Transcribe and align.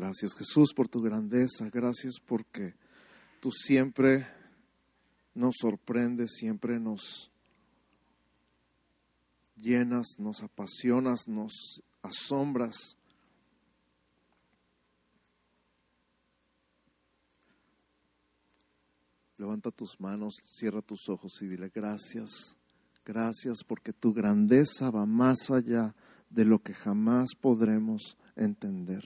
Gracias 0.00 0.34
Jesús 0.34 0.72
por 0.72 0.88
tu 0.88 1.02
grandeza, 1.02 1.68
gracias 1.68 2.14
porque 2.24 2.74
tú 3.38 3.52
siempre 3.52 4.26
nos 5.34 5.56
sorprendes, 5.60 6.36
siempre 6.36 6.80
nos 6.80 7.30
llenas, 9.56 10.14
nos 10.16 10.42
apasionas, 10.42 11.28
nos 11.28 11.82
asombras. 12.00 12.96
Levanta 19.36 19.70
tus 19.70 20.00
manos, 20.00 20.32
cierra 20.46 20.80
tus 20.80 21.10
ojos 21.10 21.42
y 21.42 21.46
dile 21.46 21.70
gracias, 21.74 22.56
gracias 23.04 23.58
porque 23.68 23.92
tu 23.92 24.14
grandeza 24.14 24.90
va 24.90 25.04
más 25.04 25.50
allá 25.50 25.94
de 26.30 26.46
lo 26.46 26.58
que 26.62 26.72
jamás 26.72 27.34
podremos 27.38 28.16
entender. 28.34 29.04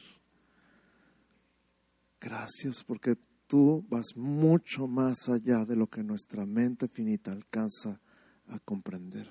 Gracias 2.24 2.82
porque 2.82 3.18
tú 3.46 3.84
vas 3.90 4.16
mucho 4.16 4.86
más 4.86 5.28
allá 5.28 5.66
de 5.66 5.76
lo 5.76 5.88
que 5.88 6.02
nuestra 6.02 6.46
mente 6.46 6.88
finita 6.88 7.32
alcanza 7.32 8.00
a 8.46 8.58
comprender. 8.60 9.28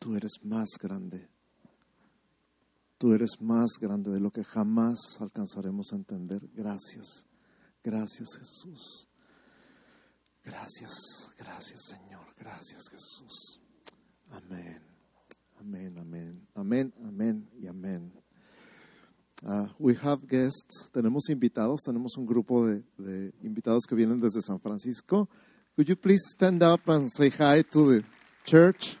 Tú 0.00 0.16
eres 0.16 0.32
más 0.42 0.70
grande. 0.76 1.28
Tú 2.98 3.12
eres 3.12 3.40
más 3.40 3.78
grande 3.80 4.10
de 4.10 4.18
lo 4.18 4.32
que 4.32 4.42
jamás 4.42 4.98
alcanzaremos 5.20 5.92
a 5.92 5.96
entender. 5.96 6.48
Gracias. 6.52 7.28
Gracias 7.84 8.30
Jesús. 8.36 9.06
Gracias, 10.42 11.30
gracias 11.38 11.80
Señor. 11.86 12.34
Gracias 12.36 12.88
Jesús. 12.90 13.60
Amén. 14.30 14.82
Amén, 15.60 15.96
amén. 15.96 16.48
Amén, 16.56 16.92
amén 17.04 17.48
y 17.56 17.68
amén. 17.68 18.17
Uh, 19.46 19.68
we 19.78 19.94
have 20.02 20.26
guests, 20.26 20.88
tenemos 20.92 21.30
invitados, 21.30 21.82
tenemos 21.84 22.16
un 22.16 22.26
grupo 22.26 22.66
de, 22.66 23.32
invitados 23.44 23.84
que 23.86 23.94
vienen 23.94 24.20
desde 24.20 24.40
San 24.40 24.58
Francisco. 24.58 25.28
Could 25.76 25.86
you 25.86 25.94
please 25.94 26.24
stand 26.34 26.60
up 26.60 26.88
and 26.88 27.08
say 27.08 27.30
hi 27.30 27.62
to 27.62 27.88
the 27.88 28.04
church? 28.44 28.96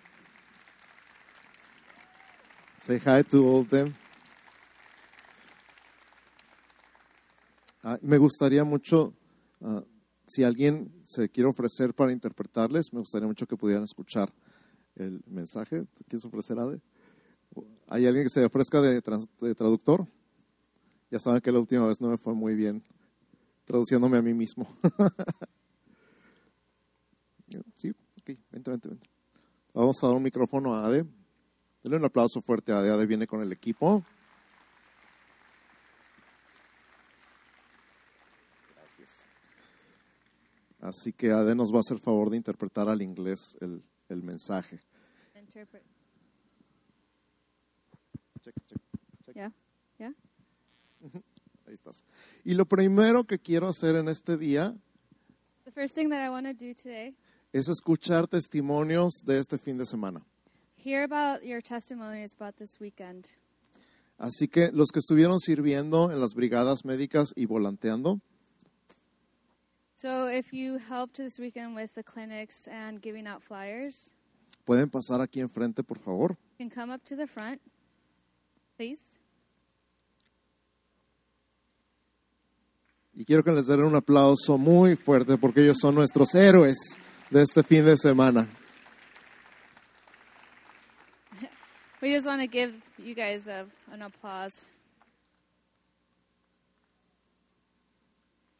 Say 2.80 3.00
hi 3.00 3.24
to 3.24 3.48
all 3.48 3.64
them. 3.64 3.96
Uh, 7.82 7.96
me 8.00 8.16
gustaría 8.16 8.62
mucho, 8.62 9.14
uh, 9.60 9.80
si 10.24 10.44
alguien 10.44 11.02
se 11.04 11.28
quiere 11.30 11.48
ofrecer 11.48 11.94
para 11.94 12.12
interpretarles, 12.12 12.92
me 12.92 13.00
gustaría 13.00 13.26
mucho 13.26 13.46
que 13.46 13.56
pudieran 13.56 13.82
escuchar 13.82 14.32
el 14.94 15.20
mensaje. 15.26 15.84
¿Quieres 16.08 16.24
ofrecer, 16.24 16.60
Ade? 16.60 16.80
¿Hay 17.88 18.06
alguien 18.06 18.24
que 18.26 18.30
se 18.30 18.44
ofrezca 18.44 18.80
de 18.80 19.02
traductor? 19.02 20.06
Ya 21.10 21.18
saben 21.18 21.40
que 21.40 21.50
la 21.50 21.58
última 21.58 21.86
vez 21.86 22.00
no 22.00 22.08
me 22.08 22.18
fue 22.18 22.34
muy 22.34 22.54
bien 22.54 22.84
traduciéndome 23.68 24.16
a 24.16 24.22
mí 24.22 24.32
mismo. 24.32 24.66
sí, 27.76 27.90
ok, 27.90 28.26
vente, 28.50 28.70
vente, 28.70 28.88
vente. 28.88 29.10
Vamos 29.74 30.02
a 30.02 30.06
dar 30.06 30.16
un 30.16 30.22
micrófono 30.22 30.74
a 30.74 30.86
Ade. 30.86 31.04
Denle 31.82 31.98
un 31.98 32.04
aplauso 32.06 32.40
fuerte 32.40 32.72
a 32.72 32.78
Ade. 32.78 32.90
Ade 32.90 33.06
viene 33.06 33.26
con 33.26 33.42
el 33.42 33.52
equipo. 33.52 34.02
Gracias. 38.74 39.26
Así 40.80 41.12
que 41.12 41.30
Ade 41.30 41.54
nos 41.54 41.70
va 41.70 41.76
a 41.76 41.80
hacer 41.80 41.98
favor 41.98 42.30
de 42.30 42.38
interpretar 42.38 42.88
al 42.88 43.02
inglés 43.02 43.58
el, 43.60 43.84
el 44.08 44.22
mensaje. 44.22 44.80
Interpret. 45.38 45.82
Check, 48.42 48.54
check, 48.66 48.80
check. 49.24 49.34
Yeah. 49.34 49.52
Yeah. 51.00 51.22
Ahí 51.66 51.74
estás. 51.74 52.04
Y 52.44 52.54
lo 52.54 52.64
primero 52.66 53.24
que 53.24 53.38
quiero 53.38 53.68
hacer 53.68 53.94
en 53.96 54.08
este 54.08 54.36
día 54.38 54.74
The 55.64 55.72
first 55.72 55.94
thing 55.94 56.08
that 56.10 56.24
I 56.24 56.30
want 56.30 56.46
to 56.46 56.54
do 56.54 56.74
today, 56.74 57.14
es 57.52 57.68
escuchar 57.68 58.26
testimonios 58.26 59.22
de 59.24 59.38
este 59.38 59.58
fin 59.58 59.76
de 59.76 59.84
semana. 59.84 60.24
hear 60.76 61.02
about 61.04 61.42
your 61.44 61.60
testimonies 61.62 62.34
about 62.34 62.56
this 62.56 62.80
weekend. 62.80 63.26
Así 64.18 64.48
que 64.48 64.70
los 64.72 64.88
que 64.90 64.98
estuvieron 65.00 65.38
sirviendo 65.40 66.10
en 66.10 66.20
las 66.20 66.34
brigadas 66.34 66.84
médicas 66.84 67.32
y 67.36 67.44
volanteando, 67.46 68.20
So 69.94 70.28
if 70.28 70.52
you 70.52 70.78
helped 70.78 71.16
this 71.16 71.38
weekend 71.40 71.74
with 71.74 71.92
the 71.94 72.04
clinics 72.04 72.66
and 72.68 73.02
giving 73.02 73.26
out 73.26 73.42
flyers, 73.42 74.14
pueden 74.64 74.88
pasar 74.90 75.20
aquí 75.20 75.40
enfrente, 75.40 75.82
por 75.82 75.98
favor. 75.98 76.36
you 76.58 76.68
can 76.68 76.70
come 76.70 76.92
up 76.94 77.04
to 77.04 77.16
the 77.16 77.26
front, 77.26 77.60
please. 78.76 79.17
Y 83.18 83.24
quiero 83.24 83.42
que 83.42 83.50
les 83.50 83.66
den 83.66 83.82
un 83.82 83.96
aplauso 83.96 84.58
muy 84.58 84.94
fuerte 84.94 85.36
porque 85.36 85.60
ellos 85.60 85.78
son 85.80 85.96
nuestros 85.96 86.36
héroes 86.36 86.76
de 87.30 87.42
este 87.42 87.64
fin 87.64 87.84
de 87.84 87.96
semana. 87.96 88.46
We 92.00 92.14
just 92.14 92.28
want 92.28 92.40
to 92.40 92.46
give 92.46 92.74
you 92.96 93.16
guys 93.16 93.48
a, 93.48 93.66
an 93.92 94.02
applause. 94.02 94.66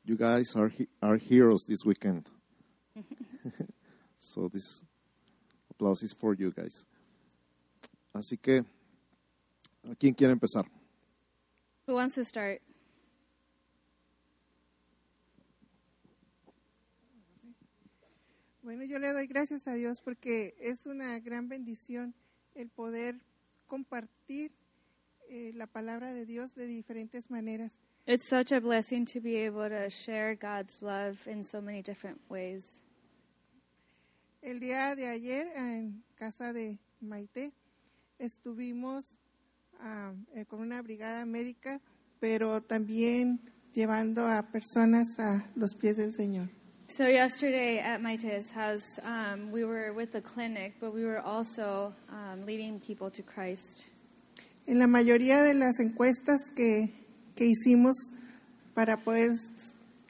You 0.05 0.17
guys 0.17 0.57
are, 0.57 0.71
he- 0.71 0.89
are 1.01 1.19
heroes 1.19 1.63
this 1.65 1.85
weekend. 1.85 2.27
so 4.19 4.49
this 4.49 4.83
applause 5.71 6.03
is 6.03 6.13
for 6.13 6.35
you 6.35 6.51
guys. 6.51 6.85
Así 8.13 8.37
que, 8.43 8.65
¿a 9.89 9.95
quién 9.95 10.15
quiere 10.15 10.33
empezar? 10.33 10.65
Who 11.87 11.95
wants 11.95 12.17
to 12.17 12.25
start? 12.25 12.61
Bueno, 18.69 18.84
yo 18.84 18.99
le 18.99 19.15
doy 19.15 19.27
gracias 19.27 19.67
a 19.67 19.73
Dios 19.73 20.03
porque 20.03 20.55
es 20.61 20.84
una 20.84 21.19
gran 21.21 21.49
bendición 21.49 22.15
el 22.55 22.69
poder 22.69 23.19
compartir 23.67 24.53
eh, 25.31 25.53
la 25.55 25.67
palabra 25.67 26.12
de 26.12 26.27
Dios 26.27 26.55
de 26.55 26.67
diferentes 26.67 27.31
maneras. 27.31 27.79
It's 28.05 28.29
such 28.29 28.53
a 28.53 28.61
blessing 28.61 29.06
to 29.06 29.23
be 29.23 29.47
able 29.47 29.71
to 29.71 29.89
share 29.89 30.37
God's 30.37 30.83
love 30.83 31.27
in 31.27 31.45
so 31.45 31.62
many 31.62 31.81
different 31.81 32.21
ways. 32.29 32.83
El 34.43 34.61
día 34.61 34.95
de 34.95 35.06
ayer 35.06 35.50
en 35.56 36.05
casa 36.15 36.53
de 36.53 36.79
Maite 37.00 37.55
estuvimos 38.19 39.17
eh, 40.35 40.45
con 40.45 40.61
una 40.61 40.83
brigada 40.83 41.25
médica, 41.25 41.81
pero 42.21 42.61
también 42.61 43.41
llevando 43.73 44.27
a 44.27 44.43
personas 44.53 45.19
a 45.19 45.50
los 45.56 45.75
pies 45.75 45.97
del 45.97 46.12
Señor. 46.12 46.58
So 46.91 47.06
yesterday 47.06 47.81
at 47.81 48.00
Maite's 48.00 48.50
house, 48.50 48.99
um, 49.04 49.53
we 49.53 49.62
were 49.62 49.93
with 49.93 50.12
the 50.12 50.22
clinic, 50.22 50.72
but 50.81 50.94
we 50.94 51.04
were 51.04 51.21
also 51.21 51.93
um, 52.10 52.43
leading 52.47 52.81
people 52.81 53.10
to 53.10 53.22
Christ. 53.22 53.91
En 54.66 54.78
la 54.78 54.87
mayoría 54.87 55.43
de 55.43 55.54
las 55.54 55.81
encuestas 55.81 56.50
que, 56.56 56.88
que 57.37 57.44
hicimos 57.44 57.94
para 58.75 58.97
poder 58.97 59.31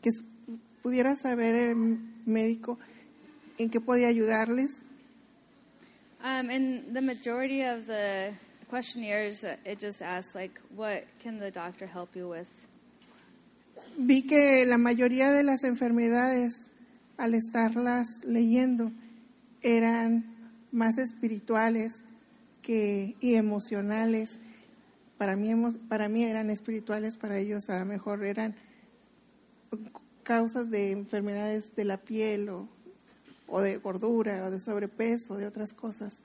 que 0.00 0.10
pudiera 0.82 1.16
saber 1.16 1.54
el 1.54 1.98
médico 2.26 2.78
en 3.58 3.70
qué 3.70 3.80
podía 3.80 4.08
ayudarles, 4.08 4.82
Um, 6.20 6.50
and 6.50 6.94
the 6.94 7.00
majority 7.00 7.62
of 7.62 7.86
the 7.86 8.32
questionnaires, 8.68 9.44
uh, 9.44 9.56
it 9.64 9.78
just 9.78 10.02
asks 10.02 10.34
like, 10.34 10.60
"What 10.74 11.04
can 11.20 11.38
the 11.38 11.50
doctor 11.50 11.86
help 11.86 12.16
you 12.16 12.28
with?" 12.28 12.67
Vi 13.98 14.26
que 14.26 14.64
la 14.64 14.78
mayoría 14.78 15.32
de 15.32 15.42
las 15.42 15.64
enfermedades, 15.64 16.70
al 17.16 17.34
estarlas 17.34 18.25
leyendo, 18.25 18.92
eran 19.60 20.25
más 20.70 20.98
espirituales 20.98 22.04
que, 22.62 23.16
y 23.20 23.34
emocionales. 23.34 24.38
Para 25.19 25.37
mí, 25.37 25.53
para 25.88 26.08
mí 26.08 26.25
eran 26.25 26.48
espirituales, 26.48 27.16
para 27.16 27.38
ellos 27.38 27.69
a 27.70 27.81
lo 27.81 27.87
mejor 27.87 28.25
eran 28.25 28.55
causas 30.22 30.70
de 30.70 30.93
enfermedades 30.93 31.75
de 31.75 31.84
la 31.84 31.96
piel 31.96 32.49
o, 32.50 32.69
o 33.49 33.61
de 33.61 33.78
gordura 33.78 34.44
o 34.44 34.50
de 34.50 34.61
sobrepeso, 34.61 35.37
de 35.37 35.46
otras 35.46 35.72
cosas. 35.72 36.20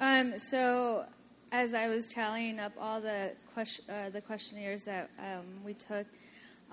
Um, 0.00 0.38
so, 0.38 1.04
as 1.52 1.74
I 1.74 1.88
was 1.88 2.08
tallying 2.08 2.58
up 2.58 2.72
all 2.80 3.02
the 3.02 3.32
ques- 3.54 3.82
uh, 3.88 4.08
the 4.10 4.22
questionnaires 4.22 4.84
that 4.84 5.10
um, 5.18 5.44
we 5.62 5.74
took, 5.74 6.06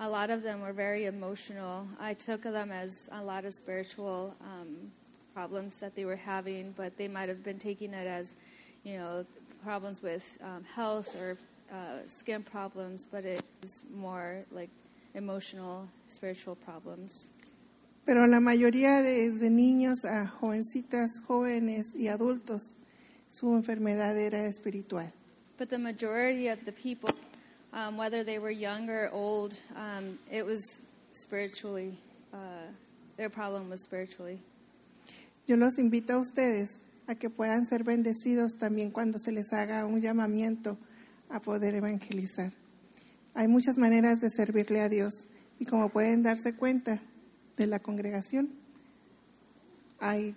a 0.00 0.08
lot 0.08 0.30
of 0.30 0.42
them 0.42 0.60
were 0.60 0.72
very 0.72 1.06
emotional. 1.06 1.86
I 1.98 2.14
took 2.14 2.42
them 2.42 2.70
as 2.70 3.08
a 3.12 3.22
lot 3.22 3.44
of 3.44 3.52
spiritual 3.52 4.34
um, 4.40 4.92
problems 5.34 5.78
that 5.78 5.94
they 5.96 6.04
were 6.04 6.16
having, 6.16 6.72
but 6.76 6.96
they 6.96 7.08
might 7.08 7.28
have 7.28 7.42
been 7.42 7.58
taking 7.58 7.94
it 7.94 8.06
as, 8.06 8.36
you 8.84 8.96
know, 8.96 9.24
problems 9.64 10.02
with 10.02 10.38
um, 10.42 10.64
health 10.74 11.16
or 11.20 11.36
uh, 11.72 11.98
skin 12.06 12.42
problems, 12.42 13.06
but 13.10 13.24
it 13.24 13.42
was 13.60 13.82
more 13.94 14.44
like 14.52 14.70
emotional, 15.14 15.88
spiritual 16.08 16.54
problems. 16.54 17.30
Pero 18.06 18.26
la 18.26 18.40
mayoría 18.40 19.02
desde 19.02 19.50
niños 19.50 20.04
a 20.04 20.26
jovencitas, 20.26 21.20
jóvenes 21.20 21.94
y 21.94 22.08
adultos, 22.08 22.74
su 23.28 23.54
enfermedad 23.54 24.16
era 24.16 24.46
espiritual. 24.46 25.12
But 25.58 25.68
the 25.68 25.78
majority 25.78 26.48
of 26.48 26.64
the 26.64 26.72
people 26.72 27.10
um, 27.72 27.96
whether 27.96 28.24
they 28.24 28.38
were 28.38 28.50
young 28.50 28.88
or 28.88 29.10
old, 29.12 29.54
um, 29.76 30.18
it 30.30 30.44
was 30.44 30.86
spiritually, 31.12 31.98
uh, 32.32 32.70
their 33.16 33.30
problem 33.30 33.68
was 33.68 33.82
spiritually. 33.82 34.38
Yo 35.46 35.56
los 35.56 35.78
invito 35.78 36.14
a 36.14 36.18
ustedes 36.18 36.78
a 37.06 37.14
que 37.14 37.30
puedan 37.30 37.64
ser 37.64 37.84
bendecidos 37.84 38.58
también 38.58 38.90
cuando 38.90 39.18
se 39.18 39.32
les 39.32 39.52
haga 39.52 39.86
un 39.86 40.00
llamamiento 40.00 40.76
a 41.30 41.40
poder 41.40 41.74
evangelizar. 41.74 42.52
Hay 43.34 43.48
muchas 43.48 43.78
maneras 43.78 44.20
de 44.20 44.30
servirle 44.30 44.80
a 44.80 44.88
Dios 44.88 45.26
y 45.58 45.64
como 45.64 45.88
pueden 45.88 46.22
darse 46.22 46.54
cuenta 46.54 47.00
de 47.56 47.66
la 47.66 47.78
congregación, 47.78 48.50
hay 50.00 50.36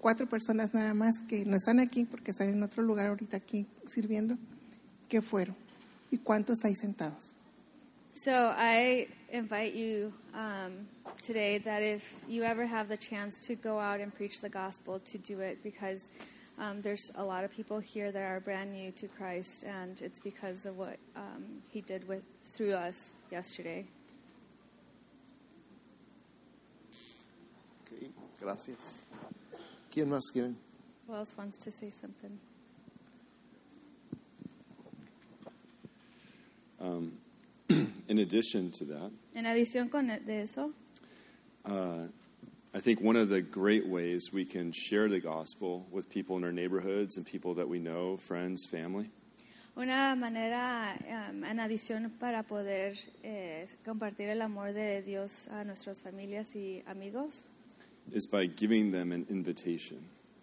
cuatro 0.00 0.28
personas 0.28 0.74
nada 0.74 0.94
más 0.94 1.22
que 1.28 1.44
no 1.44 1.56
están 1.56 1.80
aquí 1.80 2.04
porque 2.04 2.30
están 2.30 2.50
en 2.50 2.62
otro 2.62 2.82
lugar 2.82 3.08
ahorita 3.08 3.36
aquí 3.36 3.66
sirviendo, 3.86 4.38
que 5.08 5.20
fueron. 5.20 5.56
¿Y 6.10 6.18
cuántos 6.18 6.62
hay 6.64 6.74
sentados? 6.74 7.34
So 8.14 8.52
I 8.56 9.06
invite 9.30 9.74
you 9.74 10.12
um, 10.34 10.86
today 11.22 11.58
that 11.58 11.82
if 11.82 12.14
you 12.28 12.42
ever 12.42 12.66
have 12.66 12.88
the 12.88 12.96
chance 12.96 13.38
to 13.40 13.54
go 13.54 13.78
out 13.78 14.00
and 14.00 14.14
preach 14.14 14.40
the 14.40 14.48
gospel, 14.48 14.98
to 15.06 15.18
do 15.18 15.40
it 15.40 15.62
because 15.62 16.10
um, 16.58 16.82
there's 16.82 17.12
a 17.16 17.24
lot 17.24 17.44
of 17.44 17.50
people 17.50 17.78
here 17.78 18.10
that 18.10 18.22
are 18.22 18.40
brand 18.40 18.72
new 18.72 18.90
to 18.92 19.08
Christ, 19.08 19.64
and 19.64 20.00
it's 20.02 20.18
because 20.18 20.66
of 20.66 20.76
what 20.76 20.98
um, 21.16 21.62
He 21.70 21.80
did 21.80 22.06
with 22.06 22.22
through 22.44 22.74
us 22.74 23.14
yesterday. 23.30 23.86
Ok, 27.86 28.10
gracias. 28.40 29.04
¿Quién 29.90 30.08
más 30.08 30.30
quiere? 30.32 30.54
Who 31.06 31.14
else 31.14 31.36
wants 31.38 31.58
to 31.58 31.70
say 31.70 31.90
something? 31.90 32.38
Um, 36.90 37.12
in 38.08 38.18
addition 38.18 38.70
to 38.72 38.84
that, 38.86 39.10
En 39.34 39.44
adición 39.46 39.88
con 39.90 40.08
de 40.08 40.42
eso, 40.42 40.72
uh, 41.64 42.06
I 42.74 42.80
think 42.80 43.00
one 43.00 43.16
of 43.16 43.28
the 43.28 43.40
great 43.40 43.86
ways 43.86 44.32
we 44.32 44.44
can 44.44 44.72
share 44.72 45.08
the 45.08 45.20
gospel 45.20 45.86
with 45.90 46.08
people 46.08 46.36
in 46.36 46.44
our 46.44 46.52
neighborhoods 46.52 47.16
and 47.16 47.24
people 47.26 47.54
that 47.54 47.68
we 47.68 47.78
know, 47.78 48.16
friends, 48.16 48.66
family, 48.68 49.08
una 49.76 50.16
manera 50.16 50.96
um, 51.08 51.44
en 51.44 51.60
adición 51.60 52.10
para 52.18 52.42
poder 52.42 52.96
eh, 53.22 53.66
compartir 53.84 54.28
el 54.28 54.42
amor 54.42 54.72
de 54.72 55.02
Dios 55.02 55.46
a 55.48 55.62
nuestras 55.64 56.02
familias 56.02 56.54
y 56.56 56.82
amigos 56.86 57.46
is 58.12 58.26
by 58.26 58.46
giving 58.46 58.90
them 58.90 59.12
an 59.12 59.24
invitation, 59.30 59.98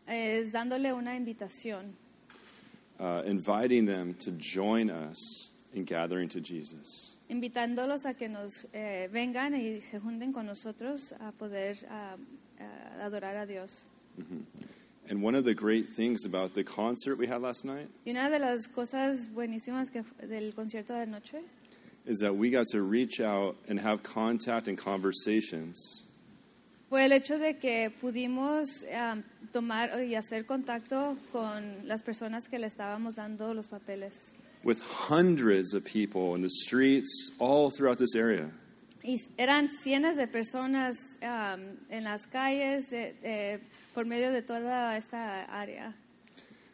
es 0.07 0.51
dándole 0.53 0.94
una 0.94 1.15
invitación. 1.15 1.94
uh, 2.99 3.21
inviting 3.25 3.85
them 3.85 4.13
to 4.13 4.31
join 4.31 4.89
us 4.89 5.51
in 5.77 5.85
gathering 5.85 6.27
to 6.29 6.39
Jesus. 6.41 7.15
invitándolos 7.29 8.06
a 8.06 8.13
que 8.13 8.27
nos 8.29 8.65
eh, 8.74 9.09
vengan 9.12 9.53
y 9.53 9.81
se 9.81 10.00
junten 10.00 10.33
con 10.33 10.45
nosotros 10.45 11.13
a 11.19 11.31
poder 11.31 11.77
ah, 11.89 12.15
ah, 12.59 13.06
adorar 13.06 13.35
a 13.38 13.45
Dios. 13.45 13.88
And 15.09 15.21
one 15.24 15.35
of 15.35 15.45
the 15.45 15.53
great 15.53 15.88
things 15.88 16.25
about 16.25 16.53
the 16.53 16.63
concert 16.63 17.18
we 17.18 17.27
had 17.27 17.41
last 17.41 17.63
night 17.65 17.88
Y 18.06 18.12
una 18.12 18.29
de 18.29 18.39
las 18.39 18.68
cosas 18.68 19.27
buenísimas 19.33 19.89
que, 19.91 20.03
fu- 20.03 20.27
del 20.27 20.53
concierto 20.53 20.94
de 20.94 21.01
anoche 21.01 21.41
is 22.06 22.19
that 22.19 22.33
we 22.33 22.50
got 22.50 22.65
to 22.71 22.81
reach 22.81 23.19
out 23.21 23.56
and 23.69 23.80
have 23.80 24.01
contact 24.03 24.68
and 24.68 24.77
conversations 24.77 26.06
fue 26.89 27.03
el 27.06 27.12
hecho 27.12 27.38
de 27.38 27.57
que 27.57 27.89
pudimos 28.01 28.85
ah, 28.94 29.18
tomar 29.51 30.01
y 30.03 30.15
hacer 30.15 30.45
contacto 30.45 31.18
con 31.33 31.85
las 31.88 32.01
personas 32.03 32.47
que 32.47 32.57
le 32.59 32.68
estábamos 32.68 33.15
dando 33.15 33.53
los 33.53 33.68
papeles. 33.68 34.33
With 34.68 34.81
hundreds 35.08 35.74
of 35.74 35.86
people 35.86 36.36
in 36.36 36.42
the 36.42 36.50
streets 36.50 37.31
all 37.40 37.69
throughout 37.72 37.98
this 37.98 38.14
area. 38.16 38.52
Y 39.02 39.22
eran 39.38 39.69
cientos 39.69 40.18
de 40.18 40.28
personas 40.28 40.98
ah, 41.24 41.56
en 41.90 42.04
las 42.04 42.28
calles 42.28 42.90
de- 42.90 43.14
de- 43.24 43.60
por 43.94 44.04
medio 44.04 44.30
de 44.34 44.42
toda 44.42 44.98
esta 44.98 45.46
área. 45.46 45.94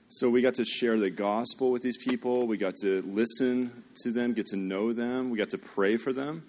So 0.09 0.31
we 0.31 0.41
got 0.41 0.55
to 0.55 0.65
share 0.65 0.97
the 0.97 1.11
gospel 1.11 1.71
with 1.71 1.83
these 1.83 1.97
people. 1.97 2.47
We 2.47 2.57
got 2.57 2.75
to 2.77 3.03
listen 3.05 3.71
to 4.03 4.11
them, 4.11 4.33
get 4.33 4.47
to 4.47 4.57
know 4.57 4.91
them. 4.91 5.29
We 5.29 5.37
got 5.37 5.51
to 5.51 5.59
pray 5.59 5.95
for 5.97 6.11
them. 6.13 6.41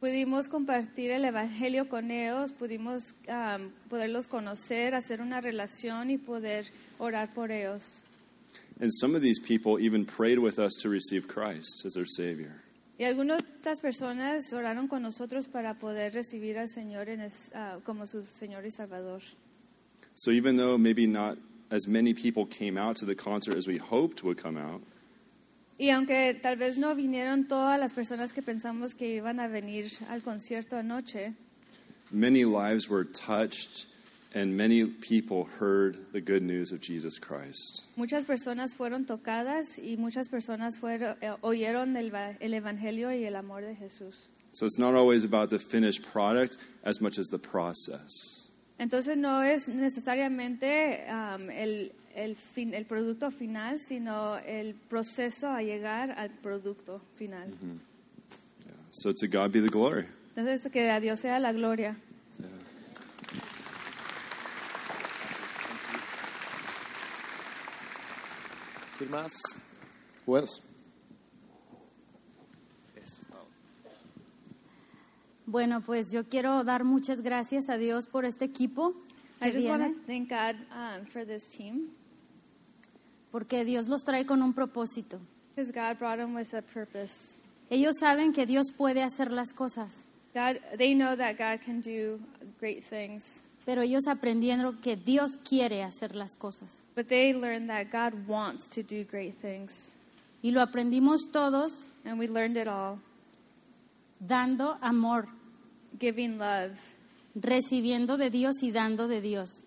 Pudimos 0.00 0.48
compartir 0.48 1.10
el 1.10 1.26
Evangelio 1.26 1.90
con 1.90 2.10
ellos, 2.10 2.52
pudimos 2.52 3.14
um, 3.28 3.70
poderlos 3.90 4.26
conocer, 4.28 4.94
hacer 4.94 5.20
una 5.20 5.42
relación 5.42 6.08
y 6.08 6.16
poder 6.16 6.64
orar 6.98 7.28
por 7.34 7.50
ellos. 7.50 8.02
And 8.80 8.90
some 8.92 9.14
of 9.14 9.20
these 9.22 9.38
people 9.38 9.78
even 9.78 10.06
prayed 10.06 10.38
with 10.38 10.58
us 10.58 10.72
to 10.82 10.88
receive 10.88 11.28
Christ 11.28 11.84
as 11.84 11.92
their 11.94 12.06
Savior. 12.06 12.52
Y 12.98 13.04
algunas 13.04 13.38
de 13.42 13.48
estas 13.56 13.80
personas 13.80 14.52
oraron 14.52 14.88
con 14.88 15.02
nosotros 15.02 15.48
para 15.48 15.74
poder 15.74 16.12
recibir 16.14 16.58
al 16.58 16.68
Señor 16.68 17.08
en 17.08 17.20
es- 17.20 17.50
ah, 17.54 17.78
como 17.84 18.06
su 18.06 18.22
Señor 18.24 18.64
y 18.66 18.70
Salvador. 18.70 19.22
So 20.14 20.30
even 20.32 20.56
though 20.56 20.76
maybe 20.78 21.06
not 21.06 21.38
as 21.70 21.86
many 21.86 22.12
people 22.14 22.44
came 22.46 22.76
out 22.78 22.96
to 22.96 23.06
the 23.06 23.14
concert 23.14 23.56
as 23.56 23.66
we 23.66 23.78
hoped 23.78 24.22
would 24.22 24.36
come 24.38 24.56
out, 24.58 24.82
Y 25.78 25.88
aunque 25.88 26.34
tal 26.42 26.56
vez 26.56 26.76
no 26.76 26.94
vinieron 26.94 27.48
todas 27.48 27.80
las 27.80 27.94
personas 27.94 28.34
que 28.34 28.42
pensamos 28.42 28.94
que 28.94 29.14
iban 29.16 29.40
a 29.40 29.48
venir 29.48 29.86
al 30.10 30.20
concierto 30.20 30.76
anoche, 30.76 31.32
many 32.10 32.44
lives 32.44 32.86
were 32.90 33.04
touched 33.04 33.86
and 34.32 34.56
many 34.56 34.84
people 34.84 35.44
heard 35.58 35.96
the 36.12 36.20
good 36.20 36.42
news 36.42 36.72
of 36.72 36.80
Jesus 36.80 37.18
Christ. 37.18 37.88
muchas 37.96 38.26
personas 38.26 38.74
fueron 38.76 39.04
tocadas 39.06 39.78
y 39.78 39.96
muchas 39.96 40.28
personas 40.28 40.78
fueron, 40.78 41.16
eh, 41.20 41.32
oyeron 41.42 41.96
el, 41.96 42.12
el 42.40 42.54
Evangelio 42.54 43.10
y 43.12 43.24
el 43.24 43.34
amor 43.36 43.62
de 43.62 43.74
Jesús. 43.74 44.28
So 44.52 44.66
it's 44.66 44.78
not 44.78 44.94
always 44.94 45.24
about 45.24 45.50
the 45.50 45.58
finished 45.58 46.02
product 46.12 46.56
as 46.84 47.00
much 47.00 47.18
as 47.18 47.28
the 47.28 47.38
process. 47.38 48.48
Entonces 48.78 49.16
no 49.16 49.42
es 49.42 49.68
necesariamente 49.68 51.04
um, 51.08 51.50
el, 51.50 51.92
el, 52.14 52.34
fin- 52.34 52.74
el 52.74 52.84
producto 52.86 53.30
final, 53.30 53.78
sino 53.78 54.38
el 54.38 54.74
proceso 54.74 55.48
a 55.48 55.60
llegar 55.62 56.10
al 56.12 56.30
producto 56.30 57.00
final. 57.16 57.48
Yeah. 57.50 58.72
So 58.90 59.12
to 59.12 59.28
God 59.28 59.52
be 59.52 59.60
the 59.60 59.68
glory. 59.68 60.06
Entonces 60.34 60.70
que 60.72 60.90
a 60.90 60.98
Dios 61.00 61.20
sea 61.20 61.38
la 61.38 61.52
gloria. 61.52 61.96
¿Quién 69.00 69.10
más? 69.12 69.32
Wells. 70.26 70.60
Bueno, 75.46 75.80
pues 75.80 76.12
yo 76.12 76.28
quiero 76.28 76.62
dar 76.64 76.84
muchas 76.84 77.22
gracias 77.22 77.70
a 77.70 77.78
Dios 77.78 78.06
por 78.06 78.26
este 78.26 78.44
equipo 78.44 78.92
que 79.40 79.48
I 79.48 79.52
just 79.52 79.66
want 79.66 79.82
to 79.82 80.06
thank 80.06 80.28
God 80.28 80.54
um, 80.70 81.06
for 81.06 81.24
this 81.24 81.48
team 81.48 81.88
porque 83.32 83.64
Dios 83.64 83.88
los 83.88 84.04
trae 84.04 84.26
con 84.26 84.42
un 84.42 84.52
propósito. 84.52 85.18
because 85.56 85.72
God 85.72 85.98
brought 85.98 86.18
them 86.18 86.34
with 86.34 86.52
a 86.52 86.60
purpose. 86.60 87.40
Ellos 87.70 87.96
saben 87.98 88.34
que 88.34 88.44
Dios 88.44 88.70
puede 88.70 89.02
hacer 89.02 89.32
las 89.32 89.54
cosas, 89.54 90.04
God, 90.34 90.58
they 90.76 90.94
know 90.94 91.16
that 91.16 91.38
God 91.38 91.64
can 91.64 91.80
do 91.80 92.20
great 92.58 92.84
things, 92.84 93.44
pero 93.70 93.82
ellos 93.82 94.08
aprendieron 94.08 94.78
que 94.78 94.96
Dios 94.96 95.36
quiere 95.48 95.84
hacer 95.84 96.16
las 96.16 96.34
cosas. 96.34 96.82
but 96.96 97.06
they 97.06 97.32
learned 97.32 97.68
that 97.68 97.86
God 97.92 98.26
wants 98.26 98.68
to 98.68 98.82
do 98.82 99.04
great 99.04 99.36
things. 99.40 99.96
Y 100.42 100.50
lo 100.50 100.60
aprendimos 100.60 101.30
todos 101.32 101.84
And 102.04 102.18
we 102.18 102.26
learned 102.26 102.56
it 102.56 102.66
all, 102.66 102.98
dando 104.18 104.76
amor, 104.82 105.28
giving 106.00 106.36
love, 106.36 106.72
recibiendo 107.36 108.16
de 108.16 108.28
Dios 108.30 108.60
y 108.64 108.72
dando 108.72 109.06
de 109.06 109.20
Dios. 109.20 109.62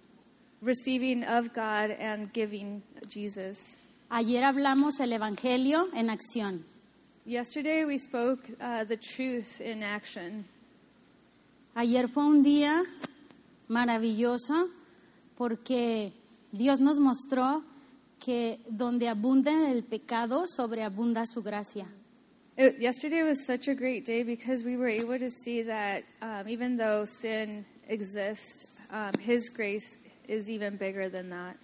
receiving 0.61 1.23
of 1.23 1.53
God, 1.53 1.91
and 1.97 2.33
giving 2.33 2.83
Jesus. 3.07 3.77
Ayer 4.11 4.43
hablamos 4.43 4.99
el 4.99 5.13
Evangelio 5.13 5.87
en 5.95 6.09
acción. 6.09 6.63
Yesterday 7.25 7.85
we 7.85 7.97
spoke 7.97 8.39
uh, 8.59 8.83
the 8.83 8.97
truth 8.97 9.61
in 9.61 9.81
action. 9.81 10.43
Ayer 11.77 12.09
fue 12.09 12.23
un 12.25 12.43
día 12.43 12.83
maravilloso 13.73 14.69
porque 15.35 16.13
Dios 16.51 16.79
nos 16.79 16.99
mostró 16.99 17.63
que 18.19 18.59
donde 18.69 19.09
abunda 19.09 19.71
el 19.71 19.83
pecado, 19.83 20.45
sobreabunda 20.47 21.25
su 21.25 21.41
gracia. 21.41 21.87
It, 22.55 22.79
yesterday 22.79 23.23
was 23.23 23.45
such 23.45 23.67
a 23.67 23.73
great 23.73 24.05
day 24.05 24.21
because 24.23 24.63
we 24.63 24.77
were 24.77 24.87
able 24.87 25.17
to 25.17 25.29
see 25.29 25.63
that 25.63 26.03
um, 26.21 26.47
even 26.47 26.77
though 26.77 27.03
sin 27.03 27.65
exists, 27.89 28.67
um, 28.91 29.11
His 29.19 29.49
grace 29.49 29.97
is 30.27 30.47
even 30.49 30.77
bigger 30.77 31.09
than 31.09 31.31
that. 31.31 31.57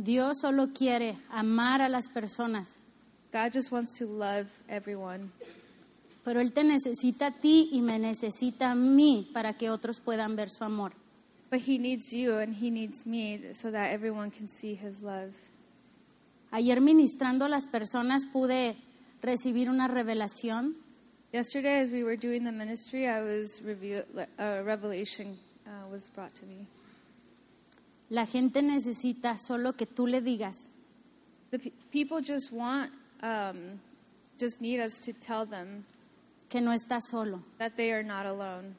Dios 0.00 0.42
solo 0.42 0.68
quiere 0.68 1.16
amar 1.32 1.80
a 1.80 1.88
las 1.88 2.06
personas, 2.08 2.78
God 3.32 3.52
just 3.52 3.72
wants 3.72 3.92
to 3.98 4.06
love 4.06 4.46
everyone. 4.68 5.32
Pero 6.26 6.40
Él 6.40 6.52
te 6.52 6.64
necesita 6.64 7.28
a 7.28 7.30
ti 7.30 7.68
y 7.70 7.82
me 7.82 8.00
necesita 8.00 8.72
a 8.72 8.74
mí 8.74 9.30
para 9.32 9.56
que 9.56 9.70
otros 9.70 10.00
puedan 10.00 10.34
ver 10.34 10.50
su 10.50 10.64
amor. 10.64 10.92
But 11.52 11.60
He 11.60 11.78
needs 11.78 12.10
you 12.10 12.38
and 12.38 12.52
He 12.60 12.68
needs 12.68 13.06
me 13.06 13.54
so 13.54 13.70
that 13.70 13.92
everyone 13.92 14.32
can 14.32 14.48
see 14.48 14.74
His 14.74 15.02
love. 15.02 15.32
Ayer 16.50 16.80
ministrando 16.80 17.44
a 17.44 17.48
las 17.48 17.68
personas 17.68 18.26
pude 18.26 18.74
recibir 19.22 19.70
una 19.70 19.86
revelación 19.86 20.74
Yesterday, 21.32 21.80
as 21.80 21.92
we 21.92 22.02
were 22.02 22.16
doing 22.16 22.42
the 22.44 22.50
ministry, 22.52 23.06
I 23.06 23.20
was 23.20 23.62
review, 23.64 24.02
a 24.38 24.62
revelation 24.64 25.36
uh, 25.64 25.88
was 25.88 26.10
brought 26.10 26.34
to 26.40 26.46
me. 26.46 26.66
La 28.10 28.26
gente 28.26 28.62
necesita 28.62 29.36
solo 29.38 29.74
que 29.74 29.86
tú 29.86 30.08
le 30.08 30.20
digas, 30.22 30.70
The 31.52 31.60
pe- 31.60 31.72
people 31.92 32.20
just 32.20 32.50
want, 32.50 32.90
um, 33.22 33.78
just 34.38 34.60
need 34.60 34.80
us 34.80 34.98
to 35.00 35.12
tell 35.12 35.46
them 35.46 35.84
que 36.48 36.60
no 36.60 36.72
está 36.72 37.00
solo. 37.00 37.42
that 37.58 37.72
they 37.76 37.92
are 37.92 38.04
not 38.04 38.26
alone. 38.26 38.74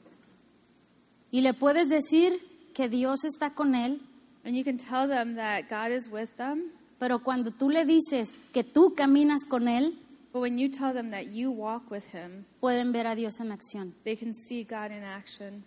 Y 1.30 1.40
le 1.42 1.52
puedes 1.54 1.88
decir 1.88 2.32
que 2.74 2.88
Dios 2.88 3.24
está 3.24 3.54
con 3.54 3.74
él, 3.74 4.00
And 4.44 4.54
you 4.56 4.64
can 4.64 4.78
tell 4.78 5.06
them 5.08 5.34
that 5.36 5.68
God 5.68 5.90
is 5.92 6.08
with 6.08 6.36
them. 6.36 6.70
pero 6.98 7.18
cuando 7.20 7.50
tú 7.50 7.68
le 7.70 7.84
dices 7.84 8.34
que 8.52 8.64
tú 8.64 8.94
caminas 8.94 9.44
con 9.44 9.68
él, 9.68 9.94
But 10.32 10.40
when 10.42 10.58
you 10.58 10.68
tell 10.68 10.92
them 10.92 11.10
that 11.10 11.28
you 11.32 11.50
walk 11.50 11.90
with 11.90 12.04
Him, 12.14 12.44
pueden 12.60 12.92
ver 12.92 13.06
a 13.06 13.14
Dios 13.14 13.40
en 13.40 13.50
acción. 13.52 13.94
they 14.04 14.14
can 14.16 14.32
see 14.34 14.62
God 14.64 14.90
in 14.90 15.02
action. 15.02 15.64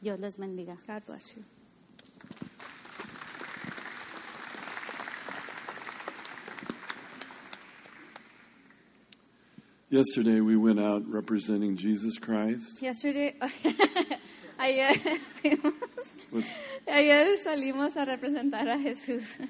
Dios 0.00 0.18
les 0.20 0.36
bendiga. 0.38 0.76
God 0.86 1.02
bless 1.06 1.34
you. 1.36 1.42
Yesterday 9.90 10.40
we 10.40 10.56
went 10.56 10.78
out 10.80 11.02
representing 11.08 11.76
Jesus 11.76 12.18
Christ. 12.18 12.82
Yesterday, 12.82 13.34
ayer, 14.60 14.92
fuimos- 15.42 16.44
ayer 16.86 17.36
salimos 17.36 17.96
a 17.96 18.04
representar 18.06 18.68
a 18.68 18.76
Jesús 18.76 19.48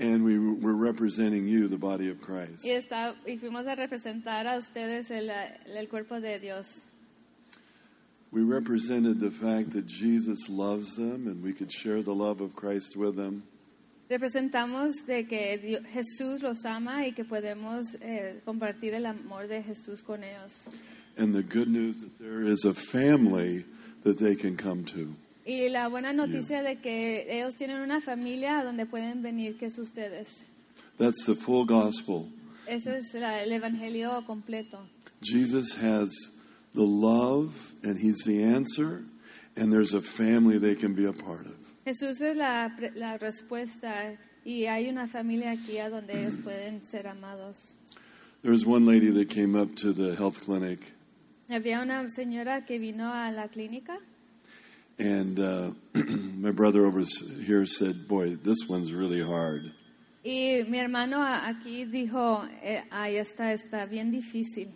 and 0.00 0.24
we 0.24 0.38
were 0.38 0.74
representing 0.74 1.46
you, 1.46 1.68
the 1.68 1.76
body 1.76 2.08
of 2.08 2.20
Christ. 2.20 2.64
y, 2.64 2.70
está, 2.70 3.14
y 3.26 3.36
fuimos 3.36 3.66
a 3.66 3.76
representar 3.76 4.46
a 4.46 4.56
ustedes 4.56 5.10
el, 5.10 5.30
el 5.30 5.86
cuerpo 5.88 6.18
de 6.18 6.38
Dios. 6.38 6.86
We 8.32 8.42
represented 8.42 9.20
the 9.20 9.30
fact 9.30 9.72
that 9.72 9.86
Jesus 9.86 10.48
loves 10.48 10.96
them 10.96 11.26
and 11.26 11.42
we 11.42 11.52
could 11.52 11.70
share 11.70 12.00
the 12.02 12.14
love 12.14 12.40
of 12.40 12.56
Christ 12.56 12.96
with 12.96 13.16
them. 13.16 13.42
Representamos 14.10 15.06
de 15.06 15.26
que 15.28 15.56
Dio- 15.58 15.80
Jesús 15.84 16.42
los 16.42 16.64
ama 16.64 17.06
y 17.06 17.12
que 17.12 17.24
podemos 17.24 17.94
eh, 18.02 18.40
compartir 18.44 18.92
el 18.92 19.06
amor 19.06 19.46
de 19.46 19.62
Jesús 19.62 20.02
con 20.02 20.24
ellos. 20.24 20.64
And 21.16 21.32
the 21.32 21.42
good 21.42 21.68
news 21.68 22.00
that 22.00 22.18
there 22.18 22.42
is 22.50 22.64
a 22.64 22.74
family 22.74 23.64
that 24.02 24.18
they 24.18 24.34
can 24.34 24.56
come 24.56 24.82
to. 24.86 25.14
Y 25.46 25.68
la 25.68 25.86
buena 25.88 26.12
noticia 26.12 26.62
de 26.62 26.76
que 26.80 27.24
ellos 27.30 27.54
tienen 27.54 27.80
una 27.80 28.00
familia 28.00 28.58
a 28.58 28.64
donde 28.64 28.84
pueden 28.84 29.22
venir, 29.22 29.56
que 29.56 29.66
es 29.66 29.78
ustedes. 29.78 30.48
That's 30.98 31.24
the 31.24 31.34
full 31.36 31.64
gospel. 31.64 32.26
Ese 32.66 32.96
es 32.98 33.14
la- 33.14 33.42
el 33.42 33.52
evangelio 33.52 34.24
completo. 34.26 34.80
Jesus 35.22 35.76
has 35.76 36.10
the 36.74 36.84
love 36.84 37.74
and 37.84 37.96
he's 37.96 38.24
the 38.24 38.42
answer 38.42 39.02
and 39.56 39.72
there's 39.72 39.94
a 39.94 40.02
family 40.02 40.58
they 40.58 40.74
can 40.74 40.94
be 40.94 41.06
a 41.06 41.12
part 41.12 41.46
of. 41.46 41.56
Jesús 41.84 42.20
es 42.20 42.36
la, 42.36 42.76
la 42.94 43.16
respuesta 43.18 44.16
y 44.44 44.66
hay 44.66 44.88
una 44.88 45.06
familia 45.06 45.52
aquí 45.52 45.78
a 45.78 45.88
donde 45.88 46.20
ellos 46.20 46.36
pueden 46.44 46.84
ser 46.84 47.06
amados. 47.06 47.74
There 48.42 48.52
was 48.52 48.64
one 48.64 48.86
lady 48.86 49.10
that 49.10 49.28
came 49.28 49.54
up 49.54 49.74
to 49.76 49.92
the 49.92 50.16
health 50.16 50.44
clinic 50.44 50.80
Había 51.50 51.82
una 51.82 52.08
señora 52.08 52.64
que 52.64 52.78
vino 52.78 53.12
a 53.12 53.30
la 53.32 53.48
clínica 53.48 53.98
and 54.98 55.38
uh, 55.40 55.72
my 56.38 56.50
brother 56.52 56.84
over 56.86 57.02
here 57.44 57.66
said, 57.66 58.06
"Boy, 58.06 58.36
this 58.36 58.68
one's 58.68 58.92
really 58.92 59.22
hard." 59.22 59.72
y 60.22 60.62
mi 60.68 60.78
hermano 60.78 61.22
aquí 61.22 61.86
dijo, 61.86 62.46
eh, 62.62 62.82
ay, 62.90 63.16
esta 63.16 63.52
está 63.54 63.86
bien 63.86 64.10
difícil. 64.12 64.68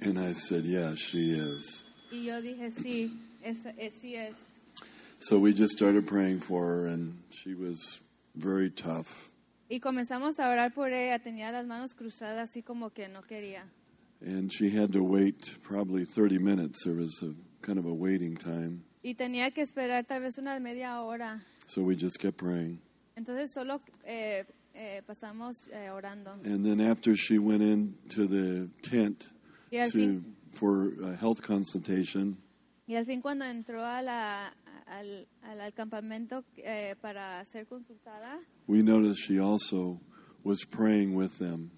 And 0.00 0.18
I 0.18 0.32
said, 0.32 0.64
"Yeah, 0.64 0.94
she 0.96 1.32
is." 1.38 1.84
Y 2.10 2.24
yo 2.24 2.40
dije, 2.40 2.70
sí, 2.70 3.12
es, 3.42 3.58
es- 3.78 3.94
sí 4.00 4.14
es. 4.16 4.55
So 5.18 5.38
we 5.38 5.52
just 5.54 5.72
started 5.76 6.06
praying 6.06 6.40
for 6.40 6.66
her 6.66 6.86
and 6.86 7.22
she 7.30 7.54
was 7.54 8.00
very 8.34 8.70
tough. 8.70 9.30
Y 9.68 9.80
comenzamos 9.80 10.38
a 10.38 10.48
orar 10.48 10.72
por 10.72 10.90
ella, 10.90 11.18
tenía 11.18 11.50
las 11.50 11.66
manos 11.66 11.94
cruzadas 11.94 12.50
así 12.50 12.62
como 12.62 12.90
que 12.90 13.08
no 13.08 13.20
quería. 13.22 13.64
And 14.20 14.50
she 14.52 14.70
had 14.70 14.92
to 14.92 15.02
wait 15.02 15.58
probably 15.62 16.04
30 16.04 16.38
minutes. 16.38 16.84
There 16.84 16.94
was 16.94 17.22
a 17.22 17.34
kind 17.62 17.78
of 17.78 17.86
a 17.86 17.92
waiting 17.92 18.36
time. 18.36 18.84
Y 19.02 19.14
tenía 19.14 19.52
que 19.52 19.62
esperar 19.62 20.06
tal 20.06 20.20
vez 20.20 20.38
una 20.38 20.58
media 20.60 21.00
hora. 21.00 21.42
So 21.66 21.82
we 21.82 21.96
just 21.96 22.18
kept 22.18 22.36
praying. 22.36 22.80
Entonces 23.16 23.52
solo 23.52 23.80
eh, 24.04 24.44
eh, 24.74 25.02
pasamos 25.06 25.68
eh, 25.72 25.90
orando. 25.90 26.32
And 26.44 26.64
then 26.64 26.80
after 26.80 27.16
she 27.16 27.38
went 27.38 27.62
into 27.62 28.26
the 28.26 28.70
tent 28.82 29.28
to 29.72 29.90
fin, 29.90 30.36
for 30.52 30.92
a 31.02 31.16
health 31.16 31.42
consultation, 31.42 32.36
y 32.86 32.94
al 32.94 33.04
fin 33.04 33.20
cuando 33.20 33.44
entró 33.44 33.84
a 33.84 34.00
la, 34.00 34.54
al, 34.86 35.26
al, 35.42 35.72
campamento 35.74 36.44
eh, 36.58 36.94
para 37.00 37.44
ser 37.44 37.66
consultada, 37.66 38.38
we 38.66 38.82
noticed 38.82 39.18
she 39.18 39.38
also 39.38 40.00
was 40.44 40.64
praying 40.64 41.14
with 41.14 41.38
them. 41.38 41.70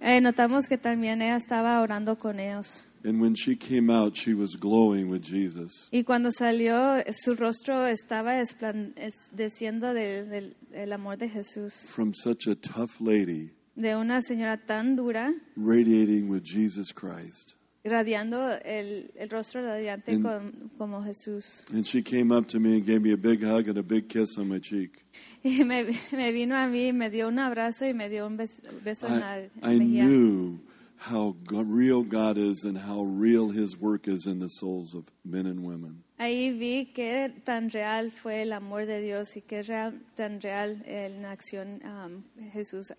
eh, 0.00 0.20
notamos 0.20 0.66
que 0.66 0.78
también 0.78 1.22
ella 1.22 1.36
estaba 1.36 1.80
orando 1.80 2.16
con 2.18 2.38
ellos. 2.40 2.84
And 3.04 3.20
when 3.20 3.34
she 3.36 3.54
came 3.56 3.88
out, 3.88 4.16
she 4.16 4.34
was 4.34 4.56
glowing 4.56 5.08
with 5.08 5.22
Jesus. 5.22 5.88
Y 5.92 6.02
cuando 6.02 6.30
salió, 6.32 6.96
su 7.12 7.34
rostro 7.36 7.86
estaba 7.86 8.40
esplandeciendo 8.40 9.94
del, 9.94 10.28
del, 10.28 10.56
del 10.70 10.92
amor 10.92 11.16
de 11.16 11.28
Jesús. 11.28 11.86
From 11.88 12.12
such 12.14 12.48
a 12.48 12.56
tough 12.56 13.00
lady, 13.00 13.52
De 13.76 13.94
una 13.94 14.22
señora 14.22 14.56
tan 14.56 14.96
dura, 14.96 15.32
radiating 15.56 16.28
with 16.28 16.42
Jesus 16.42 16.92
Christ. 16.92 17.54
Radiando 17.88 18.50
el, 18.64 19.10
el 19.16 19.28
rostro 19.30 19.62
radiante 19.64 20.12
En- 20.12 20.22
con- 20.22 20.70
como 20.78 21.02
Jesús. 21.04 21.62
And 21.72 21.84
she 21.84 22.02
came 22.02 22.32
up 22.34 22.46
to 22.48 22.60
me 22.60 22.74
and 22.76 22.84
gave 22.86 23.00
me 23.00 23.12
a 23.12 23.16
big 23.16 23.42
hug 23.42 23.68
and 23.68 23.78
a 23.78 23.82
big 23.82 24.08
kiss 24.08 24.36
on 24.38 24.48
my 24.48 24.58
cheek. 24.60 25.04
Y 25.42 25.62
me, 25.64 25.84
me 26.12 26.32
vino 26.32 26.56
a 26.56 26.66
mí, 26.66 26.92
me 26.92 27.08
dio 27.10 27.28
un 27.28 27.38
abrazo 27.38 27.86
y 27.86 27.92
me 27.94 28.08
dio 28.08 28.26
un 28.26 28.36
bes- 28.36 28.60
beso 28.84 29.06
en 29.06 29.20
la 29.20 29.38
I, 29.40 29.50
en 29.62 29.72
I 29.72 29.78
mejilla. 29.78 30.04
knew 30.06 30.58
how 30.98 31.36
go- 31.44 31.62
real 31.62 32.02
God 32.02 32.36
is 32.38 32.64
and 32.64 32.76
how 32.76 33.02
real 33.04 33.50
His 33.50 33.76
work 33.78 34.08
is 34.08 34.26
in 34.26 34.40
the 34.40 34.48
souls 34.48 34.94
of 34.94 35.04
men 35.24 35.46
and 35.46 35.60
women. 35.64 36.02
Ahí 36.18 36.50
vi 36.58 36.86
que 36.94 37.30
tan 37.44 37.70
real 37.70 38.10
fue 38.10 38.42
el 38.42 38.52
amor 38.52 38.86
de 38.86 39.00
Dios 39.02 39.36
y 39.36 39.42
que 39.42 39.62
real, 39.62 40.00
tan 40.14 40.40
real 40.40 40.82
en 40.86 41.22
la 41.22 41.30
acción 41.32 41.82
um, 41.84 42.22
Jesús 42.52 42.92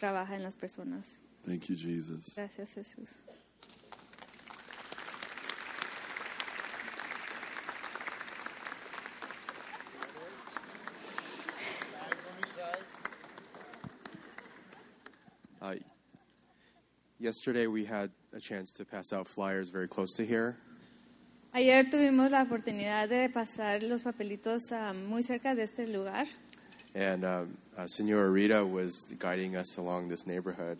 trabaja 0.00 0.34
en 0.34 0.42
las 0.42 0.56
personas. 0.56 1.18
Thank 1.46 1.68
you, 1.68 1.76
Jesus. 1.76 2.34
Gracias 2.34 2.72
Jesús. 2.74 3.22
Yesterday, 17.24 17.66
we 17.66 17.84
had 17.86 18.10
a 18.32 18.40
chance 18.40 18.72
to 18.74 18.84
pass 18.84 19.12
out 19.12 19.26
flyers 19.26 19.70
very 19.70 19.88
close 19.88 20.14
to 20.16 20.24
here. 20.24 20.56
Ayer 21.54 21.84
tuvimos 21.84 22.30
la 22.30 22.44
oportunidad 22.44 23.08
de 23.08 23.28
pasar 23.28 23.82
los 23.82 24.02
papelitos 24.02 24.70
um, 24.72 25.06
muy 25.08 25.22
cerca 25.22 25.54
de 25.54 25.62
este 25.62 25.86
lugar 25.86 26.26
And 26.94 27.24
um, 27.24 27.56
uh, 27.76 27.86
Senora 27.86 28.30
Rita 28.30 28.64
was 28.64 29.04
guiding 29.18 29.56
us 29.56 29.78
along 29.78 30.08
this 30.08 30.26
neighborhood. 30.26 30.78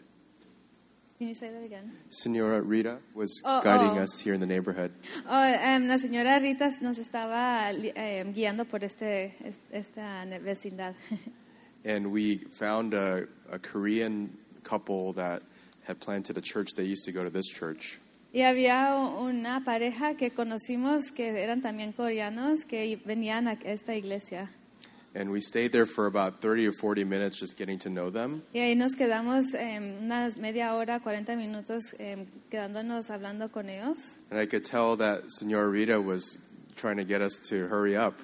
Can 1.18 1.28
you 1.28 1.34
say 1.34 1.48
that 1.48 1.64
again? 1.64 1.90
Senora 2.08 2.60
Rita 2.60 2.98
was 3.14 3.42
Oh, 3.44 3.60
guiding 3.62 3.98
oh. 3.98 4.02
us 4.02 4.20
here 4.20 4.34
in 4.34 4.40
the 4.40 4.46
neighborhood. 4.46 4.92
Oh, 5.28 5.42
em, 5.42 5.88
la 5.88 5.96
señora 5.96 6.40
Rita 6.40 6.70
nos 6.82 6.98
estaba 6.98 7.70
em, 7.72 8.32
guiando 8.32 8.64
por 8.64 8.84
este, 8.84 9.34
esta 9.72 10.24
vecindad. 10.40 10.94
And 11.84 12.12
we 12.12 12.36
found 12.36 12.94
a, 12.94 13.26
a 13.50 13.58
Korean 13.58 14.36
couple 14.62 15.12
that 15.14 15.42
had 15.86 16.00
planted 16.00 16.36
a 16.36 16.40
church. 16.40 16.70
They 16.76 16.84
used 16.84 17.04
to 17.04 17.12
go 17.12 17.24
to 17.24 17.30
this 17.30 17.46
church. 17.46 17.98
y 18.34 18.42
había 18.42 18.96
una 18.96 19.62
pareja 19.64 20.16
que 20.16 20.30
conocimos 20.30 21.12
que 21.12 21.28
eran 21.40 21.62
también 21.62 21.92
coreanos 21.92 22.64
que 22.64 23.00
venían 23.04 23.46
a 23.46 23.52
esta 23.64 23.94
iglesia. 23.94 24.50
And 25.14 25.30
we 25.30 25.40
stayed 25.40 25.70
there 25.70 25.86
for 25.86 26.06
about 26.06 26.40
30 26.40 26.66
or 26.66 26.72
40 26.72 27.04
minutes 27.04 27.38
just 27.38 27.56
getting 27.56 27.78
to 27.78 27.88
know 27.88 28.10
them. 28.10 28.42
Y 28.52 28.58
ahí 28.58 28.74
nos 28.74 28.96
quedamos 28.96 29.54
em, 29.54 30.02
unas 30.02 30.36
media 30.36 30.74
hora, 30.74 30.98
40 30.98 31.36
minutos 31.36 31.94
em, 32.00 32.26
quedándonos 32.50 33.10
hablando 33.10 33.52
con 33.52 33.68
ellos. 33.68 34.16
And 34.32 34.40
I 34.40 34.46
could 34.46 34.64
tell 34.64 34.96
that 34.96 35.30
Senora 35.30 35.68
Rita 35.68 36.00
was 36.00 36.38
trying 36.74 36.96
to 36.96 37.04
get 37.04 37.22
us 37.22 37.38
to 37.50 37.68
hurry 37.68 37.96
up. 37.96 38.14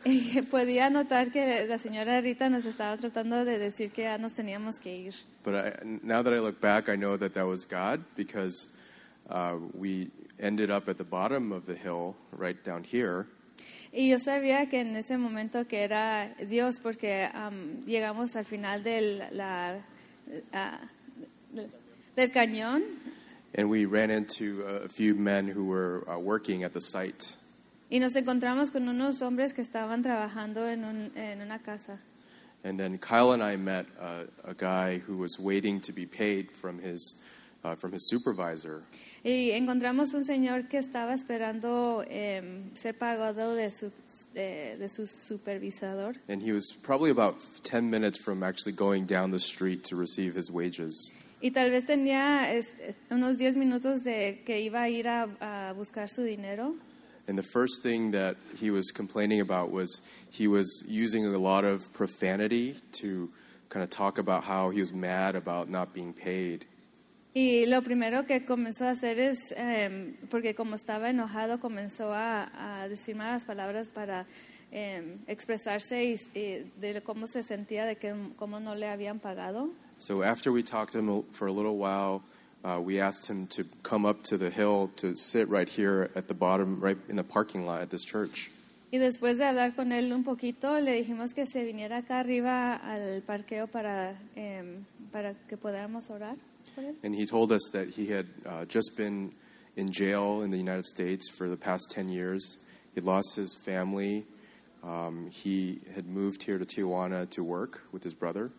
Podía 0.50 0.90
notar 0.90 1.30
que 1.30 1.66
la 1.66 1.78
señora 1.78 2.20
Rita 2.20 2.48
nos 2.48 2.64
estaba 2.64 2.96
tratando 2.96 3.44
de 3.44 3.58
decir 3.58 3.90
que 3.90 4.02
ya 4.02 4.18
nos 4.18 4.32
teníamos 4.32 4.78
que 4.78 4.96
ir. 4.96 5.14
But 5.44 5.54
I, 5.54 5.98
now 6.02 6.22
that 6.22 6.32
I 6.32 6.40
look 6.40 6.60
back, 6.60 6.88
I 6.88 6.96
know 6.96 7.16
that 7.16 7.34
that 7.34 7.46
was 7.46 7.64
God 7.64 8.00
because 8.16 8.76
uh, 9.30 9.56
we 9.74 10.10
ended 10.38 10.70
up 10.70 10.88
at 10.88 10.96
the 10.98 11.04
bottom 11.04 11.52
of 11.52 11.66
the 11.66 11.74
hill 11.74 12.16
right 12.32 12.62
down 12.64 12.84
here. 12.84 13.26
Y 13.92 14.08
yo 14.08 14.18
sabía 14.18 14.70
que 14.70 14.80
en 14.80 14.96
ese 14.96 15.18
momento 15.18 15.66
que 15.66 15.84
era 15.84 16.34
Dios 16.48 16.78
porque 16.78 17.28
am, 17.34 17.82
llegamos 17.84 18.36
al 18.36 18.46
final 18.46 18.82
de 18.82 19.28
la, 19.32 19.84
ah, 20.52 20.80
del, 21.52 21.70
del 22.16 22.32
cañón 22.32 22.82
and 23.54 23.68
we 23.68 23.84
ran 23.84 24.10
into 24.10 24.64
a, 24.66 24.84
a 24.84 24.88
few 24.88 25.14
men 25.14 25.46
who 25.46 25.64
were 25.64 26.08
uh, 26.10 26.18
working 26.18 26.64
at 26.64 26.72
the 26.72 26.80
site. 26.80 27.36
Y 27.92 28.00
nos 28.00 28.16
encontramos 28.16 28.70
con 28.70 28.88
unos 28.88 29.20
hombres 29.20 29.52
que 29.52 29.60
estaban 29.60 30.02
trabajando 30.02 30.66
en, 30.66 30.82
un- 30.84 31.12
en 31.14 31.42
una 31.42 31.58
casa. 31.60 31.98
And 32.64 32.78
then 32.78 32.96
Kyle 32.98 33.32
and 33.32 33.42
I 33.42 33.56
met 33.56 33.86
uh, 34.00 34.24
a 34.44 34.54
guy 34.54 34.98
who 35.06 35.18
was 35.18 35.38
waiting 35.38 35.78
to 35.80 35.92
be 35.92 36.06
paid 36.06 36.50
from 36.50 36.78
his, 36.78 37.20
uh, 37.64 37.74
from 37.74 37.92
his 37.92 38.08
supervisor. 38.08 38.82
Y 39.24 39.50
encontramos 39.50 40.14
un 40.14 40.24
señor 40.24 40.68
que 40.68 40.78
estaba 40.78 41.12
esperando 41.12 42.02
em, 42.08 42.74
ser 42.74 42.94
pagado 42.96 43.54
de 43.54 43.70
su, 43.70 43.90
de, 44.32 44.76
de 44.78 44.88
su 44.88 45.06
supervisador. 45.06 46.14
And 46.28 46.40
he 46.42 46.52
was 46.52 46.72
probably 46.72 47.10
about 47.10 47.36
10 47.64 47.90
minutes 47.90 48.18
from 48.18 48.42
actually 48.42 48.72
going 48.74 49.04
down 49.06 49.32
the 49.32 49.38
street 49.40 49.84
to 49.90 49.96
receive 49.96 50.34
his 50.34 50.50
wages. 50.50 51.12
Y 51.42 51.50
tal 51.50 51.70
vez 51.70 51.84
tenía 51.84 52.52
es- 52.54 52.74
unos 53.10 53.36
10 53.38 53.56
minutos 53.56 54.02
de 54.04 54.42
que 54.46 54.60
iba 54.60 54.82
a 54.82 54.88
ir 54.88 55.08
a, 55.08 55.28
a 55.40 55.72
buscar 55.74 56.08
su 56.08 56.22
dinero. 56.22 56.74
And 57.28 57.38
the 57.38 57.48
first 57.52 57.82
thing 57.82 58.10
that 58.12 58.36
he 58.58 58.70
was 58.70 58.90
complaining 58.90 59.40
about 59.40 59.70
was 59.70 60.00
he 60.30 60.48
was 60.48 60.84
using 60.88 61.24
a 61.24 61.38
lot 61.38 61.64
of 61.64 61.92
profanity 61.92 62.74
to 63.00 63.30
kind 63.68 63.82
of 63.82 63.90
talk 63.90 64.18
about 64.18 64.44
how 64.44 64.70
he 64.70 64.80
was 64.80 64.92
mad 64.92 65.36
about 65.36 65.68
not 65.68 65.94
being 65.94 66.12
paid. 66.12 66.66
Y 67.34 67.64
lo 67.66 67.80
primero 67.80 68.26
que 68.26 68.44
comenzó 68.44 68.84
a 68.84 68.90
hacer 68.90 69.18
es, 69.18 69.54
em, 69.56 70.16
porque 70.28 70.54
como 70.54 70.76
estaba 70.76 71.08
enojado, 71.08 71.60
comenzó 71.60 72.12
a, 72.12 72.82
a 72.82 72.88
decir 72.88 73.16
malas 73.16 73.46
palabras 73.46 73.88
para 73.88 74.26
em, 74.70 75.18
expresarse 75.26 76.04
y, 76.04 76.20
y 76.34 76.70
de 76.78 77.00
cómo 77.02 77.26
se 77.26 77.42
sentía, 77.42 77.86
de 77.86 77.96
que 77.96 78.14
cómo 78.36 78.60
no 78.60 78.74
le 78.74 78.86
habían 78.86 79.18
pagado. 79.18 79.70
So 79.96 80.22
after 80.22 80.52
we 80.52 80.62
talked 80.62 80.92
to 80.92 80.98
him 80.98 81.22
for 81.32 81.46
a 81.46 81.52
little 81.52 81.76
while, 81.78 82.22
uh, 82.64 82.80
we 82.80 83.00
asked 83.00 83.28
him 83.28 83.46
to 83.48 83.64
come 83.82 84.06
up 84.06 84.22
to 84.24 84.36
the 84.36 84.50
hill 84.50 84.90
to 84.96 85.16
sit 85.16 85.48
right 85.48 85.68
here 85.68 86.10
at 86.14 86.28
the 86.28 86.34
bottom, 86.34 86.80
right 86.80 86.98
in 87.08 87.16
the 87.16 87.24
parking 87.24 87.66
lot 87.66 87.82
at 87.82 87.90
this 87.90 88.04
church. 88.04 88.50
Y 88.92 88.98
después 88.98 89.38
de 89.38 89.44
hablar 89.44 89.74
con 89.74 89.90
él 89.90 90.12
un 90.12 90.22
poquito, 90.22 90.78
le 90.78 90.92
dijimos 90.92 91.32
que 91.34 91.46
se 91.46 91.64
viniera 91.64 91.98
acá 91.98 92.20
arriba 92.20 92.74
al 92.74 93.22
parqueo 93.22 93.66
para, 93.66 94.20
em, 94.36 94.84
para 95.10 95.34
que 95.48 95.56
podamos 95.56 96.10
orar 96.10 96.36
por 96.74 96.84
él. 96.84 96.94
And 97.02 97.14
he 97.14 97.24
told 97.26 97.52
us 97.52 97.70
that 97.72 97.88
he 97.88 98.12
had 98.12 98.26
uh, 98.44 98.66
just 98.66 98.96
been 98.96 99.32
in 99.76 99.90
jail 99.90 100.42
in 100.42 100.50
the 100.50 100.58
United 100.58 100.84
States 100.84 101.30
for 101.30 101.48
the 101.48 101.56
past 101.56 101.90
10 101.90 102.10
years. 102.10 102.58
He 102.94 103.00
lost 103.00 103.34
his 103.34 103.56
family. 103.64 104.26
Um, 104.82 105.30
he 105.30 105.80
had 105.94 106.06
moved 106.06 106.42
here 106.42 106.58
to 106.58 106.66
Tijuana 106.66 107.30
to 107.30 107.42
work 107.42 107.80
with 107.92 108.02
his 108.04 108.12
brother. 108.12 108.50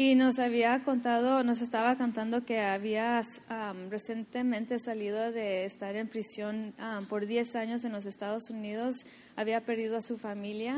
Y 0.00 0.14
nos 0.14 0.38
había 0.38 0.84
contado, 0.84 1.42
nos 1.42 1.60
estaba 1.60 1.96
contando 1.96 2.44
que 2.44 2.60
había 2.60 3.20
am, 3.48 3.90
recientemente 3.90 4.78
salido 4.78 5.32
de 5.32 5.64
estar 5.64 5.96
en 5.96 6.06
prisión 6.06 6.72
am, 6.78 7.04
por 7.06 7.26
10 7.26 7.56
años 7.56 7.84
en 7.84 7.90
los 7.90 8.06
Estados 8.06 8.48
Unidos, 8.48 8.94
había 9.34 9.60
perdido 9.62 9.96
a 9.96 10.02
su 10.02 10.16
familia 10.16 10.76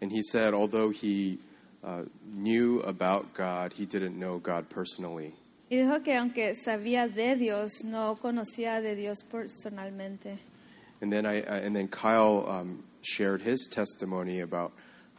And 0.00 0.12
he 0.12 0.22
said, 0.22 0.54
although 0.54 0.90
he 0.90 1.38
uh, 1.82 2.04
knew 2.24 2.80
about 2.82 3.34
God, 3.34 3.72
he 3.72 3.86
didn't 3.86 4.16
know 4.18 4.38
God 4.38 4.68
personally. 4.68 5.32
y 5.68 5.76
dijo 5.78 6.04
que 6.04 6.14
aunque 6.14 6.54
sabía 6.54 7.08
de 7.08 7.34
Dios, 7.34 7.82
no 7.84 8.14
conocía 8.16 8.80
de 8.80 8.94
Dios 8.94 9.24
personalmente. 9.24 10.38
And 11.00 11.10
then, 11.12 11.26
I, 11.26 11.38
I- 11.40 11.64
and 11.66 11.74
then 11.74 11.88
Kyle 11.88 12.44
um, 12.48 12.84
shared 13.02 13.40
his 13.42 13.66
testimony 13.68 14.40
about 14.42 14.72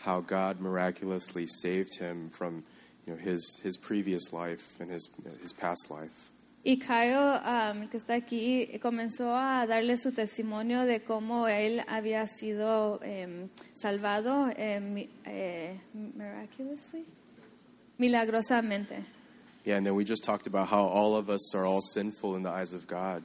how 0.06 0.22
God 0.22 0.62
miraculously 0.62 1.48
saved 1.48 2.00
him 2.00 2.30
from 2.30 2.64
you 3.06 3.14
know, 3.14 3.20
his, 3.20 3.60
his 3.64 3.78
previous 3.78 4.32
life 4.34 4.80
and 4.80 4.90
his, 4.92 5.08
his 5.42 5.54
past 5.54 5.90
life. 5.92 6.32
Y 6.68 6.78
Kyle, 6.78 7.40
el 7.46 7.90
que 7.90 8.00
está 8.00 8.16
aquí, 8.16 8.68
comenzó 8.82 9.36
a 9.36 9.68
darle 9.68 9.98
su 9.98 10.12
testimonio 10.14 10.86
de 10.86 11.04
cómo 11.04 11.48
él 11.48 11.84
había 11.88 12.28
sido 12.28 13.00
em, 13.04 13.50
salvado 13.76 14.50
eh, 14.58 15.78
miraculously, 15.94 17.06
milagrosamente. 18.00 19.04
Yeah, 19.64 19.78
and 19.78 19.86
then 19.86 19.96
we 19.96 20.04
just 20.04 20.24
talked 20.24 20.48
about 20.48 20.68
how 20.70 20.86
all 20.86 21.16
of 21.16 21.30
us 21.30 21.54
are 21.56 21.66
all 21.66 21.82
sinful 21.82 22.36
in 22.36 22.44
the 22.44 22.50
eyes 22.52 22.74
of 22.74 22.88
God. 22.88 23.24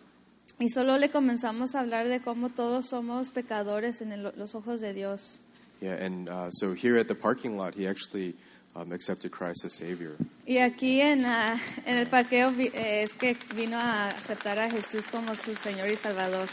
Y 0.58 0.68
solo 0.68 0.96
le 0.98 1.08
comenzamos 1.08 1.74
a 1.74 1.80
hablar 1.80 2.08
de 2.08 2.20
cómo 2.20 2.50
todos 2.50 2.88
somos 2.88 3.30
pecadores 3.30 4.02
en 4.02 4.12
el- 4.12 4.32
los 4.36 4.54
ojos 4.54 4.80
de 4.82 4.92
Dios. 4.92 5.38
Yeah, 5.80 5.94
and 5.94 6.28
uh, 6.28 6.50
so 6.50 6.74
here 6.74 6.98
at 6.98 7.08
the 7.08 7.14
parking 7.14 7.56
lot, 7.56 7.74
he 7.74 7.86
actually 7.86 8.34
um, 8.76 8.92
accepted 8.92 9.30
Christ 9.30 9.64
as 9.64 9.74
Savior. 9.74 10.16
Y 10.46 10.58
aquí 10.58 11.00
en, 11.00 11.22
la- 11.22 11.58
en 11.86 11.98
el 11.98 12.06
parqueo 12.06 12.50
vi- 12.50 12.70
eh, 12.74 13.02
es 13.02 13.12
que 13.14 13.36
vino 13.54 13.76
a 13.78 14.10
aceptar 14.10 14.58
a 14.58 14.70
Jesús 14.70 15.06
como 15.10 15.34
su 15.34 15.54
Señor 15.54 15.88
y 15.88 15.94
Salvador. 15.96 16.48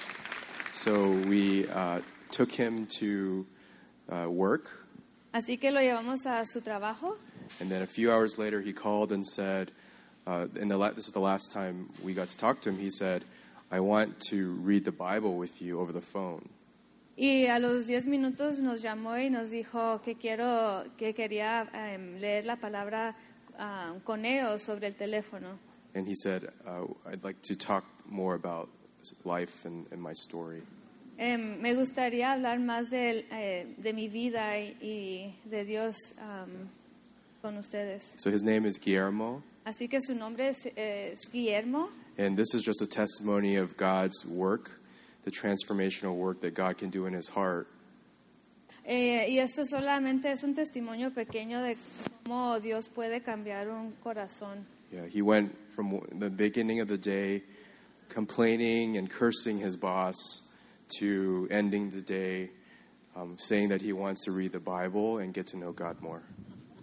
So 0.73 1.09
we 1.27 1.65
uh, 1.67 2.01
took 2.31 2.51
him 2.51 2.85
to 2.99 3.45
uh, 4.11 4.29
work, 4.29 4.69
Así 5.33 5.59
que 5.59 5.71
lo 5.71 5.79
llevamos 5.81 6.25
a 6.25 6.45
su 6.45 6.61
trabajo 6.61 7.17
and 7.59 7.69
then 7.69 7.81
a 7.81 7.87
few 7.87 8.11
hours 8.11 8.37
later, 8.37 8.61
he 8.61 8.73
called 8.73 9.11
and 9.11 9.25
said, 9.25 9.71
uh, 10.25 10.47
and 10.59 10.69
the 10.69 10.77
la- 10.77 10.91
this 10.91 11.07
is 11.07 11.13
the 11.13 11.19
last 11.19 11.51
time 11.51 11.89
we 12.03 12.13
got 12.13 12.27
to 12.27 12.37
talk 12.37 12.59
to 12.61 12.69
him, 12.69 12.77
he 12.77 12.89
said, 12.89 13.23
I 13.71 13.79
want 13.79 14.19
to 14.29 14.53
read 14.63 14.85
the 14.85 14.91
Bible 14.91 15.35
with 15.37 15.61
you 15.61 15.79
over 15.79 15.91
the 15.91 16.01
phone. 16.01 16.49
Y 17.17 17.47
a 17.47 17.57
los 17.57 17.87
10 17.87 18.07
minutos 18.07 18.61
nos 18.61 18.81
llamó 18.81 19.17
y 19.17 19.29
nos 19.29 19.49
dijo 19.49 20.01
que 20.03 20.15
quiero 20.15 20.85
que 20.97 21.13
quería 21.13 21.67
em, 21.73 22.19
leer 22.19 22.45
la 22.45 22.57
palabra 22.57 23.15
ah, 23.57 23.95
con 24.03 24.23
ellos 24.23 24.61
sobre 24.61 24.87
el 24.87 24.95
teléfono. 24.95 25.59
And 25.95 26.07
he 26.07 26.15
said, 26.15 26.43
uh, 26.67 26.85
I'd 27.09 27.23
like 27.23 27.41
to 27.43 27.55
talk 27.55 27.83
more 28.07 28.35
about 28.35 28.69
life 29.25 29.65
and, 29.65 29.87
and 29.91 29.99
my 29.99 30.13
story. 30.13 30.61
Em, 31.17 31.59
me 31.59 31.73
gustaría 31.73 32.33
hablar 32.33 32.59
más 32.59 32.91
de, 32.91 33.25
eh, 33.31 33.65
de 33.77 33.93
mi 33.93 34.07
vida 34.07 34.59
y, 34.59 34.77
y 34.79 35.35
de 35.49 35.65
Dios 35.65 35.95
con 37.41 37.57
ustedes. 37.57 38.15
So 38.19 38.29
his 38.29 38.43
name 38.43 38.67
is 38.67 38.79
Guillermo, 38.79 39.41
Así 39.65 39.89
que 39.89 39.99
su 39.99 40.13
nombre 40.13 40.49
es, 40.49 40.67
es 40.75 41.29
Guillermo 41.31 41.89
and 42.17 42.37
this 42.37 42.53
is 42.53 42.63
just 42.63 42.81
a 42.81 42.87
testimony 42.87 43.55
of 43.55 43.75
God's 43.77 44.25
work, 44.25 44.79
the 45.27 45.31
transformational 45.31 46.15
work 46.15 46.39
that 46.39 46.53
God 46.53 46.77
can 46.77 46.89
do 46.89 47.05
in 47.05 47.13
his 47.13 47.27
heart. 47.27 47.67
Eh, 48.85 49.27
y 49.29 49.39
esto 49.39 49.65
solamente 49.65 50.31
es 50.31 50.43
un 50.43 50.55
testimonio 50.55 51.11
pequeño 51.11 51.61
de 51.61 51.75
cómo 52.23 52.61
Dios 52.61 52.87
puede 52.87 53.21
cambiar 53.21 53.67
un 53.67 53.91
corazón. 54.01 54.65
Yeah, 54.89 55.05
he 55.05 55.21
went 55.21 55.53
from 55.69 55.99
the 56.17 56.29
beginning 56.29 56.79
of 56.79 56.87
the 56.87 56.97
day 56.97 57.43
complaining 58.07 58.95
and 58.95 59.09
cursing 59.09 59.59
his 59.59 59.75
boss 59.75 60.47
to 60.99 61.49
ending 61.51 61.89
the 61.89 62.01
day 62.01 62.51
um, 63.17 63.35
saying 63.37 63.67
that 63.67 63.81
he 63.81 63.91
wants 63.91 64.23
to 64.23 64.31
read 64.31 64.53
the 64.53 64.61
Bible 64.61 65.17
and 65.17 65.33
get 65.33 65.47
to 65.47 65.57
know 65.57 65.73
God 65.73 66.01
more. 66.01 66.21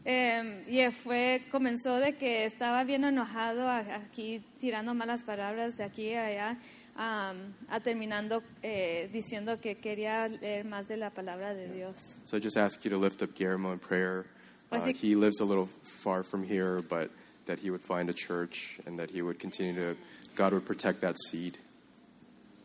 Eh, 0.05 0.63
y 0.69 0.91
fue, 0.93 1.47
comenzó 1.51 1.99
de 1.99 2.13
que 2.13 2.45
estaba 2.45 2.85
bien 2.85 3.05
enojado 3.05 3.71
aquí 3.71 4.43
tirando 4.61 4.93
malas 4.93 5.25
palabras 5.25 5.79
de 5.79 5.85
aquí 5.85 6.13
a 6.13 6.27
allá, 6.27 6.59
am, 6.97 7.55
a 7.69 7.81
terminando 7.81 8.43
eh, 8.63 9.09
diciendo 9.13 9.61
que 9.61 9.77
quería 9.77 10.29
leer 10.29 10.65
más 10.65 10.87
de 10.89 10.97
la 10.97 11.11
palabra 11.11 11.55
de 11.55 11.69
Dios. 11.73 12.17
So 12.27 12.37
I 12.37 12.41
just 12.41 12.57
ask 12.57 12.85
you 12.85 12.91
to 12.91 12.99
lift 12.99 13.23
up 13.23 13.35
Guillermo 13.35 13.73
in 13.73 13.79
prayer. 13.79 14.27
Uh, 14.71 14.77
I 14.77 14.81
think- 14.81 14.97
he 14.99 15.15
lives 15.15 15.41
a 15.41 15.45
little 15.45 15.67
far 15.67 16.23
from 16.25 16.45
here, 16.45 16.83
but 16.89 17.11
that 17.47 17.59
he 17.59 17.71
would 17.71 17.83
find 17.83 18.09
a 18.09 18.15
church 18.15 18.81
and 18.87 18.99
that 18.99 19.11
he 19.11 19.21
would 19.23 19.39
continue 19.39 19.75
to, 19.75 19.97
God 20.35 20.53
would 20.53 20.65
protect 20.65 21.01
that 21.03 21.17
seed. 21.19 21.57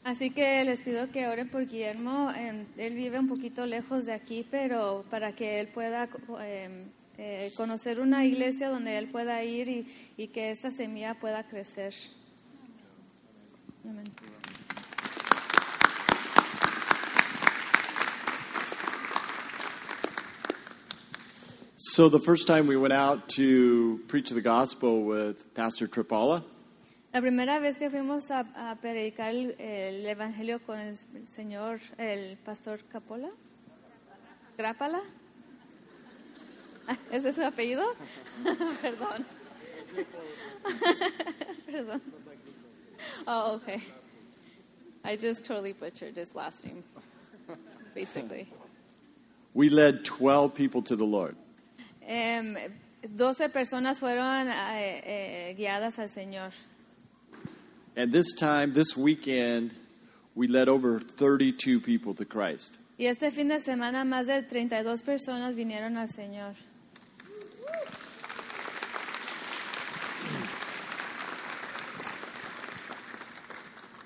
Así 0.05 0.31
que 0.31 0.63
les 0.63 0.81
pido 0.81 1.11
que 1.11 1.27
oren 1.27 1.49
por 1.49 1.65
Guillermo. 1.65 2.31
Él 2.77 2.95
vive 2.95 3.19
un 3.19 3.27
poquito 3.27 3.65
lejos 3.65 4.05
de 4.05 4.13
aquí, 4.13 4.45
pero 4.49 5.03
para 5.09 5.33
que 5.33 5.59
él 5.59 5.67
pueda 5.67 6.07
em, 6.41 6.85
eh, 7.17 7.51
conocer 7.57 7.99
una 7.99 8.25
iglesia 8.25 8.69
donde 8.69 8.97
él 8.97 9.09
pueda 9.09 9.43
ir 9.43 9.67
y, 9.67 9.85
y 10.15 10.27
que 10.29 10.51
esa 10.51 10.71
semilla 10.71 11.15
pueda 11.15 11.43
crecer. 11.43 11.93
Amén. 13.85 14.05
So 21.77 22.09
the 22.09 22.19
first 22.19 22.47
time 22.47 22.67
we 22.67 22.77
went 22.77 22.93
out 22.93 23.27
to 23.29 23.99
preach 24.07 24.29
the 24.29 24.41
gospel 24.41 25.03
with 25.03 25.53
Pastor 25.53 25.87
Tripala, 25.87 26.43
La 27.11 27.21
primera 27.21 27.59
vez 27.59 27.79
que 27.79 27.89
fuimos 27.89 28.29
a, 28.29 28.45
a 28.55 28.75
predicar 28.75 29.31
el, 29.31 29.55
el 29.59 30.05
evangelio 30.05 30.59
con 30.59 30.77
el 30.77 30.95
señor, 31.25 31.79
el 31.97 32.37
pastor 32.37 32.81
Capola, 32.87 33.29
Grápala, 34.55 35.01
¿ese 37.11 37.29
es 37.29 37.35
su 37.35 37.43
apellido? 37.43 37.83
Perdón. 38.81 39.25
Perdón. 41.65 42.01
Oh, 43.27 43.55
okay. 43.55 43.81
I 45.03 45.15
just 45.15 45.45
totally 45.45 45.73
butchered 45.73 46.15
his 46.15 46.35
last 46.35 46.65
name, 46.65 46.83
basically. 47.95 48.47
we 49.53 49.69
led 49.69 50.03
12 50.05 50.53
people 50.53 50.81
to 50.83 50.95
the 50.95 51.05
Lord. 51.05 51.35
Em, 52.05 52.57
12 53.15 53.49
personas 53.49 53.99
fueron 53.99 54.47
eh, 54.47 55.01
eh, 55.03 55.55
guiadas 55.57 55.99
al 55.99 56.07
Señor. 56.07 56.51
And 57.95 58.11
this 58.11 58.33
time, 58.33 58.73
this 58.73 58.95
weekend, 58.95 59.73
we 60.35 60.47
led 60.47 60.69
over 60.69 60.99
32 60.99 61.79
people 61.79 62.13
to 62.15 62.25
Christ. 62.25 62.77
Y 62.97 63.05
este 63.05 63.31
fin 63.31 63.47
de 63.47 63.59
semana 63.59 64.03
más 64.03 64.27
de 64.27 64.41
32 64.43 65.01
personas 65.03 65.55
vinieron 65.55 65.97
al 65.97 66.09
Señor. 66.09 66.55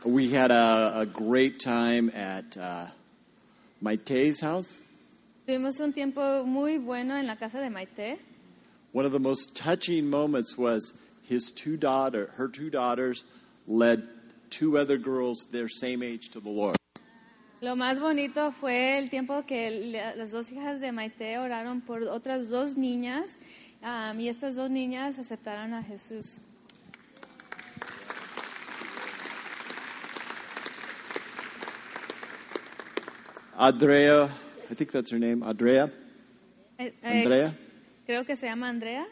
We 0.05 0.29
had 0.31 0.51
a, 0.51 0.93
a 1.01 1.05
great 1.05 1.59
time 1.59 2.09
at 2.13 2.57
uh, 2.57 2.87
Maite's 3.81 4.41
house. 4.41 4.81
Tuvimos 5.47 5.79
un 5.79 5.93
tiempo 5.93 6.43
muy 6.45 6.77
bueno 6.77 7.15
en 7.17 7.25
la 7.27 7.35
casa 7.35 7.59
de 7.59 7.69
Maite. 7.69 8.17
One 8.91 9.05
of 9.05 9.11
the 9.11 9.19
most 9.19 9.55
touching 9.55 10.09
moments 10.09 10.57
was 10.57 10.93
his 11.23 11.51
two 11.51 11.77
daughter, 11.77 12.29
her 12.35 12.47
two 12.49 12.69
daughters 12.69 13.23
led 13.67 14.07
two 14.49 14.77
other 14.77 14.97
girls 14.97 15.47
their 15.51 15.67
same 15.69 16.03
age 16.03 16.29
to 16.31 16.39
the 16.39 16.51
Lord. 16.51 16.75
Lo 17.61 17.75
más 17.75 17.99
bonito 18.01 18.51
fue 18.51 18.97
el 18.97 19.09
tiempo 19.09 19.43
que 19.47 19.69
le- 19.71 20.15
las 20.17 20.31
dos 20.31 20.51
hijas 20.51 20.81
de 20.81 20.91
Maite 20.91 21.37
oraron 21.37 21.81
por 21.81 22.03
otras 22.03 22.49
dos 22.49 22.75
niñas 22.75 23.39
um, 23.81 24.19
y 24.19 24.27
estas 24.27 24.57
dos 24.57 24.69
niñas 24.69 25.17
aceptaron 25.17 25.73
a 25.73 25.81
Jesús. 25.81 26.39
Andrea, 33.63 34.25
I 34.69 34.73
think 34.75 34.91
that's 34.91 35.09
her 35.11 35.19
name, 35.19 35.41
Andrea. 35.41 35.89
Eh, 36.77 36.91
eh, 37.01 37.19
Andrea? 37.19 37.53
Creo 38.05 38.25
que 38.25 38.35
se 38.35 38.45
llama 38.47 38.67
Andrea. 38.67 39.05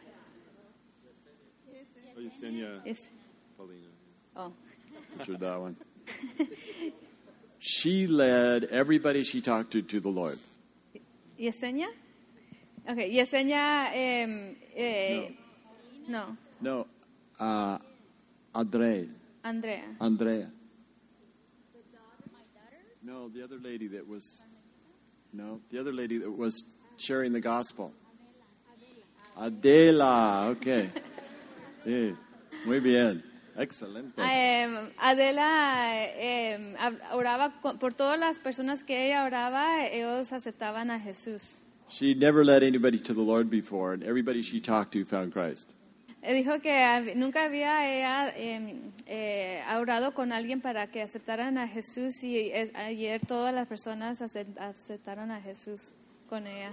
Oh, 2.17 2.19
Yesenia 2.19 2.81
Es- 2.85 3.07
Paulina. 3.57 3.87
oh. 4.35 4.51
Picture 5.17 5.37
that 5.37 5.57
one. 5.59 5.75
She 7.63 8.07
led 8.07 8.65
everybody 8.65 9.23
she 9.23 9.39
talked 9.39 9.71
to 9.71 9.81
to 9.83 9.99
the 10.01 10.09
Lord. 10.09 10.37
¿Yesenia? 11.39 11.87
Ok, 12.89 12.97
Yesenia. 12.97 13.93
em, 13.93 14.55
eh, 14.75 15.29
no. 16.09 16.35
No, 16.59 16.87
uh, 17.39 17.77
Andrea. 18.53 19.05
Andrea. 19.45 19.83
Andrea. 20.01 20.49
No, 23.11 23.27
the 23.27 23.43
other 23.43 23.59
lady 23.59 23.87
that 23.89 24.07
was. 24.07 24.41
No, 25.33 25.59
the 25.69 25.77
other 25.79 25.91
lady 25.91 26.17
that 26.19 26.31
was 26.31 26.63
sharing 26.97 27.33
the 27.33 27.41
gospel. 27.41 27.91
Adela, 29.37 30.47
okay. 30.51 30.89
Sí, 31.85 32.15
muy 32.65 32.79
bien. 32.79 33.21
Excelente. 33.57 34.13
Ah, 34.17 34.31
em, 34.33 34.89
Adela 34.97 36.05
hab- 36.79 37.01
oraba 37.13 37.51
por 37.79 37.91
todas 37.93 38.17
las 38.17 38.39
personas 38.39 38.83
que 38.83 39.07
ella 39.07 39.25
oraba, 39.25 39.87
ellos 39.87 40.31
aceptaban 40.31 40.89
a 40.89 40.97
Jesús. 40.99 41.57
She 41.89 42.13
never 42.15 42.45
led 42.45 42.63
anybody 42.63 42.97
to 42.99 43.13
the 43.13 43.21
Lord 43.21 43.49
before, 43.49 43.93
and 43.93 44.03
everybody 44.03 44.41
she 44.41 44.61
talked 44.61 44.93
to 44.93 45.03
found 45.03 45.33
Christ. 45.33 45.69
Eh, 46.23 46.33
Dijo 46.35 46.59
que 46.61 47.13
nunca 47.15 47.45
había 47.45 47.87
ella 47.91 48.31
em, 48.35 48.91
eh, 49.07 49.63
orado 49.75 50.13
con 50.13 50.31
alguien 50.31 50.61
para 50.61 50.87
que 50.87 51.01
aceptaran 51.01 51.57
a 51.57 51.67
Jesús 51.67 52.23
y 52.23 52.51
es- 52.51 52.73
ayer 52.75 53.21
todas 53.25 53.53
las 53.53 53.67
personas 53.67 54.21
acep- 54.21 54.57
aceptaron 54.59 55.31
a 55.31 55.41
Jesús 55.41 55.93
con 56.29 56.45
ella. 56.45 56.69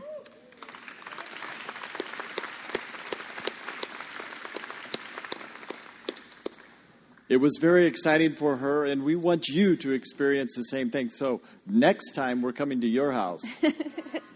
It 7.29 7.39
was 7.39 7.59
very 7.61 7.85
exciting 7.85 8.33
for 8.33 8.57
her, 8.57 8.87
and 8.87 9.05
we 9.05 9.15
want 9.15 9.49
you 9.49 9.77
to 9.77 9.93
experience 9.93 10.55
the 10.57 10.63
same 10.65 10.91
thing. 10.91 11.11
So, 11.11 11.43
next 11.67 12.13
time 12.13 12.41
we're 12.41 12.53
coming 12.55 12.81
to 12.81 12.87
your 12.89 13.13
house. 13.13 13.43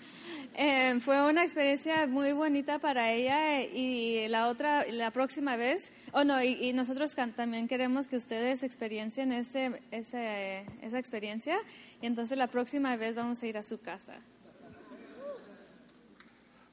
Em, 0.55 1.01
fue 1.01 1.25
una 1.31 1.43
experiencia 1.45 2.07
muy 2.07 2.33
bonita 2.33 2.79
para 2.79 3.11
ella 3.11 3.63
y 3.63 4.29
la 4.29 4.49
otra, 4.49 4.85
la 4.91 5.11
próxima 5.11 5.57
vez, 5.57 5.93
oh 6.13 6.25
no, 6.25 6.43
y, 6.43 6.53
y 6.69 6.73
nosotros 6.75 7.15
también 7.35 7.69
queremos 7.69 8.07
que 8.07 8.17
ustedes 8.17 8.63
experiencien 8.63 9.33
ese, 9.33 9.81
ese, 9.91 10.65
esa 10.83 10.99
experiencia 10.99 11.57
y 12.03 12.07
entonces 12.07 12.37
la 12.37 12.49
próxima 12.49 12.97
vez 12.97 13.17
vamos 13.17 13.43
a 13.43 13.47
ir 13.47 13.57
a 13.57 13.63
su 13.63 13.81
casa. 13.81 14.15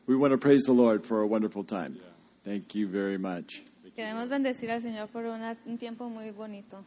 We 0.08 0.16
want 0.16 0.34
to 0.34 0.38
praise 0.40 0.66
the 0.66 0.74
Lord 0.74 1.06
for 1.06 1.22
a 1.22 1.26
wonderful 1.26 1.64
time. 1.64 1.98
Thank 2.44 2.74
you 2.76 2.88
very 2.88 3.18
much. 3.18 3.62
Queremos 3.96 4.28
bendecir 4.28 4.72
al 4.72 4.82
Señor 4.82 5.08
por 5.08 5.24
una- 5.26 5.56
un 5.66 5.78
tiempo 5.78 6.10
muy 6.10 6.32
bonito. 6.32 6.84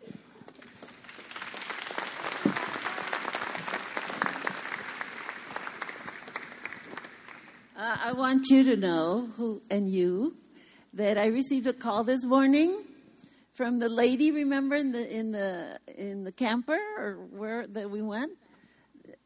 Uh, 7.83 7.97
I 8.11 8.13
want 8.13 8.49
you 8.49 8.63
to 8.63 8.77
know, 8.77 9.29
who 9.37 9.61
and 9.69 9.89
you, 9.89 10.37
that 10.95 11.19
I 11.19 11.27
received 11.27 11.67
a 11.67 11.73
call 11.73 12.05
this 12.05 12.25
morning 12.25 12.77
from 13.55 13.81
the 13.81 13.89
lady. 13.89 14.31
Remember 14.31 14.77
in 14.77 14.93
the 14.93 15.03
in 15.13 15.33
the 15.33 15.81
in 15.99 16.23
the 16.23 16.31
camper 16.31 16.79
or 16.97 17.15
where 17.33 17.67
that 17.67 17.91
we 17.91 18.01
went? 18.01 18.31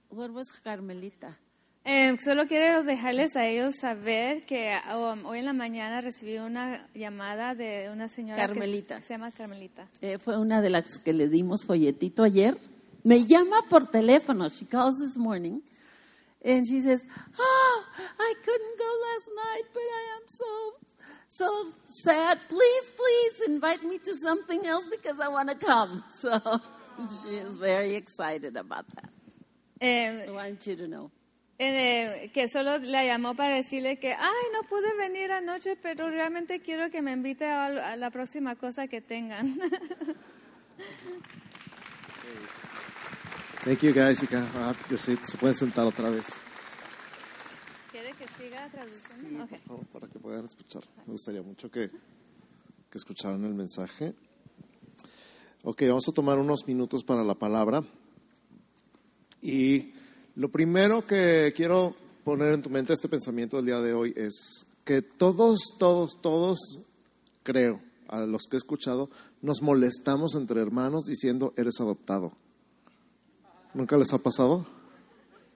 What 0.08 0.32
was 0.32 0.46
Carmelita? 0.64 1.36
Em, 1.84 2.16
solo 2.18 2.46
quiero 2.46 2.82
dejarles 2.82 3.36
a 3.36 3.46
ellos 3.46 3.74
saber 3.78 4.46
que 4.46 4.74
um, 4.90 5.26
hoy 5.26 5.40
en 5.40 5.44
la 5.44 5.52
mañana 5.52 6.00
recibí 6.00 6.38
una 6.38 6.88
llamada 6.94 7.54
de 7.54 7.90
una 7.92 8.08
señora 8.08 8.40
que 8.40 8.54
Carmelita. 8.54 9.02
se 9.02 9.12
llama 9.12 9.32
Carmelita. 9.32 9.86
Eh, 10.00 10.16
fue 10.16 10.38
una 10.38 10.62
de 10.62 10.70
las 10.70 10.98
que 10.98 11.12
le 11.12 11.28
dimos 11.28 11.66
folletito 11.66 12.22
ayer. 12.22 12.56
Me 13.04 13.26
llama 13.26 13.58
por 13.68 13.88
teléfono. 13.88 14.48
She 14.48 14.64
calls 14.64 14.96
this 14.98 15.18
morning. 15.18 15.60
And 16.46 16.64
she 16.64 16.80
says, 16.80 17.04
Oh, 17.38 17.84
I 18.20 18.34
couldn't 18.44 18.78
go 18.78 18.90
last 19.08 19.28
night, 19.44 19.64
but 19.74 19.80
I 19.80 20.16
am 20.16 20.22
so, 20.28 20.74
so 21.26 21.66
sad. 21.86 22.38
Please, 22.48 22.90
please 22.96 23.48
invite 23.48 23.82
me 23.82 23.98
to 23.98 24.14
something 24.14 24.64
else 24.64 24.86
because 24.86 25.18
I 25.18 25.28
want 25.28 25.50
to 25.50 25.56
come. 25.56 26.04
So 26.10 26.40
she 27.22 27.36
is 27.36 27.58
very 27.58 27.96
excited 27.96 28.56
about 28.56 28.86
that. 28.94 29.10
Em, 29.80 30.22
I 30.28 30.30
want 30.30 30.66
you 30.66 30.76
to 30.76 30.86
know. 30.88 31.10
Eh, 31.58 32.30
que 32.32 32.48
solo 32.48 32.78
la 32.78 33.02
llamó 33.04 33.34
para 33.34 33.56
decirle 33.56 33.98
que, 33.98 34.12
ay, 34.12 34.44
no 34.52 34.62
pude 34.62 34.94
venir 34.96 35.32
anoche, 35.32 35.76
pero 35.76 36.08
realmente 36.10 36.60
quiero 36.60 36.90
que 36.90 37.02
me 37.02 37.12
invite 37.12 37.46
a, 37.46 37.92
a 37.92 37.96
la 37.96 38.10
próxima 38.10 38.56
cosa 38.56 38.88
que 38.88 39.00
tengan. 39.00 39.58
Thank 43.66 43.82
you 43.82 43.92
guys. 43.92 44.22
You 44.22 44.28
can 44.28 44.46
have 44.54 44.76
your 44.88 44.96
seat. 44.96 45.18
Se 45.24 45.36
pueden 45.36 45.56
sentar 45.56 45.84
otra 45.84 46.08
vez. 46.08 46.24
¿Quiere 47.90 48.12
que 48.12 48.24
siga 48.40 48.70
traduciendo? 48.70 49.44
Por 49.48 49.58
favor, 49.58 49.86
para 49.86 50.06
que 50.06 50.20
puedan 50.20 50.44
escuchar. 50.44 50.84
Me 51.04 51.14
gustaría 51.14 51.42
mucho 51.42 51.68
que, 51.68 51.90
que 51.90 52.96
escucharan 52.96 53.44
el 53.44 53.54
mensaje. 53.54 54.14
Ok, 55.64 55.82
vamos 55.88 56.08
a 56.08 56.12
tomar 56.12 56.38
unos 56.38 56.64
minutos 56.68 57.02
para 57.02 57.24
la 57.24 57.34
palabra. 57.34 57.82
Y 59.42 59.92
lo 60.36 60.48
primero 60.48 61.04
que 61.04 61.52
quiero 61.56 61.96
poner 62.22 62.52
en 62.52 62.62
tu 62.62 62.70
mente 62.70 62.92
este 62.92 63.08
pensamiento 63.08 63.56
del 63.56 63.66
día 63.66 63.80
de 63.80 63.94
hoy 63.94 64.14
es 64.16 64.64
que 64.84 65.02
todos, 65.02 65.74
todos, 65.76 66.20
todos, 66.22 66.60
creo, 67.42 67.80
a 68.06 68.26
los 68.26 68.44
que 68.48 68.58
he 68.58 68.58
escuchado, 68.58 69.10
nos 69.42 69.60
molestamos 69.60 70.36
entre 70.36 70.60
hermanos 70.60 71.02
diciendo 71.04 71.52
eres 71.56 71.80
adoptado. 71.80 72.45
¿Nunca 73.76 73.96
les 73.98 74.10
ha 74.12 74.18
pasado? 74.18 74.66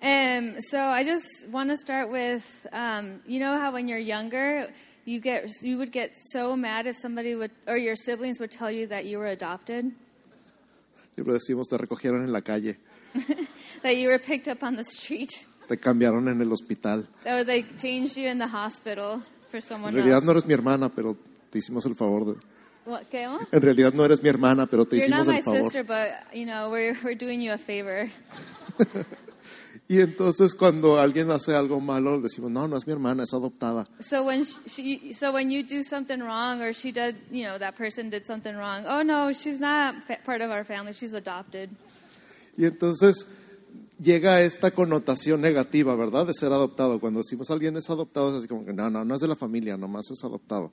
Um, 0.02 0.60
so 0.60 0.78
I 0.78 1.02
just 1.04 1.48
want 1.50 1.70
to 1.70 1.76
start 1.76 2.10
with, 2.10 2.66
um, 2.72 3.20
you 3.26 3.38
know 3.40 3.56
how 3.58 3.72
when 3.72 3.88
you're 3.88 3.98
younger, 3.98 4.68
you 5.06 5.20
get 5.20 5.46
you 5.62 5.78
would 5.78 5.90
get 5.90 6.12
so 6.32 6.54
mad 6.54 6.86
if 6.86 6.96
somebody 6.96 7.34
would 7.34 7.50
or 7.66 7.76
your 7.78 7.96
siblings 7.96 8.38
would 8.40 8.50
tell 8.50 8.70
you 8.70 8.86
that 8.88 9.04
you 9.06 9.18
were 9.18 9.28
adopted, 9.28 9.92
Siempre 11.14 11.32
decimos 11.34 11.68
te 11.68 11.76
recogieron 11.78 12.22
en 12.24 12.32
la 12.32 12.40
calle, 12.42 12.76
that 13.82 13.96
you 13.96 14.08
were 14.08 14.18
picked 14.18 14.48
up 14.48 14.62
on 14.62 14.76
the 14.76 14.84
street, 14.84 15.30
te 15.68 15.76
cambiaron 15.78 16.28
en 16.28 16.40
el 16.42 16.50
hospital. 16.52 17.06
or 17.26 17.42
they 17.42 17.62
changed 17.78 18.16
you 18.18 18.28
in 18.28 18.38
the 18.38 18.46
hospital 18.48 19.22
for 19.48 19.56
En 19.58 19.62
someone 19.62 19.94
realidad 19.94 20.16
else. 20.18 20.26
no 20.26 20.32
eres 20.32 20.46
mi 20.46 20.52
hermana, 20.54 20.88
pero 20.90 21.16
te 21.50 21.58
hicimos 21.58 21.84
el 21.86 21.94
favor 21.94 22.24
de... 22.26 22.49
What, 22.86 23.02
¿qué? 23.10 23.28
En 23.52 23.60
realidad 23.60 23.92
no 23.92 24.04
eres 24.04 24.22
mi 24.22 24.28
hermana, 24.28 24.66
pero 24.66 24.84
te 24.86 24.96
You're 24.96 25.08
not 25.10 25.20
hicimos 25.20 25.28
my 25.28 25.36
el 25.38 25.42
favor. 25.44 25.62
sister, 25.62 25.84
but 25.84 26.34
you 26.34 26.44
know 26.46 26.70
we're 26.70 26.96
we're 27.04 27.14
doing 27.16 27.40
you 27.40 27.52
a 27.52 27.58
favor. 27.58 28.08
Y 29.88 30.00
entonces 30.00 30.54
cuando 30.54 31.00
alguien 31.00 31.32
hace 31.32 31.52
algo 31.56 31.80
malo, 31.80 32.20
decimos, 32.20 32.48
no, 32.52 32.68
no 32.68 32.76
es 32.76 32.86
mi 32.86 32.92
hermana, 32.92 33.24
es 33.24 33.34
adoptada. 33.34 33.88
So 33.98 34.22
when 34.22 34.44
she, 34.44 35.12
so 35.12 35.32
when 35.32 35.50
you 35.50 35.64
do 35.64 35.82
something 35.82 36.20
wrong, 36.20 36.62
or 36.62 36.72
she 36.72 36.92
did, 36.92 37.16
you 37.28 37.42
know, 37.42 37.58
that 37.58 37.74
person 37.76 38.08
did 38.08 38.24
something 38.24 38.54
wrong. 38.54 38.84
Oh 38.86 39.02
no, 39.02 39.32
she's 39.32 39.60
not 39.60 39.96
fa- 40.04 40.18
part 40.24 40.42
of 40.42 40.52
our 40.52 40.62
family. 40.64 40.92
She's 40.92 41.12
adopted. 41.12 41.70
Y 42.56 42.66
entonces 42.66 43.26
llega 44.00 44.42
esta 44.42 44.70
connotación 44.70 45.40
negativa, 45.40 45.96
¿verdad? 45.96 46.24
De 46.24 46.34
ser 46.34 46.52
adoptado. 46.52 47.00
Cuando 47.00 47.18
decimos 47.18 47.50
alguien 47.50 47.76
es 47.76 47.90
adoptado, 47.90 48.30
es 48.30 48.36
así 48.36 48.46
como 48.46 48.64
que 48.64 48.72
no, 48.72 48.88
no, 48.90 49.04
no 49.04 49.14
es 49.16 49.20
de 49.20 49.26
la 49.26 49.34
familia, 49.34 49.76
nomás 49.76 50.08
es 50.12 50.22
adoptado. 50.22 50.70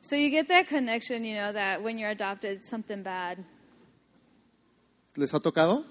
So 0.00 0.16
you 0.16 0.30
get 0.30 0.48
that 0.48 0.68
connection, 0.68 1.24
you 1.24 1.34
know, 1.34 1.52
that 1.52 1.82
when 1.82 1.98
you're 1.98 2.10
adopted, 2.10 2.58
it's 2.58 2.68
something 2.68 3.02
bad. 3.02 3.38
¿Les 5.16 5.32
ha 5.32 5.40
tocado? 5.40 5.84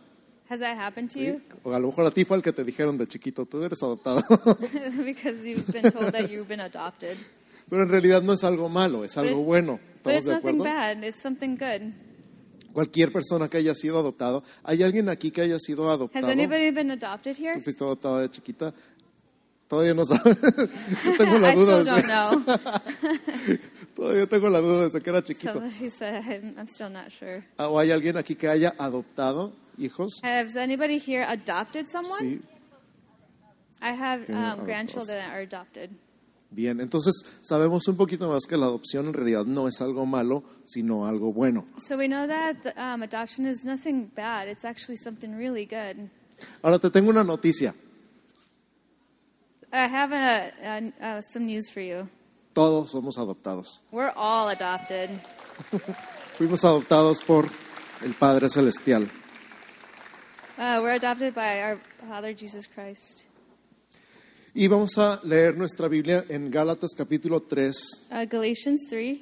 Has 0.50 0.62
that 0.62 0.78
happened 0.78 1.12
to 1.12 1.20
you? 1.20 1.42
O 1.66 1.74
a 1.74 1.80
lo 1.80 1.88
mejor 1.90 2.06
a 2.06 2.12
ti 2.12 2.24
fue 2.24 2.38
el 2.38 2.42
que 2.42 2.54
te 2.54 2.64
dijeron 2.64 2.98
de 2.98 3.06
chiquito, 3.06 3.46
tú 3.46 3.62
eres 3.64 3.84
adoptado. 3.84 4.22
because 5.04 5.44
you've 5.44 5.68
been 5.74 5.92
told 5.92 6.14
that 6.14 6.30
you've 6.30 6.48
been 6.48 6.62
adopted. 6.62 7.18
Pero 7.70 7.84
en 7.84 7.90
realidad 7.90 8.22
no 8.22 8.32
es 8.32 8.46
algo 8.46 8.70
malo, 8.70 9.04
es 9.04 9.18
algo 9.18 9.44
bueno. 9.44 9.78
But 10.04 10.14
¿Estamos 10.14 10.18
it's 10.18 10.26
de 10.26 10.32
nothing 10.36 10.62
acuerdo? 10.62 10.64
bad, 10.64 11.04
it's 11.04 11.22
something 11.22 11.58
good. 11.58 11.94
Cualquier 12.72 13.12
persona 13.12 13.50
que 13.50 13.58
haya 13.58 13.76
sido 13.76 14.00
adoptado. 14.00 14.42
¿Hay 14.64 14.84
alguien 14.84 15.10
aquí 15.10 15.32
que 15.32 15.42
haya 15.42 15.60
sido 15.60 15.90
Has 15.90 15.96
adoptado? 15.98 16.28
anybody 16.30 16.72
been 16.72 16.92
adopted 16.92 17.36
here? 17.38 17.54
¿Tú 17.56 17.60
fuiste 17.62 17.84
adoptada 17.84 18.22
de 18.22 18.30
chiquita? 18.32 18.74
Todavía 19.68 19.94
no 19.94 20.06
sabes. 20.06 20.38
Yo 21.04 21.18
tengo 21.18 21.40
la 21.40 21.50
I 21.52 21.56
duda. 21.56 21.82
still 21.82 22.08
don't 22.08 22.46
know. 22.46 23.58
Todavía 23.98 24.28
tengo 24.28 24.48
la 24.48 24.60
duda 24.60 24.84
desde 24.84 25.02
que 25.02 25.10
era 25.10 25.24
chiquito. 25.24 25.54
Somebody 25.54 25.90
said, 25.90 26.24
I'm, 26.56 26.68
still 26.68 26.92
not 26.92 27.10
sure. 27.10 27.44
Ah, 27.58 27.68
¿O 27.68 27.80
hay 27.80 27.90
alguien 27.90 28.16
aquí 28.16 28.36
que 28.36 28.48
haya 28.48 28.76
adoptado 28.78 29.54
hijos? 29.76 30.22
Has 30.24 30.56
anybody 30.56 31.00
here 31.00 31.26
adopted 31.28 31.88
someone? 31.88 32.20
Sí. 32.20 32.42
I 33.82 33.94
have 33.94 34.30
um, 34.30 34.66
grandchildren 34.66 35.18
that 35.18 35.32
are 35.34 35.42
adopted. 35.42 35.90
Bien, 36.52 36.80
entonces 36.80 37.26
sabemos 37.42 37.88
un 37.88 37.98
poquito 37.98 38.30
más 38.30 38.46
que 38.46 38.56
la 38.56 38.68
adopción 38.68 39.08
en 39.08 39.14
realidad 39.14 39.46
no 39.46 39.68
es 39.68 39.82
algo 39.82 40.06
malo, 40.06 40.44
sino 40.66 41.08
algo 41.08 41.34
bueno. 41.34 41.66
So 41.80 41.98
we 41.98 42.08
know 42.08 42.28
that 42.28 42.62
the, 42.62 42.80
um, 42.80 43.02
adoption 43.02 43.48
is 43.48 43.66
nothing 43.66 44.12
bad. 44.16 44.48
It's 44.48 44.64
actually 44.64 44.98
something 44.98 45.36
really 45.36 45.66
good. 45.66 46.08
Ahora 46.62 46.78
te 46.78 46.92
tengo 46.92 47.10
una 47.10 47.24
noticia. 47.24 47.74
I 49.74 49.88
have 49.88 50.14
a, 50.14 50.52
a, 50.64 51.18
uh, 51.18 51.22
some 51.22 51.48
news 51.48 51.72
for 51.72 51.82
you. 51.82 52.08
Todos 52.58 52.90
somos 52.90 53.20
adoptados. 53.20 53.82
We're 53.92 54.12
all 54.16 54.50
adopted. 54.50 55.12
Fuimos 56.40 56.64
adoptados 56.66 57.22
por 57.22 57.48
el 58.04 58.16
Padre 58.16 58.50
Celestial. 58.50 59.04
Uh, 60.58 60.80
we're 60.82 60.96
adopted 60.96 61.36
by 61.36 61.62
our 61.62 61.80
Father 62.08 62.34
Jesus 62.36 62.66
Christ. 62.68 63.26
Y 64.56 64.68
vamos 64.68 64.98
a 64.98 65.20
leer 65.24 65.56
nuestra 65.56 65.88
Biblia 65.88 66.26
en 66.30 66.50
Gálatas 66.50 66.96
capítulo 66.98 67.42
3, 67.44 68.08
Uh, 68.10 68.26
Galatians 68.28 68.88
3, 68.90 69.20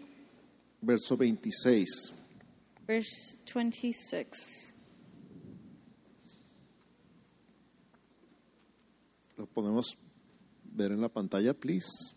verso 0.82 1.18
26. 1.18 2.14
verse 2.88 3.36
26. 3.54 4.74
Lo 9.36 9.46
podemos 9.46 9.98
ver 10.64 10.94
en 10.94 11.02
la 11.02 11.10
pantalla, 11.10 11.54
please. 11.54 12.15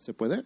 ¿Se 0.00 0.14
puede? 0.14 0.42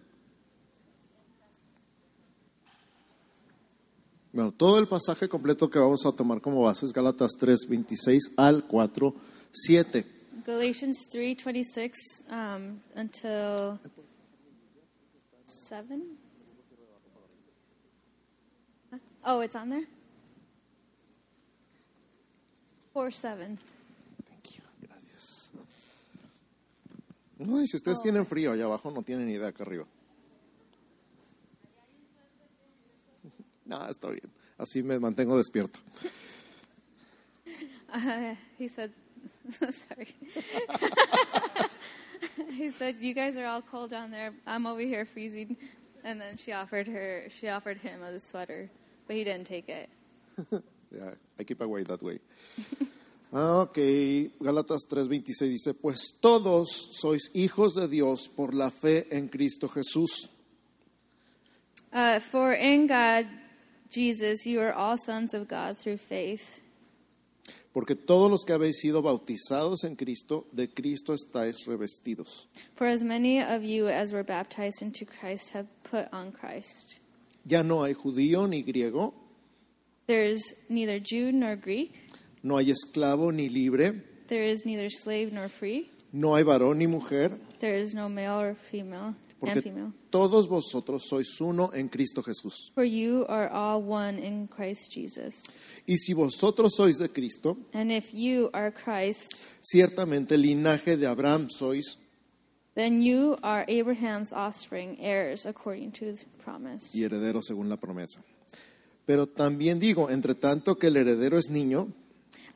Bueno, 4.33 4.51
todo 4.51 4.79
el 4.79 4.87
pasaje 4.87 5.29
completo 5.29 5.69
que 5.69 5.79
vamos 5.79 6.05
a 6.05 6.11
tomar 6.11 6.41
como 6.41 6.63
base 6.63 6.85
es 6.85 6.91
Gálatas 6.91 7.31
3, 7.39 7.69
26 7.69 8.33
al 8.35 8.67
4, 8.67 9.15
7. 9.53 10.05
Galatians 10.45 11.07
3, 11.09 11.37
26 11.45 12.25
um, 12.29 12.81
until 12.97 13.79
7? 15.45 16.01
Oh, 19.23 19.39
it's 19.41 19.55
on 19.55 19.69
there? 19.69 19.87
4, 22.91 23.09
7. 23.09 23.57
Ay, 27.39 27.67
si 27.67 27.75
ustedes 27.75 28.01
tienen 28.01 28.25
frío 28.25 28.53
allá 28.53 28.65
abajo, 28.65 28.91
no 28.91 29.01
tienen 29.01 29.29
idea 29.29 29.47
acá 29.47 29.63
arriba. 29.63 29.85
No, 33.65 33.85
está 33.89 34.09
bien. 34.09 34.31
Así 34.57 34.83
me 34.83 34.99
mantengo 34.99 35.37
despierto. 35.37 35.79
Uh, 37.93 38.35
he 38.57 38.67
said, 38.67 38.91
sorry. 39.51 40.15
he 42.53 42.71
said, 42.71 42.95
"You 43.01 43.13
guys 43.13 43.35
are 43.37 43.45
all 43.45 43.61
cold 43.61 43.89
down 43.89 44.11
there. 44.11 44.31
I'm 44.47 44.65
over 44.65 44.81
here 44.81 45.05
freezing." 45.05 45.57
And 46.05 46.21
then 46.21 46.37
she 46.37 46.51
offered 46.53 46.87
her, 46.87 47.23
she 47.29 47.49
offered 47.49 47.77
him 47.79 48.03
a 48.03 48.19
sweater, 48.19 48.69
but 49.07 49.15
he 49.15 49.23
didn't 49.23 49.47
take 49.47 49.67
it. 49.67 49.89
Yeah, 50.91 51.11
I 51.39 51.43
keep 51.43 51.61
away 51.61 51.81
that 51.83 52.03
way. 52.03 52.19
Ok, 53.37 53.77
Gálatas 54.39 54.87
3:26 54.87 55.49
dice, 55.49 55.73
pues 55.73 56.15
todos 56.21 56.69
sois 56.93 57.31
hijos 57.33 57.75
de 57.75 57.89
Dios 57.89 58.29
por 58.29 58.53
la 58.53 58.71
fe 58.71 59.07
en 59.11 59.27
Cristo 59.27 59.67
Jesús. 59.67 60.29
Uh, 61.91 62.21
for 62.21 62.53
in 62.53 62.87
God, 62.87 63.27
Jesus, 63.89 64.45
you 64.45 64.61
are 64.61 64.71
all 64.71 64.97
sons 64.97 65.33
of 65.33 65.49
God 65.49 65.77
through 65.77 65.97
faith. 65.97 66.61
Porque 67.73 67.95
todos 67.95 68.31
los 68.31 68.45
que 68.45 68.53
habéis 68.53 68.79
sido 68.79 69.01
bautizados 69.01 69.83
en 69.83 69.97
Cristo, 69.97 70.47
de 70.53 70.69
Cristo 70.69 71.13
estáis 71.13 71.65
revestidos. 71.65 72.47
For 72.75 72.87
as 72.87 73.03
many 73.03 73.41
of 73.41 73.63
you 73.63 73.89
as 73.89 74.13
were 74.13 74.23
baptized 74.23 74.81
into 74.81 75.05
Christ 75.05 75.53
have 75.53 75.67
put 75.83 76.07
on 76.13 76.31
Christ. 76.31 77.01
Ya 77.43 77.63
no 77.63 77.83
hay 77.83 77.95
judío 77.95 78.47
ni 78.47 78.63
griego, 78.63 79.13
There 80.07 80.23
is 80.23 80.53
neither 80.69 80.99
Jew 80.99 81.31
nor 81.31 81.55
Greek. 81.55 82.04
No 82.45 82.57
hay 82.57 82.69
esclavo 82.71 83.31
ni 83.31 83.49
libre, 83.49 84.03
There 84.27 84.49
is 84.49 84.65
neither 84.65 84.89
slave 84.91 85.31
nor 85.33 85.49
free. 85.49 85.89
no 86.11 86.35
hay 86.35 86.43
varón 86.43 86.77
ni 86.77 86.85
mujer, 86.87 87.31
There 87.59 87.79
is 87.79 87.93
no 87.95 88.07
male 88.07 88.39
or 88.39 88.55
female 88.55 89.07
and 89.07 89.15
porque 89.39 89.61
female. 89.61 89.91
todos 90.11 90.47
vosotros 90.47 91.05
sois 91.09 91.41
uno 91.41 91.71
en 91.73 91.89
Cristo 91.89 92.21
Jesús. 92.23 92.71
For 92.75 92.83
you 92.85 93.25
are 93.27 93.49
all 93.49 93.81
one 93.81 94.19
in 94.23 94.47
Christ 94.47 94.91
Jesus. 94.93 95.43
Y 95.87 95.97
si 95.97 96.13
vosotros 96.13 96.75
sois 96.75 96.97
de 96.97 97.09
Cristo, 97.09 97.57
And 97.73 97.91
if 97.91 98.13
you 98.13 98.49
are 98.53 98.71
Christ, 98.71 99.31
ciertamente 99.61 100.37
linaje 100.37 100.97
de 100.97 101.07
Abraham 101.07 101.49
sois 101.49 101.97
then 102.75 103.01
you 103.01 103.37
are 103.41 103.65
Abraham's 103.69 104.33
offspring, 104.33 104.97
heirs 104.99 105.45
according 105.45 105.91
to 105.93 106.13
the 106.13 106.25
promise. 106.43 106.91
y 106.93 107.03
herederos 107.03 107.45
según 107.47 107.69
la 107.69 107.77
promesa. 107.77 108.21
Pero 109.05 109.27
también 109.27 109.79
digo, 109.79 110.09
entre 110.09 110.35
tanto 110.35 110.77
que 110.77 110.87
el 110.87 110.97
heredero 110.97 111.37
es 111.37 111.49
niño, 111.49 111.87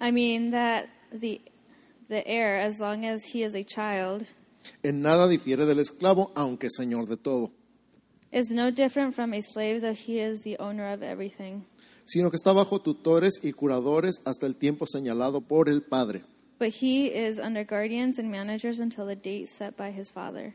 I 0.02 0.12
mean 0.12 0.52
that 0.52 0.88
the 1.12 1.42
the 2.10 2.26
heir, 2.28 2.58
as 2.60 2.80
long 2.80 3.06
as 3.06 3.24
he 3.34 3.44
is 3.44 3.54
a 3.56 3.64
child, 3.64 4.26
en 4.84 5.02
nada 5.02 5.28
difiere 5.28 5.66
del 5.66 5.80
esclavo, 5.80 6.32
aunque 6.36 6.70
señor 6.70 7.08
de 7.08 7.18
todo, 7.18 7.52
is 8.32 8.52
no 8.52 8.72
different 8.72 9.14
from 9.14 9.34
a 9.34 9.42
slave, 9.42 9.82
though 9.82 9.94
he 9.94 10.20
is 10.20 10.42
the 10.42 10.58
owner 10.60 10.92
of 10.92 11.02
everything. 11.04 11.66
sino 12.06 12.32
que 12.32 12.38
está 12.38 12.54
bajo 12.54 12.80
tutores 12.80 13.40
y 13.44 13.52
curadores 13.54 14.22
hasta 14.26 14.48
el 14.48 14.56
tiempo 14.56 14.86
señalado 14.88 15.42
por 15.42 15.70
el 15.70 15.82
Padre. 15.84 16.24
But 16.60 16.74
he 16.82 17.08
is 17.08 17.40
under 17.40 17.64
guardians 17.64 18.18
and 18.20 18.30
managers 18.30 18.80
until 18.80 19.06
the 19.06 19.16
date 19.16 19.48
set 19.48 19.78
by 19.78 19.92
his 19.92 20.12
father. 20.12 20.54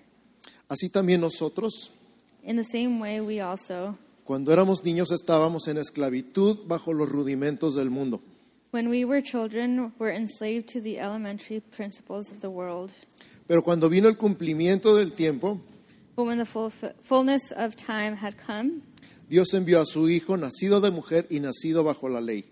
Así 0.69 0.89
también 0.91 1.21
nosotros, 1.21 1.93
In 2.43 2.57
the 2.57 2.65
same 2.65 3.01
way, 3.01 3.21
we 3.21 3.41
also, 3.41 3.97
cuando 4.25 4.53
éramos 4.53 4.83
niños, 4.85 5.13
estábamos 5.13 5.67
en 5.69 5.79
esclavitud 5.79 6.59
bajo 6.67 6.93
los 6.93 7.09
rudimentos 7.09 7.75
del 7.75 7.89
mundo. 7.91 8.21
When 8.75 8.91
we 8.91 9.05
were 9.05 9.21
children, 9.21 9.93
were 10.01 10.11
enslaved 10.11 10.67
to 10.67 10.81
the 10.81 10.99
elementary 10.99 11.61
principles 11.61 12.33
of 12.33 12.41
the 12.41 12.51
world. 12.51 12.93
Pero 13.47 13.63
cuando 13.63 13.89
vino 13.89 14.09
el 14.09 14.17
cumplimiento 14.17 14.97
del 14.97 15.13
tiempo, 15.13 15.61
But 16.17 16.25
when 16.25 16.39
the 16.39 16.45
full, 16.45 16.71
fullness 17.05 17.53
of 17.53 17.77
time 17.77 18.17
had 18.17 18.35
come, 18.37 18.83
Dios 19.29 19.55
envió 19.55 19.81
a 19.81 19.87
su 19.87 20.09
Hijo, 20.09 20.37
nacido 20.37 20.81
de 20.81 20.91
mujer 20.91 21.27
y 21.31 21.39
nacido 21.39 21.85
bajo 21.85 22.09
la 22.09 22.21
ley, 22.21 22.47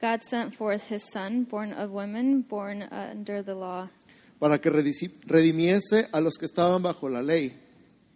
God 0.00 0.22
sent 0.24 0.52
forth 0.52 0.90
his 0.90 1.04
son, 1.08 1.44
born 1.44 1.72
of 1.72 1.92
women, 1.92 2.42
born 2.42 2.82
under 2.90 3.40
the 3.40 3.54
law, 3.54 3.88
para 4.40 4.58
que 4.58 4.70
redimiese 4.70 6.08
a 6.12 6.20
los 6.20 6.36
que 6.36 6.46
estaban 6.46 6.82
bajo 6.82 7.08
la 7.08 7.22
ley, 7.22 7.54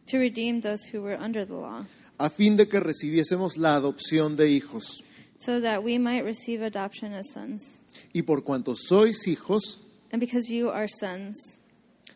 to 0.07 0.19
redeem 0.19 0.61
those 0.61 0.85
who 0.93 1.01
were 1.03 1.17
under 1.17 1.47
the 1.47 1.55
law, 1.55 1.85
a 2.19 2.29
fin 2.31 2.57
de 2.57 2.67
que 2.67 2.81
recibiésemos 2.81 3.59
la 3.59 3.77
adopción 3.77 4.35
de 4.35 4.51
hijos. 4.51 5.05
So 5.45 5.61
that 5.61 5.83
we 5.83 5.99
might 5.99 6.25
receive 6.25 6.63
adoption 6.63 7.13
as 7.13 7.33
sons. 7.33 7.81
Y 8.13 8.23
por 8.23 8.43
cuanto 8.43 8.75
sois 8.77 9.27
hijos, 9.27 9.79
And 10.13 10.21
because 10.21 10.49
you 10.49 10.71
are 10.71 10.87
sons, 10.89 11.59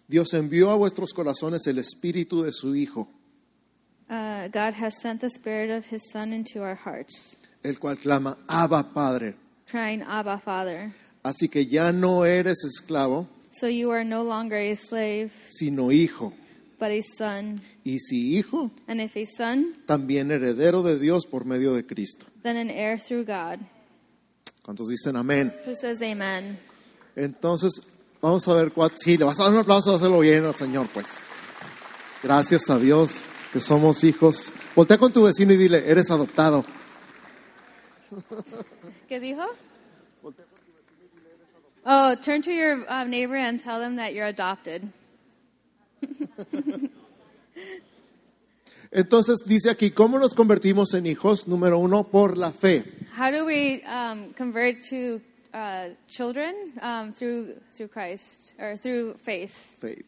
Dios 0.09 0.33
envió 0.33 0.71
a 0.71 0.77
vuestros 0.77 1.13
corazones 1.13 1.67
el 1.67 1.79
espíritu 1.79 2.43
de 2.45 2.53
su 2.53 2.75
Hijo, 2.75 3.09
uh, 4.09 4.49
God 4.49 4.75
has 4.75 5.01
sent 5.01 5.21
the 5.21 5.29
Spirit 5.31 5.71
of 5.71 5.85
His 5.87 6.09
Son 6.13 6.33
into 6.33 6.63
our 6.63 6.77
hearts, 6.77 7.37
el 7.65 7.75
cual 7.75 7.97
clama, 7.97 8.37
Abba 8.49 8.85
Padre. 8.95 9.35
crying, 9.71 10.03
Abba, 10.03 10.39
Father. 10.39 10.93
Así 11.23 11.51
que 11.51 11.67
ya 11.67 11.93
no 11.93 12.25
eres 12.25 12.65
esclavo, 12.65 13.27
So 13.51 13.67
you 13.67 13.91
are 13.91 14.05
no 14.05 14.23
longer 14.23 14.57
a 14.57 14.75
slave, 14.77 15.33
sino 15.51 15.91
hijo. 15.91 16.33
But 16.79 16.91
a 16.91 17.01
son. 17.03 17.61
Y 17.85 17.99
si 17.99 18.37
hijo, 18.37 18.71
And 18.87 19.01
if 19.01 19.17
a 19.17 19.25
son, 19.27 19.75
también 19.87 20.31
heredero 20.31 20.83
de 20.83 20.99
Dios 20.99 21.27
por 21.27 21.45
medio 21.45 21.75
de 21.75 21.85
Cristo. 21.85 22.27
then 22.43 22.57
an 22.57 22.71
heir 22.71 22.99
through 22.99 23.25
God. 23.25 23.59
¿Cuántos 24.63 24.89
dicen 24.89 25.17
amén? 25.17 25.55
Who 25.67 25.75
says 25.75 26.03
amen? 26.03 26.59
Entonces, 27.17 27.73
vamos 28.21 28.47
a 28.49 28.55
ver 28.55 28.71
cuál. 28.73 28.93
Sí, 28.97 29.17
le 29.17 29.25
vas 29.25 29.41
a 29.41 29.45
dar 29.45 29.53
un 29.53 29.59
aplauso, 29.59 29.95
hacerlo 29.95 30.21
bien 30.21 30.45
al 30.45 30.55
Señor, 30.55 30.89
pues. 30.93 31.17
Gracias 32.23 32.69
a 32.69 32.79
Dios 32.79 33.23
que 33.53 33.61
somos 33.61 34.05
hijos. 34.05 34.53
Voltea 34.77 34.99
con 34.99 35.13
tu 35.13 35.23
vecino 35.25 35.53
y 35.53 35.57
dile, 35.57 35.89
eres 35.91 36.11
adoptado. 36.11 36.65
¿Qué 39.09 39.21
dijo? 39.21 39.43
Oh, 41.85 42.15
turn 42.17 42.43
to 42.43 42.53
your 42.53 42.85
um, 42.89 43.09
neighbor 43.09 43.37
and 43.37 43.59
tell 43.59 43.81
them 43.81 43.97
that 43.97 44.13
you're 44.13 44.27
adopted. 44.29 44.93
Entonces 48.91 49.41
dice 49.45 49.71
aquí, 49.71 49.91
¿cómo 49.91 50.19
nos 50.19 50.35
convertimos 50.35 50.95
en 50.95 51.07
hijos? 51.07 51.47
Número 51.47 51.79
uno, 51.79 52.05
por 52.05 52.39
la 52.39 52.53
fe. 52.53 52.85
How 53.19 53.31
do 53.31 53.45
we 53.45 53.83
um, 53.85 54.33
convert 54.33 54.83
to 54.89 55.21
uh, 55.53 55.95
children 56.09 56.55
um, 56.81 57.13
through 57.13 57.55
through 57.77 57.89
Christ 57.89 58.55
or 58.59 58.77
through 58.77 59.15
faith? 59.19 59.53
Faith. 59.79 60.07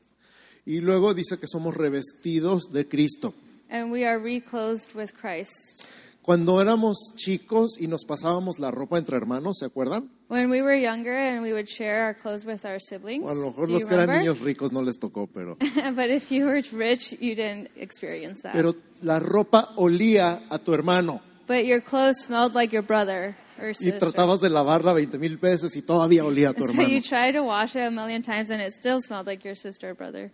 Y 0.64 0.80
luego 0.80 1.12
dice 1.14 1.38
que 1.38 1.46
somos 1.46 1.76
revestidos 1.76 2.72
de 2.72 2.86
Cristo. 2.86 3.34
And 3.70 3.90
we 3.92 4.04
are 4.06 4.18
reclothed 4.18 4.94
with 4.94 5.12
Christ. 5.14 5.86
Cuando 6.22 6.60
éramos 6.60 6.96
chicos 7.16 7.76
y 7.80 7.86
nos 7.86 8.04
pasábamos 8.04 8.58
la 8.58 8.70
ropa 8.70 8.98
entre 8.98 9.16
hermanos, 9.16 9.56
¿se 9.58 9.64
acuerdan? 9.64 10.10
When 10.28 10.50
we 10.50 10.60
were 10.62 10.78
younger 10.80 11.12
and 11.16 11.42
we 11.42 11.52
would 11.52 11.66
share 11.66 12.04
our 12.04 12.14
clothes 12.14 12.44
with 12.44 12.64
our 12.64 12.78
siblings. 12.78 13.24
O 13.24 13.30
a 13.30 13.34
lo 13.34 13.46
mejor 13.50 13.66
do 13.66 13.72
you 13.72 13.78
los 13.78 13.88
que 13.88 13.94
eran 13.94 14.08
remember? 14.08 14.20
niños 14.34 14.40
ricos 14.44 14.70
no 14.72 14.82
les 14.82 14.98
tocó, 14.98 15.26
pero, 15.26 15.56
but 15.94 16.10
if 16.10 16.30
you 16.30 16.44
were 16.46 16.62
rich, 16.72 17.12
you 17.20 17.34
didn't 17.34 17.68
experience 17.76 18.42
that. 18.42 18.52
pero 18.52 18.76
la 19.02 19.18
ropa 19.18 19.70
olía 19.76 20.40
a 20.50 20.58
tu 20.58 20.72
hermano 20.74 21.20
but 21.48 21.64
your 21.64 21.80
clothes 21.80 22.18
smelled 22.22 22.54
like 22.54 22.72
your 22.72 22.84
brother 22.84 23.34
or 23.60 23.70
y 23.70 23.74
sister. 23.74 23.98
tratabas 23.98 24.40
de 24.40 24.50
lavarla 24.50 24.92
20 24.94 25.18
mil 25.18 25.36
veces 25.38 25.74
y 25.74 25.82
todavía 25.82 26.24
olía 26.24 26.50
a 26.50 26.52
tu 26.52 26.62
so 26.66 26.70
hermano. 26.70 26.88
you 26.88 27.00
tried 27.00 27.32
to 27.32 27.42
wash 27.42 27.74
it 27.74 27.82
a 27.82 27.90
million 27.90 28.22
times 28.22 28.50
and 28.50 28.60
it 28.60 28.72
still 28.72 29.00
smelled 29.00 29.26
like 29.26 29.42
your 29.44 29.56
sister 29.56 29.90
or 29.90 29.94
brother. 29.94 30.30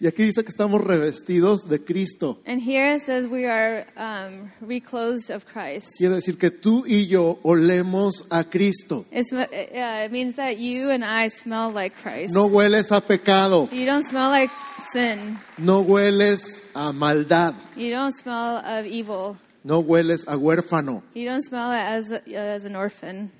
Y 0.00 0.06
aquí 0.08 0.24
dice 0.24 0.42
que 0.42 0.48
estamos 0.48 0.80
revestidos 0.82 1.68
de 1.68 1.78
Cristo. 1.84 2.38
And 2.46 2.60
here 2.60 2.94
it 2.96 3.02
says 3.02 3.28
we 3.28 3.46
are 3.46 3.86
um, 3.96 4.50
reclothed 4.60 5.30
of 5.30 5.44
Christ. 5.46 5.86
Quiere 5.96 6.14
decir 6.16 6.38
que 6.38 6.50
tú 6.50 6.84
y 6.86 7.06
yo 7.06 7.38
olemos 7.44 8.24
a 8.30 8.42
Cristo. 8.44 9.04
It's, 9.12 9.32
uh, 9.32 9.46
it 9.52 10.10
means 10.10 10.34
that 10.36 10.58
you 10.58 10.90
and 10.90 11.04
I 11.04 11.28
smell 11.28 11.70
like 11.70 11.94
Christ. 12.02 12.34
No 12.34 12.48
hueles 12.48 12.90
a 12.90 13.00
pecado, 13.00 13.68
You 13.70 13.86
don't 13.86 14.04
smell 14.04 14.30
like 14.30 14.50
sin. 14.92 15.38
no 15.58 15.84
hueles 15.84 16.64
a 16.74 16.92
maldad, 16.92 17.54
You 17.76 17.90
don't 17.92 18.12
smell 18.12 18.56
of 18.56 18.86
evil. 18.86 19.36
no 19.62 19.80
hueles 19.84 20.24
a 20.26 20.36
huérfano, 20.36 21.02
You 21.14 21.26
don't 21.28 21.42
smell 21.44 21.70
as, 21.70 22.10
as 22.12 22.64
an 22.64 22.74
orphan. 22.74 23.30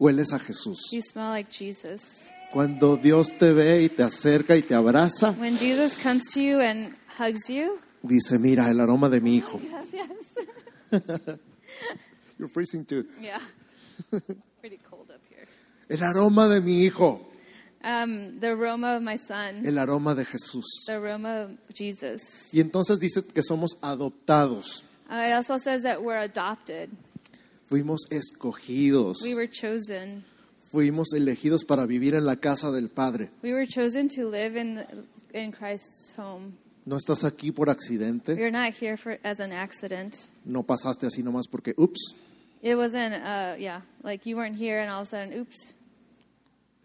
hueles 0.00 0.32
a 0.32 0.40
Jesús. 0.40 0.78
You 0.90 1.02
smell 1.02 1.30
like 1.30 1.50
Jesus. 1.50 2.32
Cuando 2.54 2.96
Dios 2.96 3.36
te 3.36 3.52
ve 3.52 3.82
y 3.82 3.88
te 3.88 4.04
acerca 4.04 4.56
y 4.56 4.62
te 4.62 4.74
abraza, 4.76 5.32
When 5.40 5.58
Jesus 5.58 5.96
comes 6.00 6.22
to 6.34 6.40
you 6.40 6.60
and 6.60 6.94
hugs 7.18 7.48
you, 7.48 7.78
dice, 8.02 8.38
mira 8.38 8.70
el 8.70 8.78
aroma 8.80 9.08
de 9.08 9.20
mi 9.20 9.36
hijo. 9.38 9.60
yes, 9.60 9.86
yes. 9.92 11.38
You're 12.38 12.48
freezing 12.48 12.84
too. 12.84 13.04
Yeah. 13.20 13.40
Pretty 14.60 14.78
cold 14.88 15.10
up 15.10 15.20
here. 15.28 15.46
El 15.88 16.02
aroma 16.04 16.48
de 16.48 16.60
mi 16.60 16.84
hijo, 16.86 17.26
Um, 17.86 18.38
the 18.40 18.52
aroma 18.52 18.96
of 18.96 19.02
my 19.02 19.16
son, 19.18 19.66
el 19.66 19.76
aroma 19.78 20.14
de 20.14 20.24
Jesús. 20.24 20.64
the 20.86 20.94
aroma 20.94 21.42
of 21.42 21.50
Jesus. 21.74 22.22
Y 22.52 22.60
entonces 22.60 22.98
dice 23.00 23.22
que 23.24 23.42
somos 23.42 23.76
adoptados, 23.82 24.84
Uh, 25.10 25.16
it 25.28 25.32
also 25.34 25.58
says 25.58 25.82
that 25.82 26.02
we're 26.02 26.20
adopted. 26.22 26.88
fuimos 27.68 27.98
escogidos, 28.10 29.22
We 29.22 29.34
were 29.34 29.48
chosen. 29.48 30.24
Fuimos 30.74 31.12
elegidos 31.14 31.64
para 31.64 31.86
vivir 31.86 32.14
en 32.16 32.26
la 32.26 32.36
casa 32.36 32.72
del 32.72 32.88
Padre. 32.88 33.30
We 33.44 33.52
were 33.52 33.66
chosen 33.66 34.08
to 34.16 34.28
live 34.28 34.60
in 34.60 34.84
in 35.32 35.52
Christ's 35.52 36.12
home. 36.18 36.54
No 36.84 36.96
estás 36.96 37.24
aquí 37.24 37.52
por 37.52 37.70
accidente, 37.70 38.34
You're 38.36 38.50
not 38.50 38.74
here 38.74 38.96
for 38.96 39.18
as 39.22 39.40
an 39.40 39.52
accident. 39.52 40.16
no 40.44 40.62
pasaste 40.64 41.06
así 41.06 41.22
nomás 41.22 41.46
porque, 41.48 41.74
ups, 41.78 42.14
It 42.62 42.76
wasn't, 42.76 43.14
uh, 43.14 43.56
yeah, 43.58 43.82
like 44.02 44.28
you 44.28 44.36
weren't 44.36 44.56
here 44.58 44.80
and 44.80 44.90
all 44.90 45.02
of 45.02 45.06
a 45.06 45.10
sudden, 45.10 45.38
oops, 45.38 45.74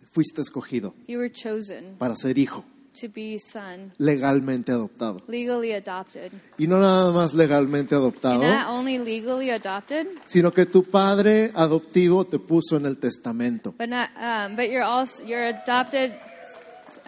fuiste 0.06 0.42
escogido 0.42 0.94
you 1.08 1.18
were 1.18 1.30
chosen 1.32 1.96
para 1.98 2.16
ser 2.16 2.38
hijo, 2.38 2.64
to 2.94 3.08
be 3.10 3.38
son, 3.40 3.92
legalmente 3.98 4.72
adoptado. 4.72 5.22
legally 5.28 5.74
adopted. 5.74 6.32
Y 6.58 6.68
no 6.68 6.80
nada 6.80 7.12
más 7.12 7.34
legalmente 7.34 7.96
And 7.96 8.04
adoptado, 8.04 8.42
not 8.42 8.70
only 8.70 8.98
legally 8.98 9.50
adopted, 9.52 10.08
sino 10.26 10.52
que 10.52 10.66
tu 10.66 10.84
padre 10.84 11.52
adoptivo 11.56 12.26
te 12.26 12.40
puso 12.40 12.78
en 12.78 12.86
el 12.86 12.98
testamento. 12.98 13.74
but 13.78 13.90
not, 13.90 14.10
um, 14.18 14.56
but 14.56 14.70
you're 14.70 14.84
also 14.84 15.24
your 15.24 15.44
adopted, 15.48 16.14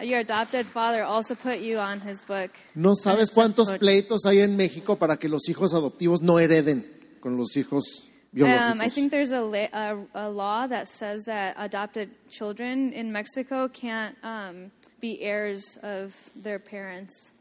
your 0.01 0.19
adopted 0.19 0.65
father 0.65 1.03
also 1.03 1.35
put 1.35 1.59
you 1.59 1.77
on 1.79 2.01
his 2.01 2.21
book. 2.25 2.51
No 2.75 2.95
sabes 2.95 3.31
cuántos 3.31 3.69
pleitos 3.79 4.25
hay 4.25 4.39
en 4.39 4.55
México 4.57 4.97
para 4.97 5.17
que 5.17 5.29
los 5.29 5.47
hijos 5.49 5.73
adoptivos 5.73 6.21
no 6.21 6.39
hereden 6.39 6.85
con 7.21 7.37
los 7.37 7.55
hijos 7.57 8.07
Um, 8.33 8.39
I 8.39 8.45
biológicos. 8.87 8.93
think 8.93 9.11
there's 9.11 9.33
a, 9.33 9.41
la- 9.41 9.67
a, 9.73 9.97
a 10.15 10.29
law 10.29 10.65
that 10.65 10.87
says 10.87 11.25
that 11.25 11.53
adopted 11.57 12.09
children 12.29 12.93
in 12.93 13.11
Mexico 13.11 13.67
can't 13.67 14.15
um, 14.23 14.71
be 15.01 15.17
heirs 15.21 15.77
of 15.83 16.13
their 16.43 16.59
parents. 16.59 17.33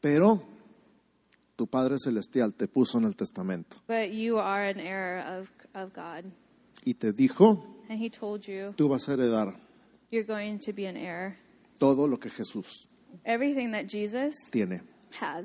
Pero 0.00 0.42
tu 1.56 1.66
Padre 1.66 1.96
Celestial 1.98 2.54
te 2.54 2.66
puso 2.68 2.98
en 2.98 3.04
el 3.04 3.14
testamento 3.14 3.76
But 3.86 4.12
you 4.12 4.38
are 4.38 4.68
an 4.68 4.78
heir 4.80 5.18
of, 5.26 5.50
of 5.74 5.92
God. 5.92 6.24
y 6.84 6.94
te 6.94 7.12
dijo, 7.12 7.62
And 7.90 8.00
He 8.02 8.08
told 8.08 8.46
you 8.46 8.72
tú 8.76 8.88
vas 8.88 9.08
a 9.08 9.12
heredar 9.12 9.54
you're 10.10 10.24
going 10.26 10.58
to 10.60 10.72
be 10.72 10.86
an 10.86 10.96
heir. 10.96 11.36
todo 11.78 12.06
lo 12.08 12.18
que 12.18 12.30
Jesús 12.30 12.88
Everything 13.24 13.72
that 13.72 13.86
Jesus 13.88 14.34
tiene. 14.50 14.80
has. 15.20 15.44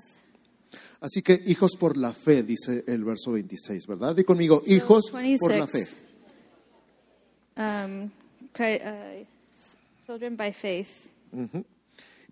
Así 1.02 1.22
que 1.22 1.42
hijos 1.46 1.76
por 1.80 1.98
la 1.98 2.14
fe, 2.14 2.44
dice 2.44 2.84
el 2.88 3.04
verso 3.04 3.32
26, 3.32 3.88
¿verdad? 3.88 4.16
Di 4.16 4.24
conmigo, 4.24 4.62
hijos 4.66 5.06
So, 5.08 5.12
por 5.40 5.52
la 5.56 5.68
fe. 5.68 5.80
26. 5.80 6.02
Um, 7.58 8.12
Chri- 8.54 8.82
uh, 8.86 9.26
children 10.06 10.36
by 10.36 10.52
faith. 10.52 11.10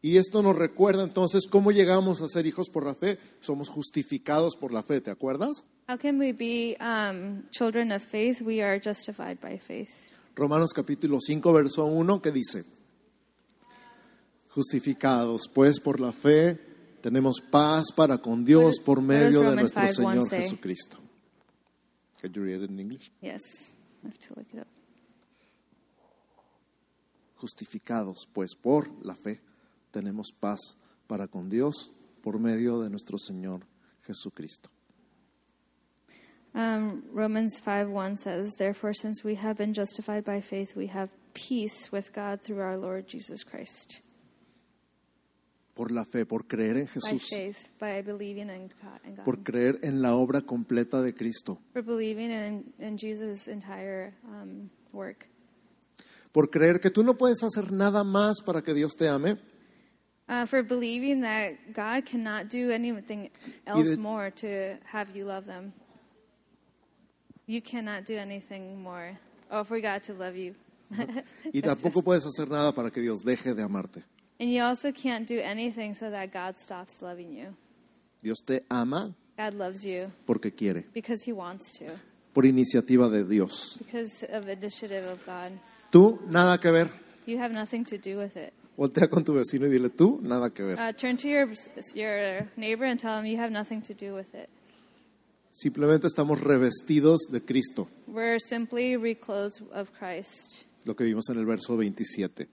Y 0.02 0.18
esto 0.18 0.44
nos 0.44 0.58
recuerda 0.58 1.04
entonces 1.04 1.48
cómo 1.50 1.72
llegamos 1.72 2.22
a 2.22 2.28
ser 2.28 2.46
hijos 2.46 2.70
por 2.70 2.86
la 2.86 2.94
fe. 2.94 3.18
Somos 3.40 3.70
justificados 3.70 4.58
por 4.58 4.74
la 4.74 4.84
fe, 4.84 5.00
¿te 5.00 5.10
acuerdas? 5.12 5.64
How 5.88 5.98
can 5.98 6.20
we 6.20 6.34
be 6.34 6.76
um, 6.82 7.44
children 7.52 7.92
of 7.92 8.04
faith? 8.04 8.42
We 8.42 8.62
are 8.62 8.82
justified 8.84 9.40
by 9.42 9.58
faith. 9.60 9.92
Romanos 10.36 10.74
capítulo 10.74 11.20
5, 11.22 11.54
verso 11.54 11.86
1, 11.86 12.22
que 12.22 12.32
dice, 12.32 12.66
justificados 14.50 15.44
pues 15.54 15.80
por 15.80 16.00
la 16.00 16.12
fe, 16.12 16.60
tenemos 17.02 17.40
paz 17.40 17.92
para 17.96 18.18
con 18.18 18.44
Dios 18.44 18.80
por 18.80 19.02
medio 19.02 19.42
de 19.42 19.56
nuestro 19.56 19.84
5:1 19.84 19.94
Señor? 19.94 20.30
Jesucristo. 20.30 20.98
Can 22.22 22.34
you 22.34 22.44
read 22.44 22.64
it 22.64 22.70
in 22.70 22.80
English? 22.80 23.12
Yes. 23.22 23.78
I 24.04 24.08
have 24.08 24.18
to 24.20 24.34
look 24.36 24.48
it 24.54 24.60
up. 24.60 24.73
Justificados 27.44 28.26
pues 28.32 28.56
por 28.56 28.88
la 29.06 29.16
fe, 29.16 29.42
tenemos 29.92 30.32
paz 30.32 30.78
para 31.08 31.28
con 31.28 31.50
Dios 31.50 31.92
por 32.22 32.40
medio 32.40 32.80
de 32.80 32.90
nuestro 32.90 33.18
Señor 33.18 33.68
Jesucristo. 34.08 34.70
Um, 36.56 37.04
Romans 37.14 37.60
5 37.62 37.90
1 37.92 38.16
says, 38.16 38.56
Therefore, 38.58 38.94
since 38.94 39.26
we 39.26 39.36
have 39.36 39.58
been 39.58 39.74
justified 39.74 40.24
by 40.24 40.40
faith, 40.40 40.74
we 40.74 40.88
have 40.88 41.10
peace 41.34 41.92
with 41.92 42.14
God 42.14 42.40
through 42.42 42.62
our 42.62 42.78
Lord 42.78 43.08
Jesus 43.10 43.44
Christ. 43.44 44.02
Por 45.74 45.92
la 45.92 46.06
fe, 46.06 46.26
por 46.26 46.48
creer 46.48 46.78
en 46.78 46.86
By 46.86 46.92
Jesús, 46.94 47.28
faith, 47.30 47.68
by 47.78 48.02
believing 48.04 48.50
in 48.50 48.72
God. 48.82 49.02
In 49.04 49.16
God. 49.16 49.26
por 49.26 49.44
creer 49.44 49.80
en 49.84 50.02
la 50.02 50.16
obra 50.16 50.44
completa 50.44 51.02
de 51.02 51.14
Cristo, 51.14 51.60
For 51.74 51.82
believing 51.82 52.32
in, 52.32 52.74
in 52.80 52.98
Jesus' 52.98 53.50
entire 53.50 54.14
um, 54.24 54.70
work. 54.94 55.28
Por 56.34 56.50
creer 56.50 56.80
que 56.82 56.90
tú 56.90 57.04
no 57.04 57.14
puedes 57.16 57.42
hacer 57.44 57.72
nada 57.72 58.04
más 58.04 58.42
para 58.46 58.62
que 58.62 58.74
Dios 58.74 58.94
te 58.98 59.08
ame, 59.08 59.38
Uh, 60.30 60.46
for 60.46 60.64
believing 60.64 61.22
that 61.22 61.52
God 61.76 62.06
cannot 62.06 62.50
do 62.50 62.72
anything 62.72 63.30
else 63.68 63.90
de- 63.92 63.98
more 63.98 64.32
to 64.32 64.78
have 64.86 65.14
you 65.14 65.26
love 65.26 65.46
them. 65.46 65.74
You 67.46 67.62
cannot 67.62 68.06
do 68.06 68.16
anything 68.18 68.82
more. 68.82 69.18
Oh, 69.52 69.66
for 69.66 69.82
God 69.82 70.02
to 70.04 70.14
love 70.14 70.36
you. 70.38 70.56
y 71.52 71.62
tampoco 71.62 72.02
puedes 72.02 72.26
hacer 72.26 72.50
nada 72.50 72.72
para 72.72 72.90
que 72.90 73.02
Dios 73.02 73.22
deje 73.26 73.54
de 73.54 73.64
amarte. 73.64 74.02
And 74.40 74.50
you 74.50 74.64
also 74.64 74.92
can't 74.94 75.28
do 75.28 75.40
anything 75.40 75.94
so 75.94 76.10
that 76.10 76.32
God 76.32 76.56
stops 76.58 77.02
loving 77.02 77.34
you. 77.34 77.54
Dios 78.22 78.40
te 78.46 78.62
ama 78.70 79.14
God 79.38 79.54
loves 79.56 79.84
you 79.86 80.10
porque 80.26 80.52
quiere, 80.56 80.86
because 80.94 81.22
He 81.30 81.34
wants 81.34 81.78
to, 81.80 81.86
por 82.34 82.46
iniciativa 82.46 83.10
de 83.10 83.26
Dios. 83.26 83.78
because 83.78 84.24
of 84.32 84.48
initiative 84.48 85.06
of 85.12 85.20
God. 85.26 85.52
Tú, 85.94 86.20
nada 86.28 86.60
que 86.60 86.72
ver. 86.72 86.90
You 87.28 87.38
have 87.38 87.54
nothing 87.54 87.86
to 87.86 87.98
do 88.00 88.18
with 88.18 88.36
it. 88.36 88.52
Voltea 88.76 89.08
con 89.08 89.24
tu 89.24 89.36
vecino 89.36 89.68
y 89.68 89.70
dile, 89.70 89.92
tú, 89.92 90.20
nada 90.24 90.50
que 90.50 90.64
ver. 90.64 90.80
Uh, 90.80 90.92
turn 90.92 91.18
to 91.18 91.28
your 91.28 91.48
your 91.94 92.50
neighbor 92.58 92.88
and 92.88 93.00
tell 93.00 93.16
him 93.20 93.28
you 93.28 93.38
have 93.38 93.52
nothing 93.52 93.80
to 93.80 93.94
do 93.94 94.16
with 94.16 94.34
it. 94.34 94.50
Simplemente 95.52 96.08
estamos 96.08 96.42
revestidos 96.42 97.28
de 97.30 97.42
Cristo. 97.42 97.88
We're 98.08 98.40
simply 98.40 98.98
reclothed 98.98 99.62
of 99.72 99.92
Christ. 99.92 100.66
lo 100.86 100.96
que 100.96 101.04
vimos 101.04 101.30
en 101.30 101.38
el 101.38 101.46
verso 101.46 101.78
27. 101.78 102.48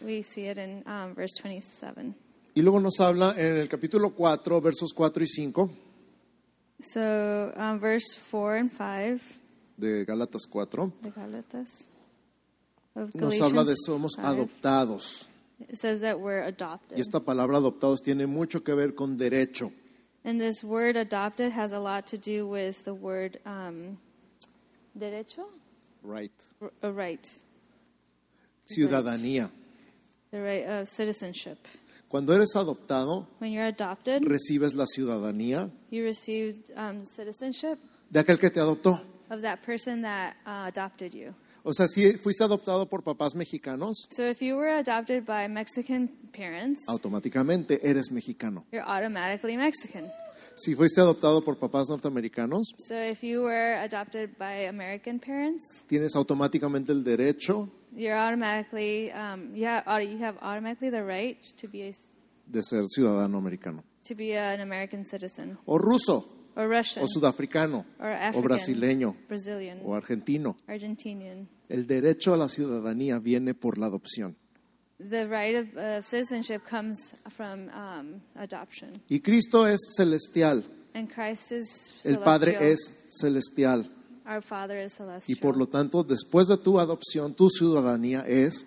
We 0.00 0.22
see 0.22 0.46
it 0.46 0.58
in 0.58 0.84
um, 0.86 1.16
verse 1.16 1.42
27. 1.42 2.14
Y 2.54 2.62
luego 2.62 2.78
nos 2.78 3.00
habla 3.00 3.34
en 3.36 3.56
el 3.56 3.68
capítulo 3.68 4.10
4, 4.10 4.60
versos 4.60 4.92
4 4.94 5.24
y 5.24 5.26
5 5.26 5.70
So, 6.80 7.52
um, 7.56 7.80
verse 7.80 8.16
4 8.30 8.56
and 8.56 8.70
5, 8.70 9.34
de 9.78 10.04
Gálatas 10.04 10.46
4, 10.48 10.92
the 11.02 11.10
Galatas 11.10 11.88
of 11.88 11.93
nos 12.94 13.40
habla 13.40 13.64
de 13.64 13.74
somos 13.76 14.12
5, 14.16 14.26
adoptados. 14.28 15.26
It 15.68 15.76
says 15.78 16.00
that 16.00 16.18
we're 16.20 16.42
adopted. 16.46 16.96
Y 16.98 17.00
esta 17.00 17.20
palabra 17.20 17.58
adoptados 17.58 18.02
tiene 18.02 18.26
mucho 18.26 18.62
que 18.62 18.74
ver 18.74 18.94
con 18.94 19.16
derecho. 19.16 19.72
And 20.24 20.40
this 20.40 20.62
word 20.64 20.96
adopted 20.96 21.52
has 21.52 21.72
a 21.72 21.78
lot 21.78 22.06
to 22.06 22.16
do 22.16 22.46
with 22.48 22.84
the 22.84 22.94
word 22.94 23.38
um, 23.44 23.98
derecho, 24.98 25.44
Right. 26.02 26.32
R- 26.60 26.72
a 26.82 26.90
right, 26.92 27.26
Ciudadanía. 28.66 29.50
the 30.30 30.40
right 30.42 30.66
of 30.66 30.88
citizenship. 30.88 31.58
Cuando 32.08 32.32
eres 32.32 32.54
adoptado, 32.56 33.26
When 33.40 33.52
you're 33.52 33.66
adopted, 33.66 34.24
recibes 34.26 34.74
la 34.74 34.86
ciudadanía 34.86 35.70
you 35.90 36.04
received 36.04 36.70
um, 36.76 37.04
citizenship 37.06 37.78
de 38.10 38.20
aquel 38.20 38.38
que 38.38 38.50
te 38.50 38.60
adoptó. 38.60 39.00
of 39.30 39.42
that 39.42 39.62
person 39.62 40.02
that 40.02 40.36
uh, 40.46 40.66
adopted 40.68 41.12
you. 41.14 41.34
O 41.66 41.72
sea, 41.72 41.88
si 41.88 42.12
fuiste 42.18 42.44
adoptado 42.44 42.86
por 42.88 43.02
papás 43.02 43.34
mexicanos, 43.34 44.06
So 44.10 44.22
if 44.28 44.42
you 44.42 44.54
were 44.56 44.70
adopted 44.78 45.24
by 45.24 45.48
Mexican 45.48 46.08
parents, 46.36 46.82
automáticamente 46.86 47.80
eres 47.88 48.10
mexicano. 48.12 48.66
you're 48.70 48.84
automatically 48.86 49.56
Mexican. 49.56 50.06
Si 50.56 50.74
fuiste 50.74 51.00
adoptado 51.00 51.42
por 51.42 51.56
papás 51.58 51.88
norteamericanos, 51.88 52.68
So 52.76 52.94
if 52.94 53.22
you 53.24 53.42
were 53.42 53.76
adopted 53.82 54.36
by 54.38 54.66
American 54.68 55.18
parents, 55.18 55.64
tienes 55.88 56.14
automáticamente 56.16 56.92
el 56.92 57.02
derecho 57.02 57.68
you're 57.96 58.14
automatically 58.18 59.10
um, 59.12 59.54
you, 59.54 59.66
have, 59.66 59.84
you 60.02 60.18
have 60.22 60.36
automatically 60.42 60.90
the 60.90 61.02
right 61.02 61.40
to 61.56 61.66
be 61.68 61.88
a, 61.88 61.92
de 62.46 62.62
ser 62.62 62.84
ciudadano 62.88 63.38
americano. 63.38 63.82
to 64.04 64.14
be 64.14 64.36
an 64.36 64.60
American 64.60 65.06
citizen 65.06 65.56
O 65.64 65.78
ruso, 65.78 66.28
or 66.56 66.68
Russian 66.68 67.02
o 67.02 67.06
sudafricano, 67.06 67.84
or 67.98 68.10
o 68.10 68.14
African, 68.14 68.42
brasileño, 68.42 69.16
Brazilian, 69.28 69.80
o 69.82 69.94
argentino. 69.94 70.56
Argentinian. 70.68 71.48
El 71.68 71.86
derecho 71.86 72.34
a 72.34 72.36
la 72.36 72.48
ciudadanía 72.48 73.18
viene 73.18 73.54
por 73.54 73.78
la 73.78 73.86
adopción. 73.86 74.36
The 74.98 75.26
right 75.26 75.56
of, 75.56 75.76
of 75.76 76.04
citizenship 76.06 76.62
comes 76.68 77.14
from 77.28 77.68
um, 77.70 78.20
adoption, 78.36 78.92
Y 79.08 79.20
Cristo 79.20 79.66
es 79.66 79.80
celestial, 79.96 80.62
and 80.94 81.08
Christ 81.12 81.50
is 81.52 81.92
el 82.04 82.16
celestial. 82.16 82.24
Padre 82.24 82.72
es 82.72 83.04
celestial. 83.10 83.90
Our 84.26 84.40
Father 84.40 84.78
is 84.78 84.94
Y 84.94 84.96
celestial. 85.04 85.38
por 85.40 85.56
lo 85.56 85.66
tanto, 85.66 86.04
después 86.04 86.46
de 86.48 86.56
tu 86.58 86.78
adopción, 86.78 87.34
tu 87.34 87.50
ciudadanía 87.50 88.24
es, 88.26 88.66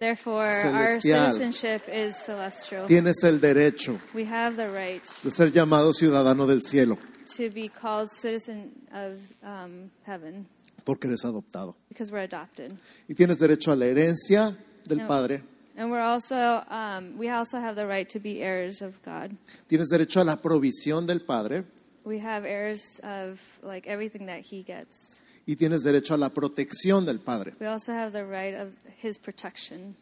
Therefore, 0.00 0.46
our 0.48 0.86
celestial. 0.86 1.32
citizenship 1.34 1.82
is 1.92 2.16
celestial. 2.16 2.86
tienes 2.86 3.22
el 3.24 3.40
derecho 3.40 3.98
We 4.14 4.24
have 4.24 4.56
the 4.56 4.68
right 4.68 5.02
de 5.24 5.30
ser 5.30 5.50
llamado 5.52 5.92
ciudadano 5.92 6.46
del 6.46 6.62
cielo, 6.62 6.98
to 7.36 7.50
be 7.54 7.68
called 7.70 8.08
citizen 8.10 8.72
of 8.92 9.14
um, 9.42 9.90
heaven 10.04 10.46
porque 10.88 11.06
eres 11.06 11.24
adoptado. 11.24 11.76
because 11.90 12.10
we're 12.10 12.24
adopted. 12.24 12.72
Y 13.08 13.14
tienes 13.14 13.38
derecho 13.38 13.70
a 13.72 13.76
la 13.76 13.84
herencia 13.86 14.56
del. 14.86 15.06
Padre, 15.06 15.42
And 15.76 15.90
we're 15.92 16.02
also, 16.02 16.64
um, 16.70 17.16
we 17.18 17.28
also 17.30 17.58
have 17.58 17.76
the 17.76 17.86
right 17.86 18.08
to 18.08 18.18
be 18.18 18.40
heirs 18.42 18.80
of 18.82 19.00
God. 19.04 19.32
tienes 19.68 19.88
derecho 19.90 20.20
a 20.20 20.24
la 20.24 20.36
provisión 20.40 21.06
del 21.06 21.20
Padre 21.20 21.64
We 22.04 22.18
have 22.20 22.46
heirs 22.48 23.00
of 23.04 23.38
like 23.62 23.86
everything 23.86 24.26
that 24.26 24.40
He 24.50 24.62
gets. 24.62 25.20
y 25.46 25.56
tienes 25.56 25.82
derecho 25.84 26.14
a 26.14 26.16
la 26.16 26.30
protección 26.30 27.04
del 27.04 27.20
Padre. 27.20 27.52
We 27.60 27.66
also 27.66 27.92
have 27.92 28.12
the 28.12 28.24
right 28.24 28.54
of 28.54 28.74
His 29.02 29.18
protection. 29.18 29.94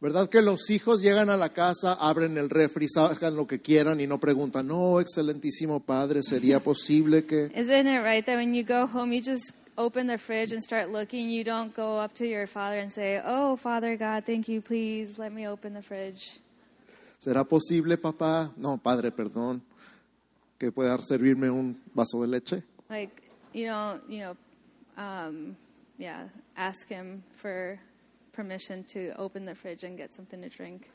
¿Verdad 0.00 0.28
que 0.28 0.42
los 0.42 0.68
hijos 0.70 1.00
llegan 1.00 1.30
a 1.30 1.36
la 1.36 1.50
casa, 1.50 1.94
abren 1.94 2.36
el 2.36 2.50
refri, 2.50 2.88
sacan 2.88 3.36
lo 3.36 3.46
que 3.46 3.60
quieran 3.60 4.00
y 4.00 4.06
no 4.06 4.18
preguntan, 4.18 4.66
no, 4.68 5.00
excelentísimo 5.00 5.80
Padre, 5.80 6.22
¿sería 6.22 6.60
posible 6.64 7.24
que... 7.24 7.50
Isn't 7.54 7.86
it 7.86 8.02
right 8.02 8.24
that 8.26 8.36
when 8.36 8.52
you 8.54 8.64
go 8.64 8.86
home, 8.86 9.12
you 9.14 9.22
just 9.22 9.54
open 9.76 10.06
the 10.06 10.18
fridge 10.18 10.52
and 10.52 10.62
start 10.62 10.90
looking? 10.90 11.30
You 11.30 11.44
don't 11.44 11.74
go 11.74 11.98
up 11.98 12.12
to 12.14 12.26
your 12.26 12.46
father 12.46 12.78
and 12.78 12.90
say, 12.90 13.20
"Oh, 13.24 13.56
Father 13.56 13.96
God, 13.96 14.24
thank 14.24 14.48
you. 14.48 14.60
Please 14.60 15.18
let 15.18 15.32
me 15.32 15.46
open 15.46 15.74
the 15.74 15.82
fridge." 15.82 16.40
¿Será 17.18 17.44
posible, 17.44 17.96
papá? 17.96 18.50
No, 18.56 18.76
Padre, 18.76 19.10
perdón, 19.10 19.62
que 20.58 20.70
pueda 20.70 20.98
servirme 21.02 21.50
un 21.50 21.80
vaso 21.94 22.20
de 22.20 22.26
leche. 22.28 22.62
Like 22.90 23.22
you 23.52 23.66
know, 23.66 24.00
you 24.08 24.20
know, 24.20 24.36
um, 24.96 25.56
yeah. 25.98 26.28
Ask 26.56 26.88
him 26.88 27.22
for 27.34 27.78
permission 28.32 28.84
to 28.92 29.14
open 29.16 29.44
the 29.44 29.54
fridge 29.54 29.84
and 29.84 29.96
get 29.96 30.14
something 30.14 30.40
to 30.42 30.48
drink. 30.48 30.90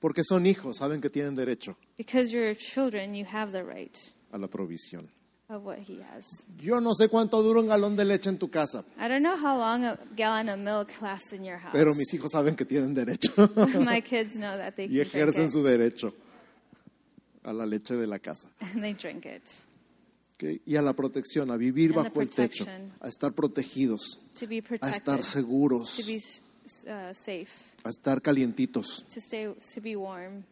Porque 0.00 0.24
son 0.24 0.46
hijos, 0.46 0.78
saben 0.78 1.00
que 1.00 1.10
tienen 1.10 1.36
derecho 1.36 1.76
Because 1.98 2.32
you're 2.32 2.54
children, 2.54 3.14
you 3.14 3.26
have 3.26 3.52
the 3.52 3.62
right 3.62 3.98
a 4.32 4.38
la 4.38 4.48
provisión. 4.48 5.08
Of 5.50 5.64
what 5.64 5.78
he 5.78 6.00
has. 6.02 6.24
Yo 6.58 6.80
no 6.80 6.94
sé 6.94 7.08
cuánto 7.08 7.42
dura 7.42 7.60
un 7.60 7.66
galón 7.66 7.96
de 7.96 8.04
leche 8.04 8.28
en 8.30 8.38
tu 8.38 8.48
casa, 8.50 8.84
I 8.98 9.08
don't 9.08 9.22
know 9.22 9.36
how 9.36 9.58
long 9.58 9.84
a 9.84 9.98
gallon 10.16 10.48
of 10.48 10.58
milk 10.58 10.88
lasts 11.02 11.32
in 11.32 11.44
your 11.44 11.58
house. 11.58 11.72
pero 11.72 11.94
mis 11.94 12.12
hijos 12.14 12.30
saben 12.32 12.54
que 12.56 12.64
tienen 12.64 12.94
derecho 12.94 13.32
My 13.84 14.00
kids 14.00 14.34
know 14.36 14.56
that 14.56 14.74
they 14.76 14.86
y 14.86 14.88
can 14.88 14.96
drink 14.98 15.14
ejercen 15.14 15.44
it, 15.46 15.50
su 15.50 15.62
derecho 15.62 16.14
a 17.42 17.52
la 17.52 17.66
leche 17.66 17.96
de 17.96 18.06
la 18.06 18.18
casa. 18.18 18.48
and 18.60 18.82
they 18.82 18.92
drink 18.94 19.26
it. 19.26 19.42
¿ok? 20.36 20.60
Y 20.66 20.76
a 20.76 20.82
la 20.82 20.92
protección, 20.94 21.50
a 21.50 21.56
vivir 21.56 21.90
And 21.96 22.04
the 22.04 22.08
bajo 22.10 22.20
el 22.20 22.28
techo, 22.30 22.64
protection. 22.64 22.92
a 23.00 23.08
estar 23.08 23.32
protegidos, 23.32 24.20
To 24.38 24.46
be 24.46 24.58
a 24.58 24.62
protected, 24.62 24.94
estar 25.00 25.22
seguros, 25.22 25.96
to 25.96 26.06
be 26.06 26.14
s- 26.16 26.42
uh, 26.86 27.12
safe, 27.12 27.50
a 27.84 27.88
estar 27.90 28.22
calientitos. 28.22 29.04
to 29.12 29.20
stay, 29.20 29.52
to 29.74 29.80
be 29.80 29.96
warm. 29.96 30.44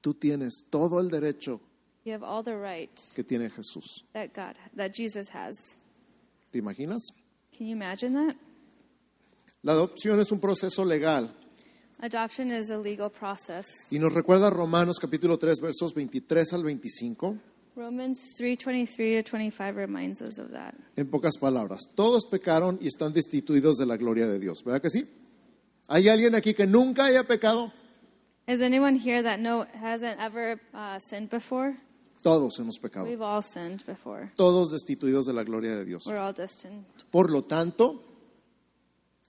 Tú 0.00 0.14
tienes 0.14 0.64
todo 0.70 1.00
el 1.00 1.10
derecho 1.10 1.60
You 2.04 2.12
have 2.12 2.22
all 2.22 2.42
the 2.42 2.56
right 2.56 2.90
que 3.14 3.24
tiene 3.24 3.48
Jesús. 3.50 4.04
that 4.12 4.34
God, 4.34 4.56
that 4.76 4.92
Jesus 4.94 5.30
has. 5.30 5.56
¿Te 6.52 6.58
imaginas? 6.60 7.00
Can 7.56 7.66
you 7.66 7.72
imagine 7.72 8.12
that? 8.14 8.36
La 9.62 9.72
adopción 9.72 10.20
es 10.20 10.30
un 10.30 10.38
proceso 10.38 10.84
legal 10.84 11.34
Adoption 12.00 12.50
is 12.50 12.70
a 12.70 12.76
legal 12.76 13.10
process. 13.10 13.66
y 13.90 13.98
nos 13.98 14.12
recuerda 14.12 14.50
Romanos 14.50 14.98
capítulo 15.00 15.38
3 15.38 15.60
versos 15.62 15.94
23 15.94 16.52
al 16.52 16.62
25. 16.62 17.38
Romans 17.76 18.36
3:23 18.38 19.24
to 19.24 19.30
25 19.36 19.74
reminds 19.74 20.20
us 20.20 20.38
of 20.38 20.50
that. 20.50 20.74
En 20.96 21.08
pocas 21.10 21.38
palabras, 21.38 21.88
todos 21.94 22.26
pecaron 22.26 22.78
y 22.80 22.88
están 22.88 23.12
destituidos 23.12 23.78
de 23.78 23.86
la 23.86 23.96
gloria 23.96 24.26
de 24.26 24.38
Dios. 24.38 24.62
¿Verdad 24.62 24.82
que 24.82 24.90
sí? 24.90 25.08
¿Hay 25.88 26.08
alguien 26.08 26.34
aquí 26.34 26.54
que 26.54 26.66
nunca 26.66 27.06
haya 27.06 27.24
pecado? 27.24 27.72
Is 28.46 28.60
anyone 28.60 28.98
here 28.98 29.22
that 29.22 29.38
no 29.38 29.64
hasn't 29.82 30.20
ever 30.20 30.60
uh, 30.74 30.98
sinned 30.98 31.30
before? 31.30 31.76
Todos 32.24 32.58
hemos 32.58 32.78
pecado. 32.78 33.04
We've 33.04 33.22
all 33.22 33.42
sinned 33.42 33.84
before. 33.86 34.32
Todos 34.34 34.72
destituidos 34.72 35.26
de 35.26 35.34
la 35.34 35.44
gloria 35.44 35.76
de 35.76 35.84
Dios. 35.84 36.06
We're 36.06 36.18
all 36.18 36.32
destined. 36.32 36.86
Por 37.10 37.30
lo 37.30 37.42
tanto, 37.42 38.02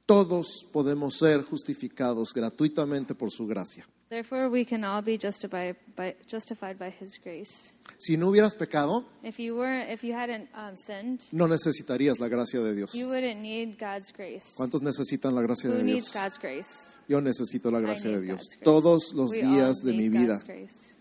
todos 0.05 0.65
podemos 0.71 1.17
ser 1.17 1.43
justificados 1.43 2.33
gratuitamente 2.33 3.13
por 3.13 3.31
su 3.31 3.45
gracia. 3.47 3.85
Therefore, 4.07 4.47
we 4.47 4.63
can 4.63 4.85
all 4.85 5.01
be 5.01 5.17
justified 5.17 5.75
by, 5.97 6.15
justified 6.25 6.77
by 6.77 6.89
His 6.89 7.19
grace. 7.21 7.73
Si 7.97 8.15
no 8.15 8.29
hubieras 8.29 8.55
pecado, 8.55 9.03
If 9.23 9.39
you 9.39 9.57
were, 9.57 9.91
if 9.91 10.01
you 10.01 10.13
hadn't 10.13 10.47
um, 10.55 10.77
sinned, 10.77 11.21
no 11.33 11.47
necesitarías 11.49 12.19
la 12.19 12.29
gracia 12.29 12.61
de 12.61 12.75
Dios. 12.75 12.93
you 12.93 13.09
wouldn't 13.09 13.41
need 13.41 13.77
God's 13.77 14.13
grace. 14.13 14.53
¿Cuántos 14.55 14.81
necesitan 14.81 15.35
la 15.35 15.41
gracia 15.41 15.69
Who 15.69 15.77
de 15.77 15.83
needs 15.83 16.13
Dios? 16.13 16.23
God's 16.23 16.37
grace? 16.37 16.97
Yo 17.09 17.19
necesito 17.19 17.69
la 17.71 17.79
I 17.79 17.81
gracia 17.81 18.11
de 18.11 18.17
need 18.17 18.25
Dios. 18.25 18.37
God's 18.37 18.55
grace. 18.55 18.63
Todos 18.63 19.13
los 19.13 19.31
We 19.31 19.41
días 19.41 19.83
de 19.83 19.91
mi 19.91 20.07
need 20.07 20.11
vida 20.11 20.33
God's 20.35 20.43
grace. 20.45 20.94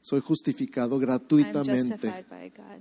Soy 0.00 0.20
justificado 0.20 0.98
gratuitamente 0.98 2.24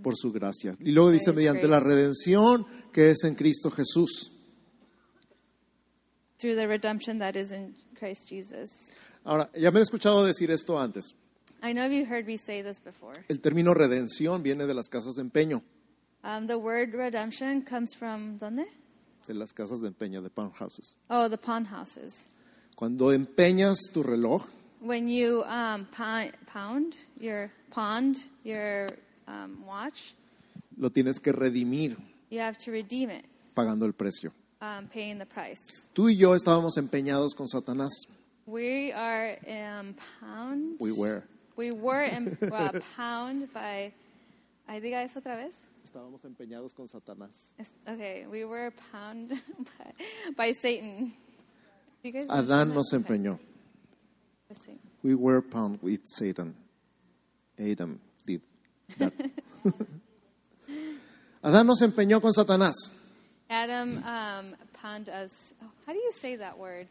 por 0.01 0.15
su 0.15 0.31
gracia. 0.31 0.75
Y 0.79 0.91
luego 0.91 1.11
dice, 1.11 1.33
mediante 1.33 1.67
la 1.67 1.79
redención 1.79 2.65
que 2.93 3.11
es 3.11 3.23
en 3.23 3.35
Cristo 3.35 3.69
Jesús. 3.71 4.31
through 6.37 6.55
the 6.55 6.67
redemption 6.67 7.19
that 7.19 7.35
is 7.35 7.51
in 7.51 7.75
Christ 7.97 8.29
Jesus. 8.29 8.71
Ahora, 9.25 9.49
ya 9.53 9.71
me 9.71 9.79
he 9.79 9.83
escuchado 9.83 10.23
decir 10.25 10.49
esto 10.51 10.79
antes. 10.79 11.13
I 11.61 11.73
know 11.73 11.85
you 11.87 12.05
heard 12.05 12.25
me 12.25 12.37
say 12.37 12.63
this 12.63 12.79
before. 12.81 13.25
El 13.27 13.41
término 13.41 13.73
redención 13.73 14.41
viene 14.41 14.65
de 14.65 14.73
las 14.73 14.87
casas 14.87 15.15
de 15.15 15.21
empeño, 15.23 15.61
Um, 16.23 16.47
the 16.47 16.57
word 16.57 16.93
redemption 16.93 17.61
comes 17.61 17.93
from 17.95 18.37
¿dónde? 18.39 18.65
de 19.27 19.33
las 19.33 19.53
casas 19.53 19.81
de 19.81 19.87
empeño, 19.89 20.21
de 20.21 20.29
pawn 20.29 20.51
houses. 20.51 20.97
Oh, 21.09 21.29
the 21.29 21.37
pawn 21.37 21.65
houses. 21.65 22.27
Cuando 22.75 23.11
empeñas 23.11 23.77
tu 23.93 24.01
reloj, 24.03 24.45
When 24.81 25.07
you 25.09 25.43
um, 25.43 25.87
pound, 25.91 26.95
your 27.19 27.51
pawned 27.69 28.15
your 28.43 28.87
um, 29.27 29.65
watch, 29.65 30.13
lo 30.77 30.89
tienes 30.89 31.19
que 31.21 31.33
redimir 31.33 31.97
you 32.29 32.39
have 32.39 32.57
to 32.59 32.71
redeem 32.71 33.09
it, 33.09 33.25
pagando 33.55 33.83
el 33.85 33.91
precio. 33.93 34.31
um, 34.61 34.87
paying 34.87 35.17
the 35.19 35.25
price. 35.25 35.59
Tú 35.93 36.07
y 36.09 36.15
yo 36.15 36.33
estábamos 36.33 36.77
empeñados 36.77 37.33
con 37.35 37.47
Satanás. 37.47 37.91
We 38.45 38.91
are 38.93 39.37
um, 39.47 39.95
pound. 40.21 40.77
We 40.79 40.91
were. 40.93 41.23
We 41.57 41.71
were 41.71 42.03
in, 42.03 42.37
uh, 42.41 42.71
pound 42.95 43.53
by. 43.53 43.91
I 44.67 44.79
diga 44.79 45.03
eso 45.03 45.19
otra 45.19 45.35
vez. 45.35 45.65
Estábamos 45.85 46.23
empeñados 46.23 46.73
con 46.73 46.87
Satanás. 46.87 47.53
Es- 47.59 47.69
Okay, 47.87 48.25
we 48.31 48.45
were 48.45 48.71
pound 48.91 49.29
by, 49.77 49.93
by 50.37 50.51
Satan. 50.53 51.11
You 52.01 52.11
guys 52.13 52.27
Adán 52.29 52.73
nos 52.73 52.87
that? 52.91 53.01
Okay. 53.03 53.17
empeñó. 53.17 53.39
Satan. 54.53 54.79
We 55.03 55.15
were 55.15 55.41
pound 55.41 55.79
with 55.81 56.01
Satan. 56.05 56.55
Adam 57.57 57.99
did 58.25 58.41
that. 58.97 59.13
Adán 61.43 61.67
nos 61.67 61.81
empeñó 61.81 62.21
con 62.21 62.33
Satanás. 62.33 62.73
Adam 63.49 63.97
um, 64.03 64.55
pound 64.73 65.09
us. 65.09 65.53
Oh, 65.61 65.67
how 65.85 65.93
do 65.93 65.99
you 65.99 66.11
say 66.11 66.35
that 66.35 66.57
word? 66.57 66.87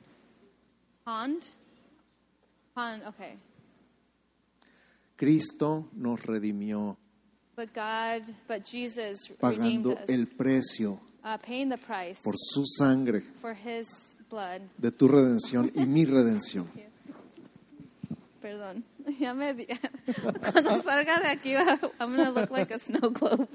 Pond? 1.04 1.44
Pond, 2.74 3.02
okay. 3.08 3.34
Cristo 5.16 5.88
nos 5.96 6.20
redimió 6.20 6.96
But 7.56 7.74
God, 7.74 8.22
but 8.46 8.64
Jesus 8.64 9.30
redeemed 9.42 9.84
pagando 9.84 9.92
us, 10.00 10.08
el 10.08 10.26
precio 10.36 11.00
uh, 11.24 11.36
paying 11.38 11.68
the 11.68 11.76
price 11.76 12.20
por 12.22 12.34
su 12.36 12.64
sangre 12.64 13.22
for 13.40 13.52
His 13.52 14.14
blood. 14.30 14.62
de 14.78 14.92
tu 14.92 15.08
redención 15.08 15.70
y 15.74 15.84
mi 15.86 16.04
redención. 16.04 16.68
Perdón. 18.40 18.84
Ya 19.18 19.34
me 19.34 19.54
di- 19.54 19.66
Cuando 20.52 20.80
salga 20.82 21.18
de 21.20 21.28
aquí, 21.28 21.52
I'm 21.54 22.16
to 22.16 22.30
look 22.30 22.50
like 22.50 22.72
a 22.72 22.78
snow 22.78 23.10
globe. 23.10 23.48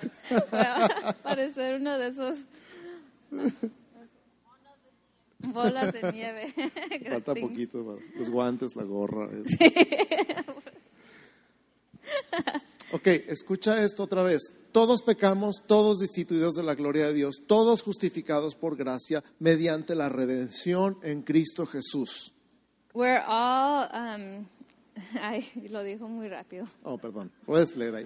Voy 0.50 0.60
a 0.60 1.14
parecer 1.22 1.80
uno 1.80 1.98
de 1.98 2.08
esos 2.08 2.38
bolas 5.40 5.92
de 5.92 6.12
nieve. 6.12 6.54
Falta 7.08 7.34
poquito, 7.34 7.98
los 8.16 8.30
guantes, 8.30 8.76
la 8.76 8.84
gorra. 8.84 9.28
Ok, 12.92 13.06
escucha 13.28 13.84
esto 13.84 14.02
otra 14.04 14.22
vez. 14.22 14.40
Todos 14.72 15.02
pecamos, 15.02 15.62
todos 15.66 15.98
destituidos 15.98 16.54
de 16.54 16.62
la 16.62 16.74
gloria 16.74 17.06
de 17.06 17.14
Dios, 17.14 17.42
todos 17.46 17.82
justificados 17.82 18.54
por 18.56 18.76
gracia 18.76 19.22
mediante 19.38 19.94
la 19.94 20.08
redención 20.08 20.98
en 21.02 21.22
Cristo 21.22 21.66
Jesús. 21.66 22.32
We're 22.92 23.22
all, 23.26 23.88
um, 23.92 24.48
ay, 25.22 25.44
lo 25.70 25.84
dijo 25.84 26.08
muy 26.08 26.28
rápido. 26.28 26.66
Oh, 26.84 26.98
perdón, 26.98 27.30
puedes 27.46 27.76
leer 27.76 27.94
ahí. 27.94 28.04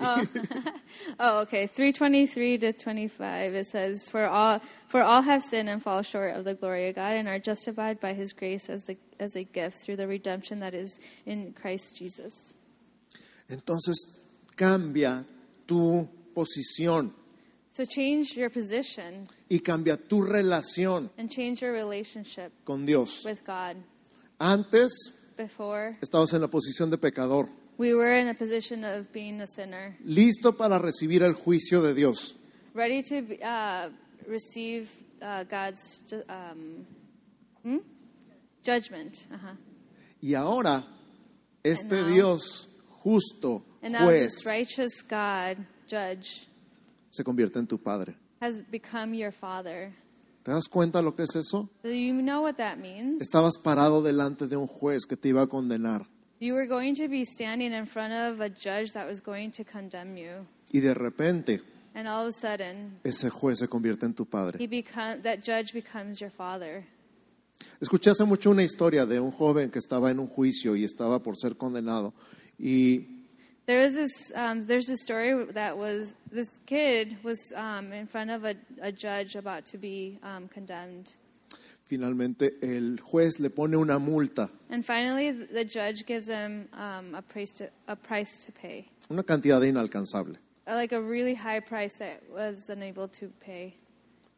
Oh, 1.18 1.41
okay. 1.43 1.66
323 1.66 2.59
to 2.59 2.72
25 2.72 3.55
it 3.55 3.66
says 3.66 4.09
for 4.09 4.26
all 4.26 4.61
for 4.87 5.03
all 5.03 5.22
have 5.22 5.43
sinned 5.43 5.68
and 5.68 5.82
fall 5.82 6.03
short 6.03 6.37
of 6.37 6.45
the 6.45 6.55
glory 6.55 6.89
of 6.89 6.97
God 6.97 7.14
and 7.16 7.26
are 7.28 7.39
justified 7.39 7.99
by 7.99 8.12
his 8.12 8.32
grace 8.32 8.68
as 8.68 8.85
the 8.85 8.97
as 9.18 9.35
a 9.37 9.43
gift 9.45 9.78
through 9.78 9.97
the 9.97 10.07
redemption 10.07 10.61
that 10.61 10.74
is 10.74 10.99
in 11.24 11.53
Christ 11.55 11.97
Jesus. 11.99 12.55
Entonces 13.49 13.97
cambia 14.57 15.24
tu 15.66 16.07
posición 16.35 17.11
So 17.72 17.85
change 17.85 18.37
your 18.37 18.51
position 18.51 19.26
y 19.51 19.59
cambia 19.59 19.97
tu 19.97 20.22
relación 20.22 21.11
and 21.18 21.28
change 21.30 21.61
your 21.62 21.72
relationship 21.72 22.53
con 22.64 22.87
Dios. 22.87 23.24
with 23.24 23.45
God. 23.45 23.76
Antes 24.47 25.14
Before 25.38 25.97
estabas 26.03 26.34
en 26.34 26.42
la 26.42 26.49
posición 26.49 26.90
de 26.90 26.99
pecador, 26.99 27.49
we 27.78 27.95
were 27.95 28.20
in 28.20 28.28
a 28.28 28.34
position 28.34 28.84
of 28.84 29.11
being 29.12 29.40
a 29.40 29.47
sinner, 29.47 29.97
listo 30.05 30.53
para 30.57 30.78
recibir 30.78 31.22
el 31.22 31.32
juicio 31.32 31.80
de 31.80 31.95
Dios. 31.95 32.36
ready 32.74 33.03
to 33.03 33.20
uh, 33.42 33.88
receive 34.28 34.88
uh, 35.22 35.45
God's 35.45 36.03
ju- 36.11 36.22
um, 36.28 36.84
hmm? 37.62 37.78
judgment. 38.62 39.26
Uh-huh. 39.32 39.57
Y 40.20 40.34
ahora, 40.34 40.84
este 41.62 41.92
And 41.97 42.07
now- 42.09 42.12
Dios 42.14 42.68
justo, 43.03 43.62
And 43.82 43.92
now 43.95 44.05
juez, 44.05 44.34
this 44.34 44.47
righteous 44.47 45.03
God, 45.03 45.57
judge, 45.88 46.47
se 47.11 47.24
convierte 47.24 47.59
en 47.59 47.66
tu 47.66 47.78
Padre. 47.78 48.14
has 48.42 48.61
become 48.70 49.14
your 49.14 49.32
father. 49.32 49.95
¿Te 50.45 50.53
das 50.53 50.68
cuenta 50.68 51.03
lo 51.03 51.16
que 51.16 51.22
es 51.24 51.34
eso? 51.34 51.68
Do 51.82 51.90
you 51.90 52.14
know 52.20 52.42
what 52.45 52.55
that 52.57 52.76
means? 52.76 53.20
Estabas 53.20 53.59
parado 53.59 54.03
delante 54.03 54.47
de 54.47 54.57
un 54.57 54.66
juez 54.68 55.07
que 55.07 55.16
te 55.16 55.30
iba 55.30 55.42
a 55.42 55.47
condenar 55.49 56.07
You 56.40 56.55
were 56.55 56.66
going 56.68 56.95
to 56.95 57.09
be 57.09 57.24
standing 57.24 57.72
in 57.72 57.86
front 57.86 58.12
of 58.12 58.40
a 58.40 58.49
judge 58.51 58.92
that 58.92 59.07
was 59.09 59.22
going 59.22 59.51
to 59.53 59.64
condemn 59.64 60.16
you. 60.16 60.47
y 60.72 60.80
de 60.80 60.92
repente 60.95 61.62
And 61.95 62.07
all 62.09 62.22
of 62.26 62.28
a 62.28 62.32
sudden, 62.32 62.99
ese 63.05 63.30
juez 63.30 63.59
se 63.61 63.68
convierte 63.68 64.05
en 64.05 64.14
tu 64.14 64.24
he 64.24 64.26
Padre. 64.26 64.66
become, 64.66 65.22
that 65.22 65.38
judge 65.42 65.72
becomes 65.72 66.20
your 66.20 66.30
father. 66.30 66.84
Escuché 67.80 68.11
hace 68.11 68.24
mucho 68.24 68.51
una 68.51 68.64
historia 68.64 69.07
de 69.07 69.20
un 69.20 69.30
joven 69.30 69.70
que 69.70 69.78
estaba 69.78 70.11
en 70.11 70.18
un 70.18 70.26
juicio 70.26 70.74
y 70.76 70.84
estaba 70.84 71.22
por 71.22 71.36
ser 71.38 71.57
condenado 71.57 72.12
y 72.59 73.14
There 73.67 73.81
is 73.81 73.95
this, 73.95 74.33
um, 74.35 74.62
there's 74.62 74.91
a 74.91 74.97
story 74.97 75.33
that 75.53 75.79
was, 75.79 76.15
this 76.31 76.49
kid 76.67 77.17
was 77.23 77.41
um, 77.57 77.93
in 77.95 78.07
front 78.07 78.31
of 78.31 78.45
a, 78.45 78.55
a 78.83 78.93
judge 78.93 79.37
about 79.37 79.65
to 79.67 79.79
be 79.79 80.19
um, 80.23 80.49
condemned. 80.49 81.12
finalmente 81.87 82.55
el 82.62 82.97
juez 82.99 83.39
le 83.41 83.51
pone 83.51 83.77
una 83.77 83.99
multa, 83.99 84.49
And 84.71 84.85
finally, 84.85 85.31
the 85.33 85.65
judge 85.65 86.05
gives 86.07 86.29
him 86.29 86.69
um, 86.73 87.15
a, 87.15 87.23
price 87.23 87.53
to, 87.59 87.71
a 87.89 87.97
price 87.97 88.45
to 88.47 88.53
pay. 88.53 88.87
una 89.11 89.23
cantidad 89.23 89.62
inalcanzable. 89.62 90.37
like 90.67 90.93
a 90.93 91.01
really 91.01 91.35
high 91.35 91.61
price 91.61 91.95
that 91.99 92.23
was 92.31 92.69
unable 92.71 93.07
to 93.09 93.31
pay. 93.41 93.75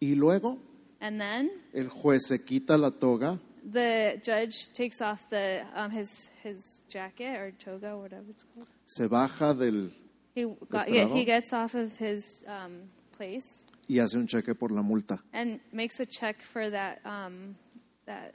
Y 0.01 0.15
luego 0.17 0.59
And 1.01 1.21
then 1.21 1.51
el 1.75 1.89
juez 1.89 2.27
se 2.29 2.39
quita 2.39 2.77
la 2.79 2.91
toga, 2.91 3.39
the 3.71 4.21
judge 4.23 4.73
takes 4.73 5.01
off 5.01 5.29
the 5.29 5.65
um, 5.75 5.91
his 5.91 6.31
his 6.43 6.83
jacket 6.89 7.37
or 7.37 7.51
toga, 7.59 7.97
whatever 7.97 8.25
it's 8.31 8.45
called. 8.45 8.69
se 8.87 9.07
baja 9.09 9.55
del 9.55 9.91
He 10.35 10.45
got, 10.69 10.91
yeah, 10.91 11.07
he 11.07 11.25
gets 11.25 11.53
off 11.55 11.75
of 11.75 11.97
his 11.97 12.45
um, 12.47 12.83
place 13.17 13.65
y 13.89 13.99
hace 13.99 14.17
un 14.17 14.27
cheque 14.27 14.55
por 14.55 14.71
la 14.71 14.83
multa. 14.83 15.19
and 15.33 15.61
makes 15.73 15.99
a 16.01 16.05
check 16.07 16.43
for 16.43 16.69
that 16.71 17.01
um, 17.07 17.57
that 18.05 18.35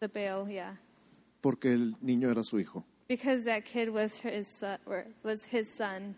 the 0.00 0.08
bail, 0.08 0.48
yeah, 0.48 0.72
porque 1.42 1.66
el 1.66 1.94
niño 2.02 2.30
era 2.30 2.42
su 2.42 2.58
hijo. 2.58 2.84
because 3.06 3.44
that 3.44 3.64
kid 3.64 3.90
was 3.90 4.16
his 4.16 4.48
son, 4.48 4.78
or 4.86 5.04
was 5.22 5.44
his 5.44 5.68
son. 5.72 6.14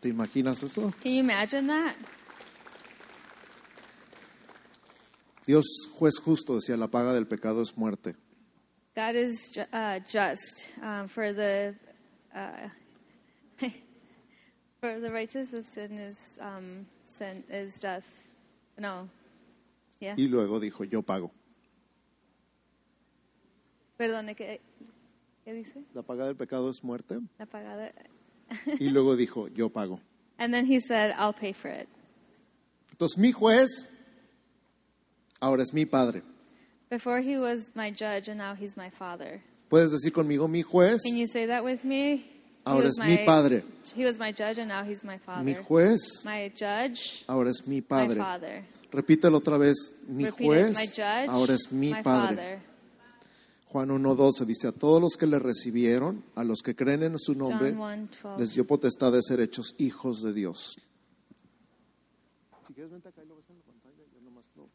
¿Te 0.00 0.08
imaginas 0.10 0.64
eso? 0.64 0.92
Can 1.00 1.12
you 1.12 1.20
imagine 1.20 1.68
that? 1.68 1.94
Dios, 5.46 5.64
juez 5.98 6.18
justo, 6.18 6.54
decía, 6.54 6.76
la 6.76 6.88
paga 6.88 7.12
del 7.12 7.26
pecado 7.26 7.62
es 7.62 7.76
muerte. 7.76 8.14
God 8.94 9.16
is 9.16 9.58
uh, 9.72 9.98
just 10.00 10.72
um, 10.82 11.08
for 11.08 11.32
the 11.32 11.74
uh, 12.34 12.68
for 14.80 15.00
the 15.00 15.10
righteous 15.10 15.54
of 15.54 15.64
sin 15.64 15.98
is 15.98 16.38
um, 16.40 16.86
sin 17.04 17.42
is 17.48 17.80
death. 17.80 18.04
No, 18.78 19.08
yeah. 19.98 20.14
Y 20.16 20.28
luego 20.28 20.60
dijo, 20.60 20.84
yo 20.84 21.02
pago. 21.02 21.30
Perdone, 23.96 24.34
¿qué, 24.34 24.60
qué 25.44 25.54
dice? 25.54 25.84
La 25.94 26.02
paga 26.02 26.26
del 26.26 26.36
pecado 26.36 26.68
es 26.70 26.84
muerte. 26.84 27.18
La 27.38 27.46
pagada. 27.46 27.92
Y 28.78 28.90
luego 28.90 29.16
dijo, 29.16 29.48
yo 29.48 29.70
pago. 29.70 30.00
And 30.38 30.52
then 30.52 30.66
he 30.66 30.80
said, 30.80 31.14
"I'll 31.18 31.32
pay 31.32 31.52
for 31.52 31.70
it." 31.70 31.88
Entonces 32.90 33.16
mi 33.16 33.32
juez 33.32 33.88
ahora 35.42 35.62
es 35.62 35.72
mi 35.74 35.84
padre. 35.84 36.22
Before 36.88 37.20
he 37.20 37.36
was 37.38 37.70
my 37.74 37.90
judge, 37.90 38.28
and 38.28 38.38
now 38.38 38.54
he's 38.54 38.76
my 38.76 38.90
father. 38.90 39.42
Puedes 39.68 39.90
decir 39.90 40.12
conmigo, 40.12 40.48
mi 40.48 40.62
juez 40.62 41.02
Can 41.02 41.16
you 41.16 41.26
say 41.26 41.46
that 41.46 41.64
with 41.64 41.84
me? 41.84 42.24
Ahora 42.64 42.86
es 42.86 42.98
mi 42.98 43.16
padre. 43.26 43.64
He 43.96 44.04
was 44.04 44.18
my 44.20 44.30
judge, 44.32 44.58
and 44.58 44.68
now 44.68 44.84
he's 44.84 45.02
my 45.02 45.14
Mi 45.42 45.54
father. 45.54 45.62
juez 45.64 46.22
My 46.24 46.48
judge, 46.54 47.24
ahora 47.26 47.50
es 47.50 47.66
mi 47.66 47.76
my 47.76 47.80
padre. 47.82 48.16
father. 48.16 48.64
Repítelo 48.92 49.38
otra 49.38 49.58
vez. 49.58 49.74
Mi 50.06 50.26
Repeat 50.26 50.40
it. 50.40 50.46
juez 50.46 50.76
my 50.78 50.86
judge, 50.86 51.28
ahora 51.28 51.54
es 51.54 51.72
mi 51.72 51.90
my 51.92 52.02
padre. 52.02 52.36
father. 52.36 52.60
Juan 53.72 53.88
1.12 53.88 54.44
dice, 54.44 54.68
a 54.68 54.72
todos 54.72 55.00
los 55.00 55.16
que 55.16 55.26
le 55.26 55.38
recibieron, 55.38 56.22
a 56.36 56.44
los 56.44 56.60
que 56.60 56.76
creen 56.76 57.02
en 57.04 57.18
su 57.18 57.34
nombre, 57.34 57.72
John 57.72 58.08
1:12. 58.22 58.38
les 58.38 58.52
dio 58.54 58.66
potestad 58.66 59.10
de 59.12 59.22
ser 59.22 59.40
hechos 59.40 59.74
hijos 59.78 60.20
de 60.22 60.32
Dios. 60.34 60.76
Si 62.66 62.74
quieres, 62.74 62.92
vente 62.92 63.08
acá 63.08 63.22
y 63.24 63.28
lo 63.28 63.36
ves 63.36 63.48
en 63.48 63.56
pantalla, 63.62 64.04
yo 64.14 64.20
nomás 64.20 64.44
lo, 64.56 64.68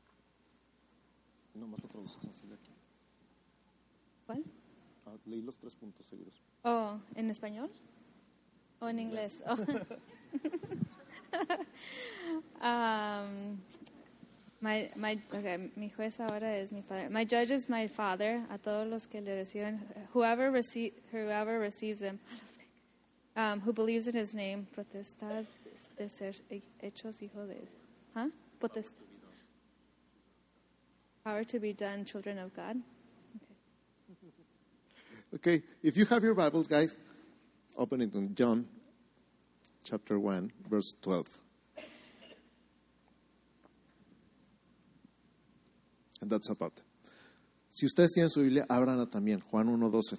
nomás 1.58 1.82
lo 1.82 1.90
traduces 1.90 2.24
así 2.26 2.48
de 2.48 2.56
aquí. 2.56 2.72
¿Cuál? 4.26 4.44
Ah, 5.06 5.18
leí 5.26 5.42
los 5.42 5.58
tres 5.58 5.76
puntos 5.76 6.06
seguidos. 6.06 6.42
Oh, 6.64 6.98
¿en 7.16 7.30
español? 7.30 7.70
¿O 8.80 8.88
en 8.88 9.00
inglés? 9.00 9.44
Oh. 9.48 9.56
um, 12.62 13.58
my, 14.62 14.90
my, 14.96 15.22
okay, 15.34 15.72
mi 15.76 15.90
juez 15.90 16.20
ahora 16.20 16.58
es 16.58 16.72
mi 16.72 16.82
padre. 16.82 17.10
My 17.10 17.26
judge 17.26 17.52
is 17.52 17.70
my 17.70 17.88
father. 17.88 18.46
A 18.50 18.58
todos 18.58 18.88
los 18.88 19.08
que 19.08 19.22
le 19.22 19.36
reciben, 19.36 19.80
whoever, 20.14 20.52
receive, 20.52 20.94
whoever 21.12 21.60
receives 21.60 22.02
him, 22.02 22.20
um, 23.36 23.62
who 23.62 23.74
believes 23.74 24.08
in 24.08 24.16
his 24.16 24.36
name, 24.36 24.68
potestad 24.76 25.46
de 25.98 26.10
ser 26.10 26.34
hechos 26.82 27.22
hijo 27.22 27.48
de... 27.48 27.68
Huh? 28.14 28.30
Potestad. 28.60 29.07
Power 31.28 31.44
to 31.44 31.60
be 31.60 31.74
done, 31.74 32.06
children 32.06 32.40
of 32.40 32.54
God. 32.54 32.78
Okay, 35.36 35.62
if 35.84 35.98
you 35.98 36.06
have 36.06 36.24
your 36.24 36.34
Bibles, 36.34 36.68
guys, 36.68 36.96
open 37.78 38.00
it 38.00 38.14
to 38.14 38.30
John 38.30 38.66
chapter 39.84 40.18
1, 40.18 40.54
verse 40.70 40.94
12. 41.02 41.28
And 46.22 46.30
that's 46.32 46.50
about 46.50 46.72
it. 46.78 46.86
Si 47.72 47.86
ustedes 47.86 48.14
tienen 48.14 48.30
su 48.30 48.44
Biblia, 48.44 48.66
ábranla 48.70 49.10
también, 49.10 49.42
Juan 49.52 49.68
1, 49.68 49.92
12. 49.92 50.18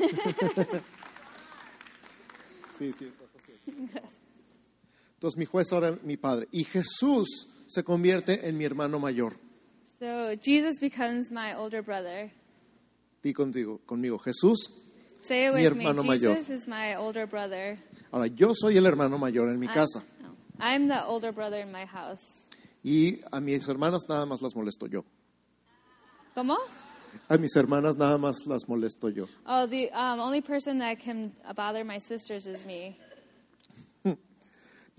sí, 2.78 2.92
sí, 2.92 3.06
está 3.06 3.24
fácil. 3.32 4.19
Entonces 5.20 5.36
mi 5.36 5.44
juez 5.44 5.70
ahora 5.70 5.90
es 5.90 6.02
mi 6.02 6.16
padre. 6.16 6.48
Y 6.50 6.64
Jesús 6.64 7.28
se 7.66 7.84
convierte 7.84 8.48
en 8.48 8.56
mi 8.56 8.64
hermano 8.64 8.98
mayor. 8.98 9.36
So 9.98 10.30
Jesus 10.42 10.80
becomes 10.80 11.30
my 11.30 11.52
older 11.52 11.82
brother. 11.82 12.30
Di 13.22 13.34
contigo, 13.34 13.80
conmigo, 13.84 14.18
Jesús. 14.18 14.56
Say 15.20 15.44
it 15.48 15.52
Mi 15.54 15.62
with 15.66 15.74
me. 15.74 15.84
hermano 15.84 16.02
mayor. 16.04 16.34
Jesus 16.36 16.48
is 16.62 16.66
my 16.66 16.94
older 16.96 17.26
brother. 17.26 17.78
Ahora, 18.10 18.28
yo 18.28 18.54
soy 18.54 18.78
el 18.78 18.86
hermano 18.86 19.18
mayor 19.18 19.50
en 19.50 19.60
mi 19.60 19.66
I- 19.66 19.74
casa. 19.74 20.02
no. 20.22 20.34
I'm 20.58 20.88
the 20.88 21.04
older 21.06 21.32
brother 21.32 21.60
in 21.60 21.70
my 21.70 21.84
house. 21.84 22.46
Y 22.82 23.20
a 23.30 23.40
mis 23.42 23.68
hermanas 23.68 24.04
nada 24.08 24.24
más 24.24 24.40
las 24.40 24.54
molesto 24.56 24.86
yo. 24.86 25.04
¿Cómo? 26.34 26.56
A 27.28 27.36
mis 27.36 27.54
hermanas 27.56 27.94
nada 27.98 28.16
más 28.16 28.46
las 28.46 28.66
molesto 28.70 29.10
yo. 29.10 29.26
Oh, 29.44 29.66
the 29.66 29.90
um, 29.92 30.18
only 30.18 30.40
person 30.40 30.78
that 30.78 30.98
can 30.98 31.34
bother 31.54 31.84
my 31.84 31.98
sisters 31.98 32.46
is 32.46 32.64
me. 32.64 32.96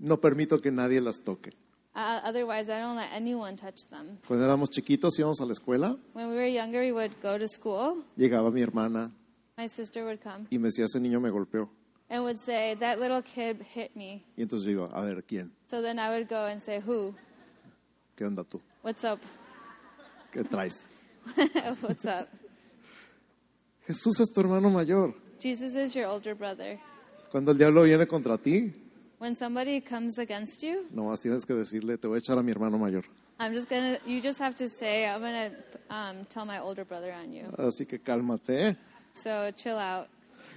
No 0.02 0.20
permito 0.20 0.60
que 0.60 0.70
nadie 0.72 1.00
las 1.00 1.20
toque. 1.22 1.50
Uh, 1.94 2.20
otherwise, 2.26 2.68
I 2.68 2.80
don't 2.80 2.96
let 2.96 3.12
anyone 3.12 3.54
touch 3.56 3.86
them. 3.88 4.18
Cuando 4.26 4.44
éramos 4.44 4.68
chiquitos 4.70 5.16
íbamos 5.18 5.40
a 5.40 5.46
la 5.46 5.52
escuela, 5.52 5.96
When 6.12 6.28
we 6.28 6.34
were 6.34 6.50
younger, 6.52 6.80
we 6.80 6.90
would 6.92 7.12
go 7.22 7.38
to 7.38 7.46
school. 7.46 8.04
llegaba 8.16 8.50
mi 8.50 8.62
hermana 8.62 9.12
My 9.56 9.68
sister 9.68 10.02
would 10.04 10.20
come 10.20 10.46
y 10.50 10.58
me 10.58 10.68
decía, 10.68 10.86
ese 10.86 10.98
niño 11.00 11.20
me 11.20 11.30
golpeó. 11.30 11.68
and 12.10 12.24
would 12.24 12.38
say, 12.38 12.74
That 12.76 12.98
little 12.98 13.22
kid 13.22 13.62
hit 13.74 13.94
me. 13.94 14.24
Y 14.36 14.42
entonces 14.42 14.66
yo 14.66 14.72
iba, 14.72 14.86
a 14.86 15.04
ver, 15.04 15.22
¿quién? 15.24 15.52
So 15.70 15.80
then 15.82 15.98
I 16.00 16.08
would 16.08 16.28
go 16.28 16.46
and 16.46 16.60
say, 16.60 16.80
Who? 16.80 17.14
¿Qué 18.16 18.24
onda 18.24 18.42
tú? 18.42 18.60
What's 18.82 19.04
up? 19.04 19.20
¿Qué 20.32 20.42
traes? 20.42 20.88
What's 21.82 22.04
up? 22.06 22.26
Jesús 23.86 24.18
es 24.20 24.32
tu 24.32 24.40
hermano 24.40 24.68
mayor. 24.70 25.14
Jesus 25.38 25.76
is 25.76 25.94
your 25.94 26.06
older 26.06 26.34
brother. 26.34 26.78
Cuando 27.30 27.52
el 27.52 27.58
diablo 27.58 27.82
viene 27.84 28.06
contra 28.06 28.38
ti, 28.38 28.72
When 29.22 29.36
somebody 29.36 29.80
comes 29.80 30.18
against 30.18 30.64
you, 30.64 30.84
nomás 30.92 31.20
tienes 31.20 31.46
que 31.46 31.54
decirle, 31.54 31.96
te 31.96 32.08
voy 32.08 32.16
a 32.16 32.18
echar 32.18 32.36
a 32.38 32.42
mi 32.42 32.50
hermano 32.50 32.76
mayor. 32.76 33.04
I'm 33.38 33.54
just 33.54 33.68
gonna, 33.70 33.96
you 34.04 34.20
just 34.20 34.40
have 34.40 34.56
to 34.56 34.68
say, 34.68 35.06
I'm 35.06 35.20
gonna 35.20 35.52
um, 35.90 36.24
tell 36.24 36.44
my 36.44 36.58
older 36.58 36.84
brother 36.84 37.12
on 37.12 37.32
you. 37.32 37.44
Así 37.56 37.86
que 37.86 38.00
cálmate. 38.00 38.76
So 39.14 39.52
chill 39.52 39.78
out. 39.78 40.08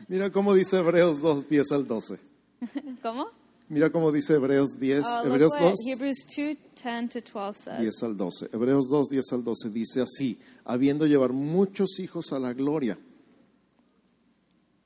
Mira 0.08 0.32
cómo 0.32 0.56
dice 0.56 0.80
Hebreos 0.80 1.22
2, 1.22 1.48
10 1.48 1.72
al 1.74 1.86
12. 1.86 2.18
¿Cómo? 3.04 3.28
Mira 3.70 3.92
cómo 3.92 4.12
dice 4.12 4.34
Hebreos 4.34 4.80
10, 4.80 5.06
Oh, 5.06 5.18
look 5.18 5.34
Hebreos 5.34 5.52
what 5.52 5.62
2, 5.62 5.74
Hebrews 5.86 6.26
2, 6.36 6.58
10 6.74 7.10
to 7.10 7.22
12 7.22 7.58
says. 7.60 7.80
10 7.80 8.04
al 8.04 8.18
12. 8.18 8.50
Hebreos 8.52 8.90
2, 8.90 9.10
10 9.10 9.34
al 9.34 9.44
12 9.44 9.70
dice 9.70 10.02
así, 10.02 10.40
habiendo 10.64 11.06
llevar 11.06 11.34
muchos 11.34 12.00
hijos 12.00 12.34
a 12.34 12.40
la 12.40 12.52
gloria. 12.54 12.98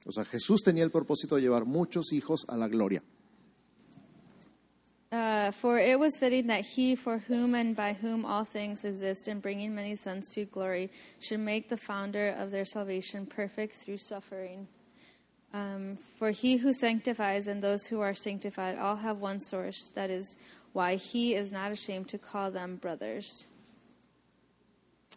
O 0.06 0.12
sea, 0.12 0.26
Jesús 0.26 0.64
tenía 0.64 0.84
el 0.84 0.92
propósito 0.92 1.38
de 1.38 1.44
llevar 1.44 1.64
muchos 1.64 2.12
hijos 2.12 2.44
a 2.50 2.58
la 2.58 2.68
gloria. 2.68 3.02
Uh, 5.12 5.50
for 5.50 5.80
it 5.80 6.00
was 6.00 6.18
fitting 6.18 6.48
that 6.48 6.64
he, 6.64 6.96
for 6.96 7.18
whom 7.18 7.56
and 7.56 7.76
by 7.76 7.94
whom 7.94 8.26
all 8.26 8.44
things 8.44 8.86
exist, 8.86 9.28
in 9.28 9.40
bringing 9.40 9.74
many 9.74 9.96
sons 9.96 10.32
to 10.34 10.46
glory, 10.46 10.92
should 11.20 11.40
make 11.40 11.68
the 11.68 11.78
founder 11.78 12.36
of 12.38 12.52
their 12.52 12.66
salvation 12.66 13.26
perfect 13.26 13.74
through 13.74 13.98
suffering. 13.98 14.68
Um, 15.52 15.98
for 16.20 16.30
he 16.30 16.58
who 16.58 16.74
sanctifies 16.74 17.48
and 17.48 17.62
those 17.62 17.88
who 17.88 18.02
are 18.02 18.14
sanctified 18.14 18.78
all 18.78 18.98
have 18.98 19.18
one 19.18 19.40
source. 19.40 19.90
That 19.96 20.12
is 20.12 20.38
why 20.74 20.96
he 20.96 21.34
is 21.34 21.52
not 21.52 21.72
ashamed 21.72 22.08
to 22.10 22.20
call 22.20 22.52
them 22.52 22.76
brothers. 22.76 23.48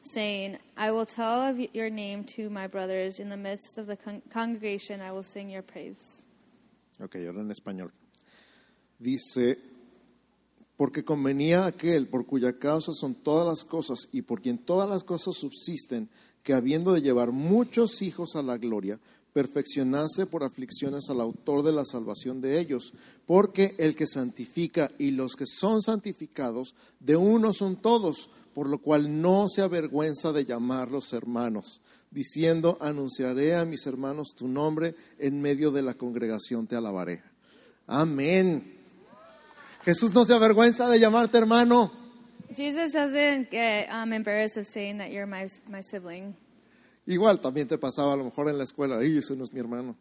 Saying, 0.04 0.58
I 0.74 0.90
will 0.90 1.04
tell 1.04 1.42
of 1.42 1.60
your 1.74 1.90
name 1.90 2.24
to 2.36 2.48
my 2.48 2.66
brothers. 2.66 3.20
In 3.20 3.28
the 3.28 3.36
midst 3.36 3.76
of 3.76 3.86
the 3.86 3.96
con- 3.96 4.22
congregation, 4.30 5.02
I 5.02 5.12
will 5.12 5.22
sing 5.22 5.50
your 5.50 5.62
praise. 5.62 6.26
Ok, 6.98 7.16
ahora 7.26 7.40
en 7.40 7.50
español. 7.50 7.90
Dice, 8.98 9.58
porque 10.82 11.04
convenía 11.04 11.64
aquel 11.64 12.08
por 12.08 12.26
cuya 12.26 12.58
causa 12.58 12.90
son 12.92 13.14
todas 13.14 13.46
las 13.46 13.64
cosas 13.64 14.08
y 14.10 14.22
por 14.22 14.42
quien 14.42 14.58
todas 14.58 14.90
las 14.90 15.04
cosas 15.04 15.36
subsisten, 15.36 16.08
que 16.42 16.54
habiendo 16.54 16.92
de 16.92 17.02
llevar 17.02 17.30
muchos 17.30 18.02
hijos 18.02 18.34
a 18.34 18.42
la 18.42 18.58
gloria, 18.58 18.98
perfeccionase 19.32 20.26
por 20.26 20.42
aflicciones 20.42 21.08
al 21.08 21.20
autor 21.20 21.62
de 21.62 21.70
la 21.70 21.84
salvación 21.84 22.40
de 22.40 22.58
ellos, 22.58 22.94
porque 23.26 23.76
el 23.78 23.94
que 23.94 24.08
santifica 24.08 24.90
y 24.98 25.12
los 25.12 25.36
que 25.36 25.46
son 25.46 25.82
santificados, 25.82 26.74
de 26.98 27.14
uno 27.14 27.52
son 27.52 27.76
todos, 27.76 28.28
por 28.52 28.68
lo 28.68 28.78
cual 28.78 29.22
no 29.22 29.46
se 29.48 29.62
avergüenza 29.62 30.32
de 30.32 30.46
llamarlos 30.46 31.12
hermanos, 31.12 31.80
diciendo, 32.10 32.76
anunciaré 32.80 33.54
a 33.54 33.64
mis 33.64 33.86
hermanos 33.86 34.34
tu 34.36 34.48
nombre, 34.48 34.96
en 35.20 35.40
medio 35.40 35.70
de 35.70 35.82
la 35.82 35.94
congregación 35.94 36.66
te 36.66 36.74
alabaré. 36.74 37.22
Amén. 37.86 38.81
Jesús 39.84 40.14
no 40.14 40.24
se 40.24 40.34
avergüenza 40.34 40.88
de 40.88 40.98
llamarte 40.98 41.38
hermano. 41.38 41.90
Jesus 42.54 42.92
doesn't 42.92 43.50
get 43.50 43.88
um, 43.90 44.12
embarrassed 44.12 44.56
of 44.56 44.66
saying 44.66 44.98
that 44.98 45.10
you're 45.10 45.26
my, 45.26 45.48
my 45.70 45.80
sibling. 45.80 46.34
Igual 47.06 47.40
también 47.40 47.66
te 47.66 47.78
pasaba 47.78 48.12
a 48.12 48.16
lo 48.16 48.24
mejor 48.24 48.48
en 48.48 48.58
la 48.58 48.64
escuela, 48.64 48.98
ay, 48.98 49.18
ese 49.18 49.34
no 49.34 49.42
es 49.42 49.52
mi 49.52 49.60
hermano. 49.60 49.96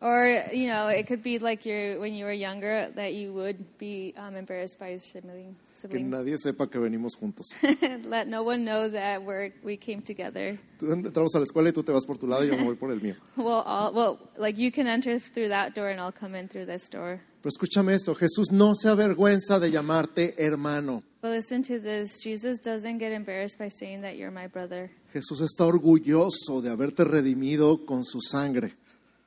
Or, 0.00 0.44
you 0.52 0.66
know, 0.66 0.88
it 0.88 1.06
could 1.06 1.22
be 1.22 1.38
like 1.38 1.64
you're, 1.64 1.98
when 1.98 2.12
you 2.14 2.26
were 2.26 2.32
younger 2.32 2.90
that 2.94 3.14
you 3.14 3.32
would 3.32 3.78
be 3.78 4.12
um, 4.18 4.36
embarrassed 4.36 4.78
by 4.78 4.90
your 4.90 4.98
sibling. 4.98 5.56
Que 5.90 5.98
nadie 6.00 6.36
sepa 6.36 6.70
que 6.70 6.78
venimos 6.78 7.16
juntos. 7.16 7.54
Let 8.04 8.28
no 8.28 8.42
one 8.42 8.64
know 8.64 8.88
that 8.88 9.24
we're, 9.24 9.52
we 9.64 9.78
came 9.78 10.02
together. 10.02 10.58
Tú 10.78 10.92
entramos 10.92 11.34
a 11.34 11.38
la 11.38 11.46
escuela 11.46 11.70
y 11.70 11.72
tú 11.72 11.82
te 11.82 11.92
vas 11.92 12.04
por 12.04 12.18
tu 12.18 12.26
lado 12.26 12.44
y 12.44 12.48
yo 12.48 12.56
me 12.56 12.64
voy 12.64 12.76
por 12.76 12.90
el 12.90 13.00
mío. 13.00 13.16
Well, 13.36 13.62
all, 13.66 13.94
well, 13.94 14.18
like 14.36 14.58
you 14.58 14.70
can 14.70 14.86
enter 14.86 15.18
through 15.18 15.48
that 15.48 15.74
door 15.74 15.88
and 15.88 15.98
I'll 15.98 16.12
come 16.12 16.34
in 16.34 16.48
through 16.48 16.66
this 16.66 16.88
door. 16.90 17.20
Pero 17.44 17.52
escúchame 17.52 17.92
esto, 17.92 18.14
Jesús 18.14 18.52
no 18.52 18.74
se 18.74 18.88
avergüenza 18.88 19.60
de 19.60 19.70
llamarte 19.70 20.34
hermano. 20.38 21.02
But 21.20 21.32
listen 21.32 21.62
to 21.64 21.78
this 21.78 22.22
Jesus 22.24 22.58
doesn't 22.58 22.98
get 22.98 23.12
embarrassed 23.12 23.58
by 23.58 23.68
saying 23.68 24.00
that 24.00 24.14
you're 24.16 24.32
my 24.32 24.46
brother. 24.46 24.90
Jesús 25.12 25.42
está 25.42 25.66
orgulloso 25.66 26.62
de 26.62 26.70
haberte 26.70 27.04
redimido 27.04 27.84
con 27.84 28.02
su 28.02 28.22
sangre. 28.22 28.72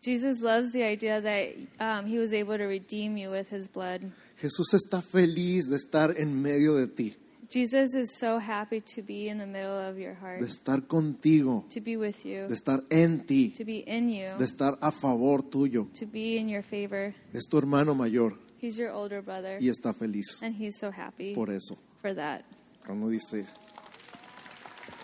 Jesus 0.03 0.41
loves 0.41 0.71
the 0.71 0.83
idea 0.83 1.21
that 1.21 1.57
um, 1.79 2.07
he 2.07 2.17
was 2.17 2.33
able 2.33 2.57
to 2.57 2.65
redeem 2.65 3.17
you 3.17 3.29
with 3.29 3.51
his 3.51 3.71
blood. 3.71 4.01
Jesús 4.41 4.73
está 4.73 5.03
feliz 5.03 5.69
de 5.69 5.75
estar 5.75 6.15
en 6.17 6.41
medio 6.41 6.73
de 6.73 6.87
ti, 6.87 7.15
Jesus 7.49 7.95
is 7.95 8.17
so 8.17 8.39
happy 8.39 8.81
to 8.81 9.01
be 9.01 9.29
in 9.29 9.37
the 9.37 9.45
middle 9.45 9.77
of 9.79 9.97
your 9.97 10.13
de 10.15 10.19
heart, 10.19 10.41
estar 10.41 10.81
contigo, 10.85 11.63
to 11.69 11.79
be 11.79 11.95
with 11.95 12.25
you, 12.25 12.47
de 12.47 12.53
estar 12.53 12.83
en 12.89 13.25
ti, 13.25 13.49
to 13.51 13.63
be 13.63 13.83
in 13.87 14.09
you, 14.09 14.37
de 14.37 14.43
estar 14.45 14.77
a 14.81 14.91
favor 14.91 15.41
tuyo. 15.43 15.87
to 15.93 16.05
be 16.05 16.37
in 16.37 16.49
your 16.49 16.61
favor. 16.63 17.13
Es 17.33 17.47
tu 17.47 17.57
hermano 17.57 17.95
mayor 17.95 18.33
He's 18.59 18.77
your 18.77 18.91
older 18.91 19.21
brother, 19.21 19.59
y 19.61 19.69
está 19.69 19.93
feliz 19.93 20.41
and 20.43 20.55
he's 20.55 20.77
so 20.77 20.91
happy 20.91 21.33
por 21.33 21.49
eso. 21.49 21.77
for 22.01 22.13
that. 22.13 22.43
Cuando 22.85 23.07
dice, 23.09 23.45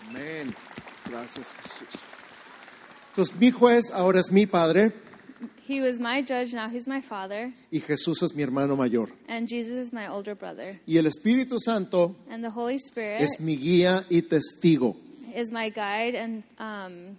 amén, 0.08 0.52
gracias 1.08 1.48
Jesús. 1.62 2.00
Entonces 3.10 3.36
mi 3.36 3.50
juez 3.52 3.90
ahora 3.92 4.20
es 4.20 4.30
mi 4.32 4.46
padre 4.46 4.92
He 5.66 5.80
was 5.80 5.98
my 6.00 6.22
judge, 6.22 6.52
now 6.52 6.68
he's 6.68 6.86
my 6.86 7.00
father, 7.00 7.52
y 7.70 7.80
Jesús 7.80 8.22
es 8.22 8.34
mi 8.34 8.42
hermano 8.42 8.76
mayor. 8.76 9.08
and 9.28 9.48
Jesus 9.48 9.76
is 9.76 9.92
my 9.92 10.06
older 10.08 10.34
brother. 10.34 10.80
Y 10.86 10.96
el 10.98 11.06
Espíritu 11.06 11.58
Santo 11.58 12.14
And 12.30 12.42
the 12.44 12.50
Holy 12.50 12.76
Spirit 12.76 13.22
es 13.22 13.40
mi 13.40 13.56
guía 13.56 14.04
y 14.10 14.22
testigo. 14.22 14.96
is 15.34 15.50
my 15.52 15.68
guide 15.70 16.14
and 16.16 16.42
um, 16.58 17.16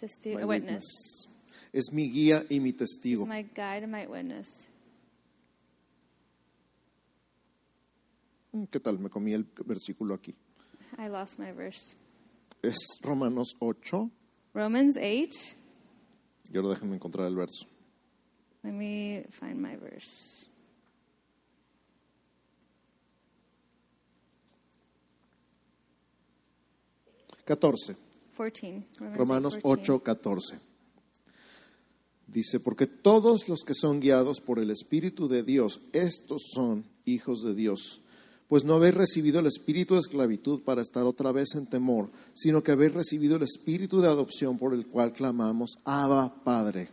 testi- 0.00 0.34
My 0.34 0.44
witness. 0.44 0.84
witness. 0.84 1.26
Es 1.72 1.92
mi 1.92 2.10
guía 2.10 2.44
y 2.50 2.58
mi 2.60 2.72
testigo. 2.72 3.26
my 3.26 3.42
guide 3.54 3.82
and 3.84 3.92
my 3.92 4.06
witness. 4.06 4.48
Mm, 8.52 8.64
¿Qué 8.70 8.80
tal? 8.80 8.98
Me 8.98 9.08
comí 9.08 9.32
el 9.32 9.46
versículo 9.64 10.14
aquí. 10.14 10.34
I 10.98 11.08
lost 11.08 11.38
my 11.38 11.52
verse. 11.52 11.96
Es 12.62 12.76
Romanos 13.02 13.54
8. 13.60 14.10
Romans 14.54 14.96
8. 14.98 15.56
Y 16.52 16.56
ahora 16.56 16.70
déjenme 16.70 16.96
encontrar 16.96 17.26
el 17.26 17.34
verso. 17.34 17.66
Let 18.62 18.72
me 18.72 19.24
find 19.30 19.56
my 19.56 19.76
verse. 19.76 20.46
Catorce. 27.44 27.96
14. 28.36 28.86
Romans 28.98 29.16
Romanos 29.16 29.58
8, 29.62 30.00
14. 30.00 30.00
8, 30.00 30.02
14. 30.02 30.58
Dice, 32.26 32.60
porque 32.60 32.86
todos 32.86 33.48
los 33.48 33.62
que 33.62 33.74
son 33.74 34.00
guiados 34.00 34.40
por 34.40 34.58
el 34.58 34.70
Espíritu 34.70 35.28
de 35.28 35.42
Dios, 35.42 35.80
estos 35.92 36.42
son 36.54 36.84
hijos 37.04 37.42
de 37.42 37.54
Dios. 37.54 38.01
Pues 38.52 38.66
no 38.66 38.74
habéis 38.74 38.92
recibido 38.92 39.40
el 39.40 39.46
espíritu 39.46 39.94
de 39.94 40.00
esclavitud 40.00 40.60
para 40.60 40.82
estar 40.82 41.04
otra 41.04 41.32
vez 41.32 41.54
en 41.54 41.64
temor, 41.64 42.10
sino 42.34 42.62
que 42.62 42.72
habéis 42.72 42.92
recibido 42.92 43.36
el 43.36 43.44
espíritu 43.44 44.02
de 44.02 44.08
adopción 44.08 44.58
por 44.58 44.74
el 44.74 44.86
cual 44.86 45.10
clamamos, 45.10 45.78
Abba 45.86 46.34
Padre. 46.44 46.90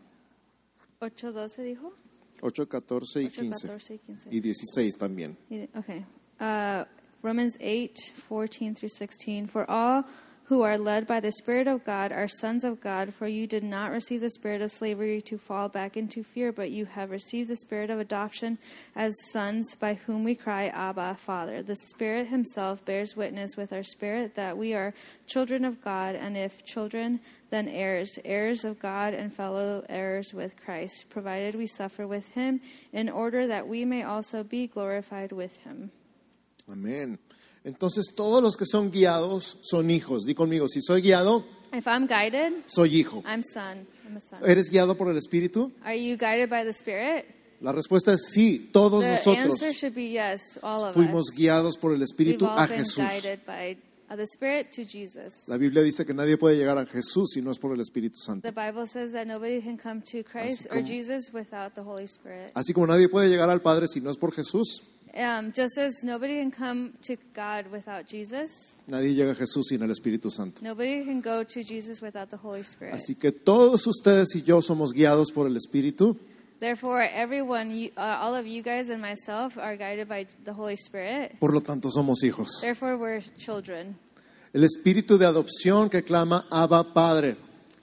8, 1.00 1.34
12 1.34 1.64
dijo. 1.64 1.94
8, 2.40 2.70
14 2.70 3.24
y 3.24 3.26
8, 3.26 3.42
15. 3.42 3.68
14 3.68 3.94
y 3.94 3.98
15. 3.98 4.30
Y 4.32 4.40
16 4.40 4.98
también. 4.98 5.38
Okay. 5.76 6.06
Uh, 6.40 6.86
Romans 7.22 7.58
8, 7.60 8.14
14 8.30 8.74
through 8.76 8.90
16. 8.90 9.50
For 9.50 9.66
all 9.70 10.06
who 10.50 10.64
are 10.64 10.80
led 10.80 11.06
by 11.06 11.20
the 11.20 11.32
Spirit 11.32 11.68
of 11.68 11.86
God 11.86 12.12
are 12.12 12.28
sons 12.28 12.64
of 12.64 12.82
God, 12.82 13.14
for 13.14 13.28
you 13.28 13.46
did 13.46 13.64
not 13.64 13.92
receive 13.92 14.22
the 14.22 14.32
spirit 14.32 14.64
of 14.64 14.72
slavery 14.72 15.22
to 15.22 15.38
fall 15.38 15.70
back 15.70 15.96
into 15.96 16.24
fear, 16.24 16.52
but 16.52 16.72
you 16.72 16.86
have 16.86 17.12
received 17.12 17.52
the 17.52 17.56
spirit 17.56 17.92
of 17.92 18.00
adoption 18.00 18.58
as 18.96 19.14
sons, 19.32 19.76
by 19.76 19.94
whom 19.94 20.24
we 20.24 20.34
cry, 20.34 20.66
Abba, 20.66 21.14
Father. 21.20 21.62
The 21.62 21.76
Spirit 21.76 22.30
Himself 22.30 22.84
bears 22.84 23.16
witness 23.16 23.56
with 23.56 23.72
our 23.72 23.84
spirit 23.84 24.34
that 24.34 24.58
we 24.58 24.74
are 24.74 24.96
children 25.28 25.64
of 25.64 25.84
God, 25.84 26.16
and 26.16 26.36
if 26.36 26.66
children, 26.66 27.20
then 27.52 27.68
heirs, 27.68 28.18
heirs 28.26 28.66
of 28.66 28.80
God 28.80 29.14
and 29.14 29.32
fellow 29.32 29.86
heirs 29.88 30.34
with 30.34 30.58
Christ, 30.58 31.12
provided 31.12 31.54
we 31.54 31.68
suffer 31.68 32.08
with 32.08 32.32
Him, 32.32 32.60
in 32.92 33.08
order 33.08 33.46
that 33.46 33.68
we 33.68 33.86
may 33.86 34.02
also 34.02 34.44
be 34.44 34.66
glorified 34.66 35.32
with 35.32 35.58
Him. 35.58 35.92
Amén. 36.68 37.20
Entonces 37.64 38.14
todos 38.16 38.42
los 38.42 38.56
que 38.58 38.66
son 38.66 38.92
guiados 38.92 39.58
son 39.62 39.92
hijos. 39.92 40.24
Di 40.26 40.34
conmigo, 40.34 40.68
si 40.68 40.82
soy 40.82 41.02
guiado, 41.02 41.44
If 41.74 41.86
I'm 41.88 42.08
guided, 42.08 42.64
soy 42.68 42.96
hijo. 42.98 43.22
I'm 43.28 43.44
son. 43.44 43.86
I'm 44.06 44.18
a 44.18 44.22
son. 44.22 44.40
¿Eres 44.50 44.70
guiado 44.72 44.96
por 44.98 45.10
el 45.10 45.18
Espíritu? 45.18 45.72
Are 45.84 45.96
you 45.96 46.18
guided 46.18 46.50
by 46.50 46.64
the 46.64 46.72
Spirit? 46.72 47.26
La 47.62 47.72
respuesta 47.74 48.14
es 48.14 48.30
sí, 48.32 48.70
todos 48.72 49.04
The 49.04 49.12
nosotros 49.12 49.46
answer 49.62 49.74
should 49.74 49.94
be 49.94 50.10
yes, 50.12 50.58
all 50.64 50.86
of 50.86 50.94
fuimos 50.94 51.30
us. 51.30 51.36
guiados 51.36 51.78
por 51.78 51.92
el 51.92 51.98
We've 52.00 52.06
Espíritu 52.06 52.46
all 52.48 52.58
a 52.58 52.66
been 52.68 52.80
Jesús. 52.80 53.04
guided 53.04 53.40
by 53.46 53.78
the 54.16 54.24
Spirit 54.24 54.72
to 54.72 54.84
Jesus. 54.84 55.34
La 55.50 55.58
Biblia 55.58 55.84
dice 55.84 56.06
que 56.06 56.14
nadie 56.14 56.38
puede 56.38 56.56
llegar 56.58 56.78
a 56.78 56.86
Jesús 56.86 57.32
si 57.34 57.42
no 57.42 57.52
es 57.52 57.60
por 57.60 57.74
el 57.76 57.82
Espíritu 57.82 58.18
Santo. 58.18 58.50
The 58.50 58.54
Bible 58.60 58.88
says 58.88 59.12
that 59.12 59.28
nobody 59.28 59.62
can 59.62 59.78
come 59.78 60.02
to 60.02 60.24
Christ 60.24 60.62
Así 60.62 60.70
or 60.70 60.76
como- 60.78 60.88
Jesus 60.88 61.32
without 61.34 61.74
the 61.76 61.82
Holy 61.82 62.06
Spirit. 62.06 62.52
Así 62.56 62.74
como 62.74 62.88
nadie 62.88 63.10
puede 63.10 63.28
llegar 63.30 63.50
al 63.50 63.62
Padre 63.62 63.88
si 63.90 64.00
no 64.00 64.10
es 64.10 64.18
por 64.18 64.32
Jesús, 64.34 64.82
Um, 65.16 65.52
just 65.52 65.78
as 65.80 66.04
nobody 66.04 66.38
can 66.40 66.52
come 66.52 66.94
to 67.08 67.18
God 67.34 67.72
without 67.72 68.06
Jesus, 68.08 68.76
nadie 68.88 69.16
llega 69.16 69.32
a 69.32 69.36
Jesús 69.36 69.66
sin 69.70 69.82
el 69.82 69.90
Espíritu 69.90 70.30
Santo. 70.30 70.62
nobody 70.62 71.04
can 71.04 71.20
go 71.20 71.44
to 71.44 71.64
Jesus 71.64 72.00
without 72.02 72.30
the 72.30 72.38
Holy 72.38 72.62
Spirit. 72.62 72.94
Así 72.94 73.16
que 73.16 73.32
todos 73.32 73.88
ustedes 73.88 74.36
y 74.36 74.44
yo 74.44 74.62
somos 74.62 74.94
guiados 74.94 75.32
por 75.32 75.48
el 75.48 75.56
Espíritu 75.58 76.16
Therefore, 76.60 77.04
everyone, 77.04 77.72
you, 77.74 77.90
uh, 77.98 78.18
all 78.20 78.36
of 78.36 78.46
you 78.46 78.62
guys 78.62 78.90
and 78.90 79.02
myself, 79.02 79.58
are 79.58 79.78
guided 79.78 80.10
by 80.10 80.26
the 80.44 80.52
Holy 80.54 80.76
Spirit. 80.76 81.40
por 81.40 81.54
lo 81.54 81.62
tanto 81.62 81.90
somos 81.90 82.22
hijos. 82.24 82.60
Therefore, 82.62 82.98
we're 82.98 83.22
children. 83.38 83.96
El 84.54 84.64
espíritu 84.64 85.18
de 85.18 85.26
adopción 85.26 85.90
que 85.90 86.04
clama 86.04 86.46
Abba 86.52 86.84
Padre. 86.84 87.38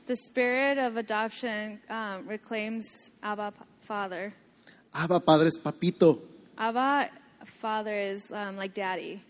The 0.06 0.16
spirit 0.16 0.78
of 0.78 0.96
adoption 0.96 1.80
um, 1.90 2.26
reclaims 2.28 3.10
Abba 3.22 3.50
P- 3.52 3.64
Father. 3.80 4.32
Abba 4.92 5.20
Padre 5.20 5.48
es 5.48 5.58
papito, 5.58 6.20
Abba 6.58 7.10
Father 7.44 7.94
is 7.94 8.32
um, 8.32 8.56
like 8.56 8.74
daddy, 8.74 9.22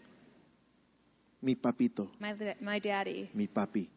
mi 1.43 1.55
papito, 1.55 2.09
my, 2.21 2.35
my 2.61 2.79
daddy, 2.79 3.31
mi 3.35 3.47
papi. 3.47 3.89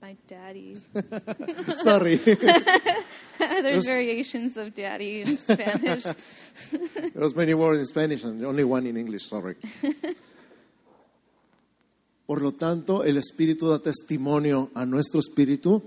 my 0.00 0.16
daddy. 0.26 0.78
Sorry. 1.74 2.16
There's 3.38 3.86
variations 3.86 4.56
of 4.56 4.72
daddy 4.74 5.22
in 5.22 5.36
Spanish. 5.40 6.04
There's 7.14 7.34
many 7.34 7.54
words 7.54 7.80
in 7.80 7.86
Spanish 7.86 8.24
and 8.24 8.44
only 8.44 8.64
one 8.64 8.86
in 8.86 8.96
English, 8.96 9.28
sorry. 9.28 9.56
Por 12.26 12.40
lo 12.40 12.52
tanto, 12.52 13.02
el 13.02 13.16
Espíritu 13.16 13.68
da 13.68 13.78
testimonio 13.78 14.70
a 14.74 14.86
nuestro 14.86 15.20
espíritu 15.20 15.82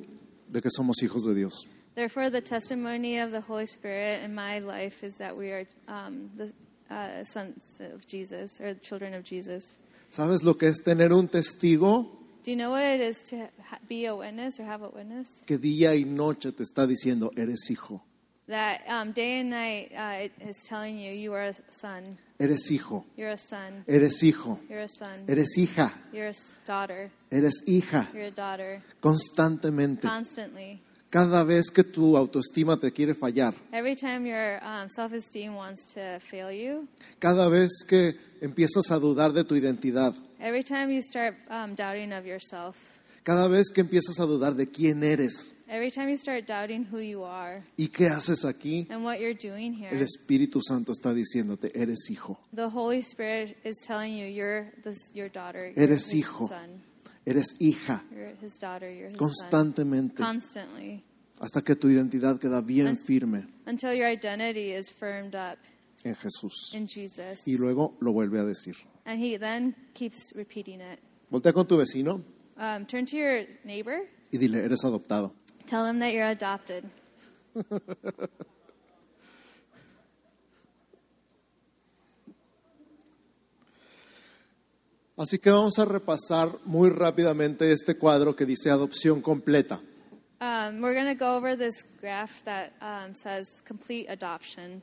de 0.48 0.62
que 0.62 0.70
somos 0.70 1.02
hijos 1.02 1.24
de 1.24 1.34
Dios. 1.34 1.68
Therefore, 1.96 2.30
the 2.30 2.42
testimony 2.42 3.20
of 3.20 3.32
the 3.32 3.42
Holy 3.42 3.66
Spirit 3.68 4.22
in 4.24 4.34
my 4.34 4.60
life 4.60 5.04
is 5.04 5.18
that 5.18 5.36
we 5.38 5.52
are 5.52 5.66
um, 5.88 6.30
the 6.36 6.52
uh, 6.90 7.24
sons 7.24 7.80
of 7.94 8.06
Jesus 8.08 8.60
or 8.60 8.74
children 8.76 9.14
of 9.14 9.24
Jesus. 9.24 9.78
¿Sabes 10.12 10.44
lo 10.44 10.56
que 10.56 10.68
es 10.70 10.80
tener 10.84 11.12
un 11.14 11.28
testigo? 11.28 12.08
Do 12.44 12.52
you 12.52 12.58
know 12.58 12.72
what 12.72 12.84
it 12.84 13.00
is 13.00 13.24
to 13.30 13.48
ha- 13.70 13.78
be 13.88 14.06
a 14.06 14.16
witness 14.16 14.60
or 14.60 14.64
have 14.66 14.82
a 14.82 14.90
witness? 14.90 15.44
que 15.46 15.58
día 15.58 15.96
y 15.96 16.04
noche 16.04 16.52
te 16.52 16.64
está 16.64 16.86
diciendo, 16.88 17.32
eres 17.38 17.70
hijo, 17.70 18.02
That 18.50 18.82
um, 18.90 19.14
day 19.14 19.40
and 19.40 19.50
night 19.52 19.92
uh, 19.96 20.26
it 20.26 20.34
is 20.50 20.58
telling 20.68 20.98
you 21.00 21.12
you 21.14 21.32
are 21.34 21.44
a 21.46 21.54
son, 21.70 22.18
eres 22.40 22.70
hijo, 22.70 23.06
you're 23.16 23.30
a 23.32 23.38
son, 23.38 23.86
eres 23.88 24.22
hijo, 24.22 24.60
you're 24.70 24.82
a 24.82 24.90
son, 24.90 25.24
eres 25.30 25.58
hija, 25.58 25.94
you're 26.12 26.26
a 26.28 26.30
s- 26.32 26.52
daughter, 26.66 27.10
eres 27.32 27.62
hija, 27.66 28.08
you're 28.14 28.26
a 28.26 28.32
daughter, 28.32 28.82
constantemente. 29.02 30.02
constantly. 30.02 30.82
Cada 31.14 31.44
vez 31.44 31.70
que 31.70 31.84
tu 31.84 32.18
autoestima 32.18 32.76
te 32.76 32.92
quiere 32.92 33.14
fallar, 33.14 33.54
Every 33.72 33.96
time 33.96 34.26
your 34.28 34.60
um, 34.64 34.90
self 34.90 35.14
esteem 35.14 35.54
wants 35.56 35.94
to 35.94 36.20
fail 36.20 36.52
you, 36.52 36.88
cada 37.20 37.48
vez 37.50 37.70
que 37.88 38.16
empiezas 38.42 38.90
a 38.90 38.98
dudar 38.98 39.32
de 39.32 39.44
tu 39.44 39.54
identidad, 39.54 40.16
every 40.40 40.64
time 40.64 40.92
you 40.92 41.04
start 41.04 41.36
um, 41.52 41.76
doubting 41.76 42.12
of 42.14 42.26
yourself, 42.26 42.78
cada 43.22 43.48
vez 43.48 43.70
que 43.70 43.82
empiezas 43.82 44.20
a 44.20 44.26
dudar 44.26 44.56
de 44.56 44.66
quién 44.66 45.04
eres. 45.04 45.54
Every 45.70 45.92
time 45.92 46.10
you 46.10 46.18
start 46.18 46.48
doubting 46.48 46.88
who 46.92 46.98
you 47.00 47.24
are. 47.24 47.62
Y 47.78 47.90
qué 47.90 48.08
haces 48.10 48.44
aquí, 48.44 48.88
and 48.90 49.06
what 49.06 49.20
you're 49.20 49.36
doing 49.36 49.76
el 49.84 49.92
here, 49.92 50.04
Espíritu 50.04 50.62
Santo 50.68 50.94
está 50.94 51.14
diciéndote, 51.14 51.80
eres 51.80 52.10
hijo, 52.10 52.40
the 52.56 52.68
Holy 52.68 53.04
Spirit 53.04 53.56
is 53.64 53.78
telling 53.86 54.18
you 54.18 54.26
you're 54.26 54.72
this, 54.84 55.12
your 55.14 55.30
daughter, 55.30 55.72
you're 55.76 55.84
Eres 55.84 56.08
his 56.12 56.16
hijo. 56.26 56.48
son, 56.48 56.82
eres 57.26 57.56
hija, 57.60 58.04
daughter, 58.62 59.16
constantemente, 59.18 60.22
constantly, 60.24 61.04
hasta 61.40 61.62
que 61.62 61.76
tu 61.76 61.90
identidad 61.90 62.40
queda 62.40 62.62
bien 62.62 62.98
firme 62.98 63.48
until 63.66 63.94
your 63.94 64.08
identity 64.08 64.74
is 64.74 64.92
firmed 64.92 65.36
up 65.36 65.58
en 66.04 66.16
Jesús. 66.16 66.74
in 66.74 66.88
Jesus. 66.88 67.42
Y 67.46 67.58
luego 67.58 67.96
lo 68.00 68.12
vuelve 68.14 68.40
a 68.40 68.44
decir. 68.46 68.76
And 69.06 69.20
he 69.22 69.38
then 69.38 69.76
keeps 69.94 70.34
repeating 70.36 70.80
it. 70.82 71.00
Voltea 71.30 71.54
con 71.54 71.66
tu 71.68 71.78
vecino 71.78 72.22
Um, 72.56 72.86
turn 72.86 73.06
to 73.08 73.18
your 73.18 73.48
neighbor, 73.64 74.08
y 74.32 74.38
dile, 74.38 74.64
eres 74.64 74.84
adoptado. 74.84 75.34
tell 75.66 75.86
him 75.88 76.00
that 76.00 76.14
you're 76.14 76.30
adopted. 76.30 76.84
Así 85.18 85.38
que 85.38 85.52
vamos 85.52 85.78
a 85.78 85.86
repasar 85.86 86.50
muy 86.66 86.90
rápidamente 86.90 87.72
este 87.72 87.96
cuadro 87.98 88.36
que 88.36 88.46
dice 88.46 88.72
adopción 88.72 89.22
completa. 89.22 89.80
Um, 90.42 90.82
we're 90.82 90.94
going 90.96 91.08
to 91.08 91.16
go 91.16 91.36
over 91.38 91.56
this 91.56 91.84
graph 92.02 92.44
that 92.44 92.72
um, 92.82 93.14
says 93.14 93.48
complete 93.66 94.10
adoption. 94.10 94.82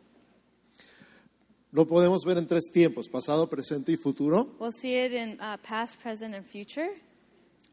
Lo 1.73 1.87
podemos 1.87 2.25
ver 2.25 2.39
en 2.39 2.47
tres 2.47 2.71
tiempos, 2.73 3.09
pasado, 3.09 3.49
presente 3.49 3.93
y 3.93 3.97
futuro, 3.97 4.49
We'll 4.59 4.73
see 4.73 4.95
it 4.97 5.13
in 5.13 5.39
uh, 5.41 5.57
past, 5.63 6.01
present, 6.03 6.35
and 6.35 6.45
future, 6.45 6.89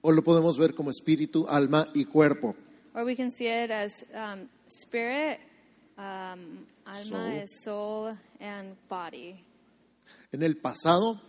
o 0.01 0.11
lo 0.11 0.21
podemos 0.21 0.57
ver 0.57 0.73
como 0.75 0.91
espíritu, 0.91 1.47
alma 1.47 1.87
y 1.95 2.05
cuerpo. 2.05 2.55
or 2.93 3.05
we 3.05 3.15
can 3.15 3.31
see 3.31 3.47
it 3.47 3.71
as 3.71 4.03
um, 4.13 4.47
spirit, 4.67 5.39
um, 5.97 6.65
alma 6.85 7.45
Soul. 7.47 7.47
soul, 7.47 8.17
and 8.39 8.75
body. 8.89 9.43
En 10.31 10.43
el 10.43 10.57
pasado, 10.57 11.19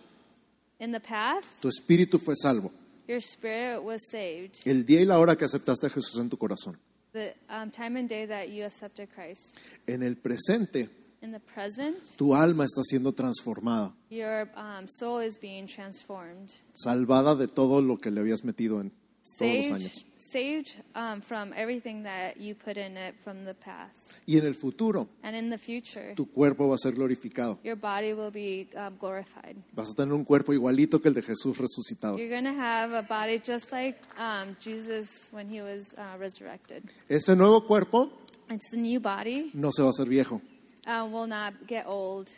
In 0.81 0.93
the 0.93 1.01
past, 1.01 1.47
tu 1.61 1.69
espíritu 1.69 2.19
fue 2.19 2.35
salvo. 2.37 2.71
your 3.09 3.21
spirit 3.21 3.83
was 3.83 4.01
saved. 4.11 4.57
El 4.65 4.85
día 4.85 5.01
y 5.01 5.05
la 5.07 5.19
hora 5.19 5.35
que 5.37 5.45
aceptaste 5.45 5.87
a 5.87 5.91
Jesús 5.91 6.19
en 6.21 6.29
tu 6.29 6.37
corazón. 6.37 6.79
The 7.13 7.35
um, 7.49 7.71
time 7.71 7.99
and 7.99 8.09
day 8.09 8.27
that 8.27 8.49
you 8.51 8.65
accepted 8.65 9.09
Christ. 9.15 9.71
En 9.87 10.03
el 10.03 10.17
presente, 10.17 10.89
In 11.21 11.33
the 11.33 11.41
present, 11.41 11.97
tu 12.17 12.33
alma 12.33 12.65
está 12.65 12.83
siendo 12.85 13.13
transformada, 13.13 13.93
your 14.09 14.49
um, 14.57 14.87
soul 14.87 15.21
is 15.21 15.37
being 15.41 15.67
transformed. 15.67 16.53
salvada 16.75 17.35
de 17.35 17.49
todo 17.49 17.81
lo 17.83 17.97
que 17.99 18.11
le 18.13 18.21
habías 18.21 18.45
metido 18.45 18.81
en 18.81 18.93
todos 19.39 19.55
los 19.57 19.67
saved, 19.67 19.75
años. 19.75 20.05
saved 20.19 20.69
um, 20.95 21.21
from 21.21 21.53
everything 21.55 22.03
that 22.05 22.37
you 22.39 22.55
put 22.55 22.77
in 22.77 22.97
it 22.97 23.15
from 23.23 23.45
the 23.45 23.55
past. 23.55 24.23
Y 24.27 24.37
en 24.39 24.47
el 24.47 24.55
futuro, 24.55 25.09
And 25.23 25.37
in 25.37 25.51
the 25.51 25.59
future, 25.59 26.15
tu 26.15 26.27
cuerpo 26.27 26.69
va 26.69 26.75
a 26.75 26.79
ser 26.79 26.93
glorificado. 26.95 27.59
your 27.65 27.77
body 27.77 28.13
will 28.13 28.31
be 28.31 28.69
um, 28.77 28.97
glorified. 28.99 29.57
Vas 29.75 29.91
a 29.91 29.95
tener 29.95 30.13
un 30.15 30.25
cuerpo 30.25 30.53
igualito 30.53 31.01
que 31.01 31.09
el 31.09 31.15
de 31.15 31.23
Jesús 31.23 31.59
resucitado. 31.59 32.19
You're 32.19 32.29
going 32.31 32.45
to 32.45 32.61
have 32.61 32.93
a 32.93 33.03
body 33.03 33.39
just 33.39 33.71
like 33.73 33.99
um, 34.19 34.57
Jesus 34.61 35.29
when 35.33 35.49
he 35.49 35.61
was 35.63 35.95
uh, 35.99 36.17
resurrected. 36.19 36.83
Ese 37.09 37.37
nuevo 37.37 37.61
cuerpo 37.67 38.11
It's 38.51 38.71
the 38.71 38.79
new 38.81 38.99
body, 38.99 39.51
no 39.55 39.71
se 39.73 39.83
va 39.83 39.89
a 39.89 39.91
hacer 39.91 40.09
viejo, 40.09 40.41
uh, 40.87 41.07
will 41.11 41.27
not 41.29 41.53
get 41.67 41.85
old, 41.87 42.29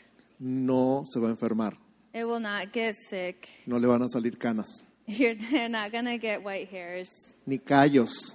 no 0.41 1.05
se 1.07 1.21
va 1.21 1.29
a 1.29 1.31
enfermar, 1.31 1.77
it 2.13 2.25
will 2.25 2.41
not 2.41 2.73
get 2.73 2.97
sick. 2.97 3.49
no 3.67 3.79
le 3.79 3.87
van 3.87 4.03
a 4.03 4.09
salir 4.09 4.37
canas, 4.37 4.83
You're, 5.19 5.69
not 5.69 5.91
going 5.91 6.05
to 6.05 6.19
get 6.19 6.45
white 6.45 6.69
hairs 6.69 7.35
ni 7.45 7.59
callos. 7.59 8.35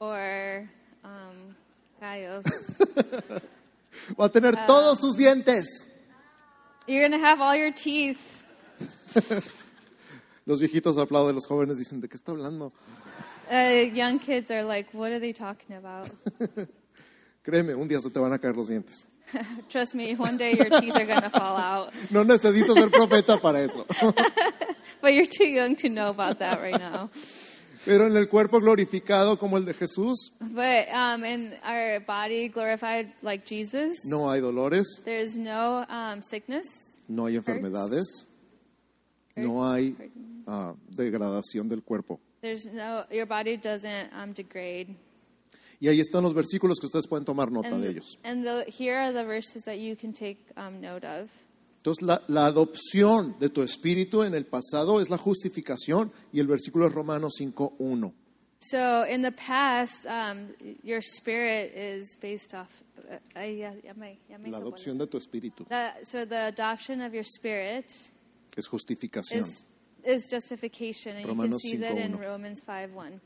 or 0.00 0.68
um, 1.04 1.54
callos. 2.00 2.44
Va 4.18 4.24
a 4.24 4.28
tener 4.28 4.52
todos 4.66 5.00
sus 5.00 5.16
dientes. 5.16 5.66
You're 6.86 7.06
going 7.06 7.20
to 7.20 7.26
have 7.26 7.40
all 7.40 7.54
your 7.54 7.72
teeth. 7.72 8.44
Los 10.46 10.60
viejitos 10.60 10.98
aplauden, 10.98 11.34
los 11.34 11.46
jóvenes 11.46 11.78
dicen, 11.78 12.00
¿de 12.02 12.08
qué 12.08 12.16
está 12.16 12.32
hablando? 12.32 12.70
Uh, 13.50 13.90
young 13.94 14.18
kids 14.18 14.50
are 14.50 14.62
like, 14.62 14.92
what 14.92 15.10
are 15.10 15.18
they 15.18 15.32
talking 15.32 15.76
about? 15.76 16.10
Créeme, 17.42 17.74
un 17.74 17.88
día 17.88 18.00
se 18.00 18.10
te 18.10 18.18
van 18.20 18.32
a 18.32 18.38
caer 18.38 18.54
los 18.54 18.68
dientes. 18.68 19.06
Trust 19.68 19.94
me, 19.94 20.14
one 20.14 20.36
day 20.36 20.52
your 20.52 20.68
teeth 20.80 20.96
are 20.96 21.06
to 21.06 21.30
fall 21.30 21.56
out. 21.56 21.92
No 22.10 22.24
necesito 22.24 22.74
ser 22.74 22.90
profeta 22.90 23.40
para 23.40 23.60
eso. 23.62 23.86
But 25.00 25.14
you're 25.14 25.26
too 25.26 25.48
young 25.48 25.76
to 25.76 25.88
know 25.88 26.08
about 26.08 26.38
that 26.38 26.60
right 26.60 26.78
now. 26.78 27.10
Pero 27.84 28.06
en 28.06 28.16
el 28.16 28.28
cuerpo 28.28 28.60
glorificado 28.60 29.38
como 29.38 29.58
el 29.58 29.64
de 29.64 29.74
Jesús, 29.74 30.30
But 30.40 30.88
um, 30.90 31.22
in 31.24 31.54
our 31.62 32.00
body 32.00 32.48
glorified 32.48 33.12
like 33.22 33.44
Jesus, 33.44 33.92
no 34.06 34.30
hay 34.30 34.40
dolores, 34.40 35.02
there's 35.04 35.36
no 35.36 35.84
um, 35.90 36.22
sickness, 36.22 36.64
no 37.06 37.26
hay 37.26 37.36
enfermedades, 37.36 38.26
no 39.36 39.70
hay 39.70 39.94
ah, 40.46 40.74
degradación 40.96 41.68
del 41.68 41.82
cuerpo. 41.82 42.18
there's 42.40 42.66
no, 42.66 43.04
your 43.10 43.26
body 43.26 43.56
doesn't 43.56 44.12
um, 44.12 44.32
degrade. 44.32 44.94
Y 45.84 45.88
ahí 45.88 46.00
están 46.00 46.22
los 46.22 46.32
versículos 46.32 46.78
que 46.80 46.86
ustedes 46.86 47.06
pueden 47.06 47.26
tomar 47.26 47.52
nota 47.52 47.68
de 47.68 47.74
And, 47.74 47.84
ellos. 47.84 48.18
and 48.24 48.42
the, 48.42 48.64
here 48.70 48.96
are 48.96 49.12
the 49.12 49.22
verses 49.22 49.64
that 49.64 49.76
you 49.76 49.94
can 49.94 50.14
take 50.14 50.38
um, 50.56 50.80
note 50.80 51.04
of. 51.06 51.28
Entonces, 51.76 52.02
la, 52.02 52.22
la 52.26 52.46
adopción 52.46 53.38
de 53.38 53.50
tu 53.50 53.60
espíritu 53.60 54.22
en 54.22 54.34
el 54.34 54.46
pasado 54.46 55.02
es 55.02 55.10
la 55.10 55.18
justificación 55.18 56.10
y 56.32 56.40
el 56.40 56.46
versículo 56.46 56.86
es 56.86 56.92
Romanos 56.94 57.34
5.1. 57.38 58.14
So 58.60 59.04
in 59.04 59.20
the 59.20 59.32
past, 59.32 60.06
um, 60.06 60.48
your 60.82 61.02
spirit 61.02 61.74
is 61.76 62.16
based 62.18 62.54
off. 62.54 62.82
Uh, 63.36 63.40
ya 63.42 63.74
me 63.94 64.18
La 64.46 64.56
adopción 64.56 64.96
de 64.96 65.06
tu 65.06 65.18
espíritu. 65.18 65.66
Uh, 65.70 66.02
so 66.02 66.24
the 66.24 66.46
adoption 66.46 67.02
of 67.02 67.12
your 67.12 67.24
spirit 67.24 67.92
es 68.56 68.66
justificación. 68.66 69.42
is 69.42 69.66
is 70.02 70.30
justification, 70.30 71.18
and 71.18 71.26
Romanos 71.26 71.62
you 71.62 71.72
can 71.72 71.80
see 71.80 71.94
that 71.94 71.98
in 71.98 72.16
5:1. 72.16 72.20
Romans 72.22 72.62
5:1. 72.66 73.20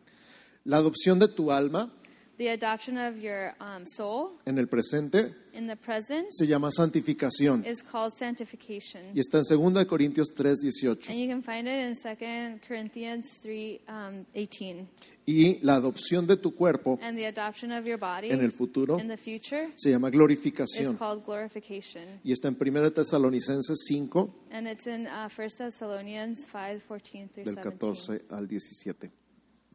La 0.65 0.79
adopción 0.79 1.21
de 1.21 1.29
tu 1.29 1.53
alma 1.53 1.93
The 2.39 2.51
adoption 2.51 2.97
of 2.97 3.19
your 3.21 3.53
um, 3.61 3.85
soul 3.85 4.31
en 4.47 4.59
el 4.59 4.69
presente 4.69 5.35
in 5.55 5.67
the 5.67 5.75
present 5.75 6.29
se 6.31 6.47
llama 6.47 6.71
santificación 6.71 7.67
is 7.67 7.83
called 7.83 8.13
sanctification, 8.13 9.03
y 9.13 9.19
está 9.19 9.39
en 9.39 9.45
2 9.75 9.85
Corintios 9.87 10.33
3.18. 10.33 11.11
and 11.11 11.19
you 11.19 11.27
can 11.27 11.43
find 11.43 11.67
it 11.67 11.81
in 11.81 11.97
2 11.97 12.61
Corinthians 12.65 13.41
3 13.43 13.81
um, 13.89 14.25
18. 14.35 14.87
Y 15.27 15.59
la 15.63 15.75
adopción 15.75 16.29
de 16.29 16.37
tu 16.37 16.55
cuerpo 16.55 16.97
And 17.03 17.19
the 17.19 17.27
adoption 17.27 17.73
of 17.73 17.85
your 17.85 17.99
body 17.99 18.31
en 18.31 18.41
el 18.41 18.53
futuro 18.53 19.01
in 19.01 19.09
the 19.09 19.17
future 19.17 19.73
se 19.75 19.91
llama 19.91 20.07
is 20.07 20.15
glorificación 20.15 20.97
called 20.97 21.25
glorification. 21.25 22.05
y 22.23 22.31
está 22.31 22.47
en 22.47 22.57
1 22.57 22.93
Tesalonicenses 22.93 23.85
5 23.85 24.33
And 24.53 24.69
it's 24.69 24.87
in 24.87 25.09
uh, 25.09 25.29
1 25.29 25.49
Thessalonians 25.59 26.47
5, 26.47 26.85
14 26.87 27.31
through 27.35 27.47
del 27.47 27.55
17. 27.57 27.63
14 27.81 28.23
al 28.31 28.47
17. 28.47 29.11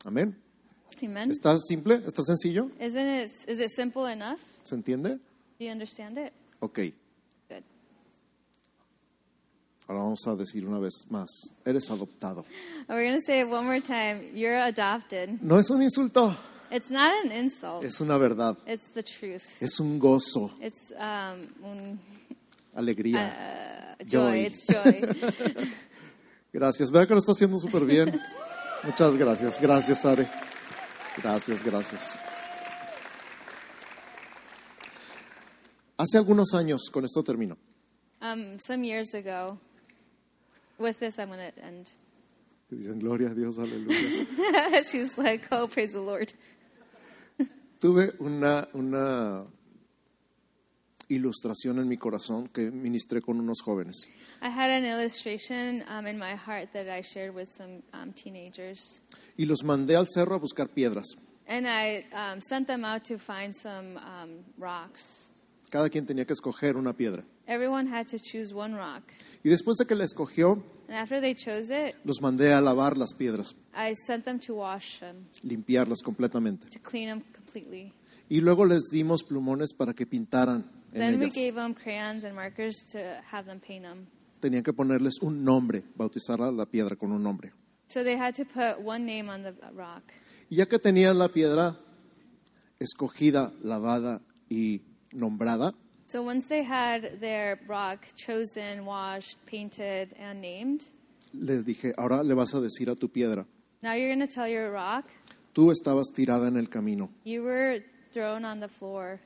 Amén. 0.06 0.53
Amen. 1.02 1.32
¿Está 1.32 1.58
simple? 1.60 2.02
¿Está 2.06 2.24
sencillo? 2.24 2.70
Isn't 2.80 2.98
it, 3.08 3.32
is 3.50 3.60
it 3.60 3.70
simple 3.70 4.12
enough? 4.12 4.40
¿Se 4.64 4.76
entiende? 4.76 5.20
Do 5.60 5.66
you 5.66 5.72
understand 5.72 6.18
it? 6.18 6.32
Ok. 6.60 6.80
Good. 7.50 7.64
Ahora 9.88 10.04
vamos 10.04 10.26
a 10.28 10.36
decir 10.36 10.66
una 10.66 10.80
vez 10.80 11.06
más, 11.10 11.30
eres 11.66 11.90
adoptado. 11.92 12.46
We're 12.88 13.06
going 13.06 13.18
to 13.20 13.26
say 13.26 13.42
it 13.42 13.48
one 13.50 13.66
more 13.66 13.82
time. 13.82 14.32
You're 14.34 14.58
adopted. 14.62 15.42
No 15.42 15.58
es 15.60 15.70
un 15.70 15.82
insulto, 15.84 16.36
It's 16.72 16.90
not 16.90 17.12
an 17.26 17.32
insult. 17.32 17.84
es 17.84 18.00
una 18.00 18.18
verdad, 18.18 18.58
It's 18.66 18.92
the 18.94 19.04
truth. 19.04 19.62
es 19.62 19.80
un 19.80 20.00
gozo, 20.00 20.52
It's 20.62 20.92
um, 20.92 21.66
un, 21.70 22.00
alegría. 22.76 23.96
uh, 24.00 24.04
joy. 24.06 24.22
Joy. 24.32 24.46
It's 24.46 24.66
joy. 24.68 25.68
Gracias, 26.54 26.90
vea 26.92 27.06
que 27.06 27.14
lo 27.14 27.20
está 27.20 27.32
haciendo 27.34 27.58
súper 27.58 27.84
bien. 27.86 28.22
Muchas 28.84 29.16
gracias, 29.16 29.62
gracias 29.62 30.04
Are. 30.06 30.28
Gracias, 31.22 31.64
gracias. 31.64 32.18
Hace 35.98 36.18
algunos 36.18 36.54
años, 36.54 36.90
con 36.92 37.06
esto 37.06 37.24
termino, 37.24 37.58
um, 38.22 38.58
some 38.60 38.84
years 38.84 39.14
ago, 39.14 39.58
with 40.80 41.00
this, 41.00 41.20
I'm 41.20 41.30
going 41.30 41.40
to 41.40 41.64
end. 41.64 41.92
te 42.70 42.76
dicen 42.76 43.00
gloria 43.00 43.30
a 43.30 43.34
Dios, 43.34 43.60
aleluya. 43.60 44.84
She's 44.92 45.18
like, 45.18 45.48
oh, 45.52 45.68
praise 45.68 45.94
the 45.94 46.02
Lord. 46.02 46.34
Tuve 47.80 48.14
una, 48.20 48.68
una 48.74 49.46
ilustración 51.14 51.80
en 51.80 51.88
mi 51.88 51.98
corazón 51.98 52.48
que 52.50 52.72
ministré 52.72 53.22
con 53.22 53.40
unos 53.40 53.62
jóvenes. 53.62 53.96
I 54.42 54.48
had 54.50 54.70
an 54.70 54.86
illustration 54.86 55.84
um, 55.90 56.06
in 56.08 56.18
my 56.18 56.36
heart 56.36 56.72
that 56.74 56.88
I 56.88 57.02
shared 57.02 57.34
with 57.36 57.50
some 57.50 57.82
um, 57.94 58.14
teenagers. 58.14 59.04
Y 59.38 59.46
los 59.46 59.64
mandé 59.64 59.96
al 59.96 60.08
cerro 60.08 60.36
a 60.36 60.40
buscar 60.40 60.70
piedras. 60.70 61.06
And 61.48 61.68
I 61.68 62.06
um, 62.14 62.42
sent 62.42 62.68
them 62.68 62.86
out 62.86 63.04
to 63.06 63.18
find 63.18 63.54
some 63.56 63.98
um, 63.98 64.44
rocks. 64.58 65.30
Cada 65.70 65.90
quien 65.90 66.06
tenía 66.06 66.26
que 66.26 66.34
escoger 66.34 66.76
una 66.78 66.94
piedra. 66.94 67.24
Everyone 67.48 67.88
had 67.88 68.08
to 68.08 68.18
choose 68.18 68.54
one 68.54 68.74
rock. 68.76 69.04
Y 69.44 69.50
después 69.50 69.76
de 69.78 69.86
que 69.86 69.96
la 69.96 70.06
escogió, 70.06 70.64
And 70.88 70.98
after 70.98 71.20
they 71.20 71.34
chose 71.34 71.72
it, 71.72 71.96
los 72.06 72.22
mandé 72.22 72.54
a 72.54 72.62
lavar 72.62 72.98
las 72.98 73.14
piedras, 73.14 73.56
I 73.76 73.94
sent 73.96 74.24
them 74.26 74.40
to 74.42 74.56
wash 74.56 75.00
them, 75.00 75.26
limpiarlas 75.42 76.02
completamente. 76.04 76.68
to 76.70 76.80
clean 76.80 77.08
them 77.08 77.22
completely. 77.34 77.92
Y 78.30 78.40
luego 78.42 78.66
les 78.66 78.84
dimos 78.92 79.24
plumones 79.24 79.74
para 79.74 79.94
que 79.94 80.06
pintaran 80.06 80.70
en 80.94 81.00
Then 81.00 81.20
we 81.20 81.26
ellas. 81.26 81.36
gave 81.36 81.56
them 81.56 81.74
crayons 81.74 82.24
and 82.24 82.36
markers 82.36 82.76
to 82.92 83.00
have 83.32 83.46
them 83.46 83.60
paint 83.60 83.84
them. 83.84 84.08
Tenían 84.40 84.64
que 84.64 84.74
ponerles 84.74 85.22
un 85.22 85.44
nombre, 85.44 85.84
bautizar 85.96 86.42
a 86.42 86.52
la 86.52 86.66
piedra 86.66 86.96
con 86.96 87.12
un 87.12 87.24
nombre. 87.24 87.52
So 87.88 88.04
they 88.04 88.18
had 88.18 88.36
to 88.36 88.46
put 88.46 88.80
one 88.84 89.06
name 89.06 89.30
on 89.30 89.44
the 89.44 89.54
rock. 89.74 90.04
Y 90.50 90.58
ya 90.58 90.66
que 90.66 90.80
tenían 90.80 91.18
la 91.18 91.30
piedra 91.30 91.76
escogida, 92.80 93.52
lavada 93.64 94.22
y 94.50 94.82
nombrada, 95.12 95.74
So 96.06 96.22
once 96.22 96.48
they 96.48 96.64
had 96.64 97.20
their 97.22 97.60
rock 97.68 98.06
chosen, 98.16 98.86
washed, 98.86 99.38
painted, 99.48 100.14
and 100.20 100.42
named, 100.42 100.84
les 101.34 101.64
dije, 101.64 101.94
ahora 101.98 102.22
le 102.24 102.36
vas 102.36 102.54
a 102.54 102.62
decir 102.62 102.90
a 102.90 102.96
tu 102.96 103.08
piedra, 103.10 103.46
now 103.82 103.94
you're 103.94 104.14
going 104.14 104.20
to 104.20 104.32
tell 104.32 104.48
your 104.48 104.72
rock, 104.72 105.06
tú 105.54 105.72
estabas 105.72 106.12
tirada 106.14 106.48
en 106.48 106.58
el 106.58 106.68
camino, 106.68 107.10
you 107.24 107.42
were 107.42 107.82
thrown 108.12 108.44
on 108.46 108.60
the 108.60 108.68
floor. 108.68 109.20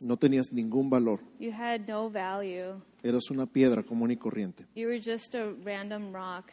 No 0.00 0.16
tenías 0.16 0.52
ningún 0.52 0.88
valor, 0.90 1.20
You 1.38 1.52
had 1.52 1.80
no 1.88 2.08
value. 2.10 2.80
eras 3.02 3.30
una 3.30 3.46
piedra 3.46 3.82
común 3.82 4.10
y 4.10 4.16
corriente, 4.16 4.66
You 4.74 4.86
were 4.86 5.00
just 5.00 5.34
a 5.34 5.52
random 5.64 6.12
rock, 6.12 6.52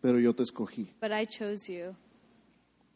pero 0.00 0.18
yo 0.18 0.34
te 0.34 0.42
escogí, 0.42 0.92
but 1.00 1.10
I 1.12 1.26
chose 1.26 1.68
you. 1.72 1.94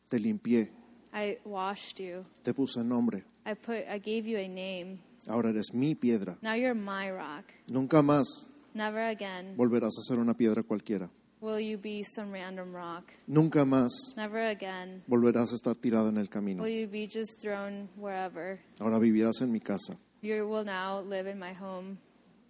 te 0.09 0.18
limpié, 0.18 0.70
I 1.12 1.38
washed 1.44 1.98
you. 2.01 2.24
te 2.42 2.53
puse 2.55 2.82
nombre, 2.84 3.24
I 3.46 3.55
put 3.55 3.76
I 3.88 3.98
gave 3.98 4.26
you 4.28 4.38
a 4.38 4.48
name. 4.48 5.01
ahora 5.26 5.51
eres 5.51 5.72
mi 5.74 5.94
piedra. 5.94 6.38
Now 6.42 6.55
you're 6.55 6.74
my 6.74 7.11
rock. 7.11 7.46
Nunca 7.70 8.03
más 8.03 8.46
Never 8.72 9.03
again 9.09 9.57
volverás 9.57 9.92
a 9.98 10.03
ser 10.03 10.18
una 10.20 10.34
piedra 10.34 10.62
cualquiera. 10.62 11.11
Will 11.41 11.59
you 11.61 11.78
be 11.78 12.03
some 12.03 12.30
random 12.32 12.74
rock. 12.74 13.12
Nunca 13.26 13.64
más 13.64 13.93
Never 14.16 14.47
again 14.49 15.03
volverás 15.07 15.53
a 15.53 15.55
estar 15.57 15.74
tirado 15.76 16.09
en 16.09 16.16
el 16.18 16.28
camino. 16.28 16.62
will 16.62 16.70
you 16.72 16.86
be 16.86 17.07
just 17.07 17.41
thrown 17.41 17.88
wherever. 17.97 18.61
Ahora 18.78 18.99
vivirás 18.99 19.41
en 19.43 19.51
mi 19.53 19.61
casa 19.61 19.97
You 20.22 20.47
will 20.49 20.64
now 20.64 21.01
live 21.03 21.26
in 21.30 21.38
my 21.38 21.53
home 21.55 21.97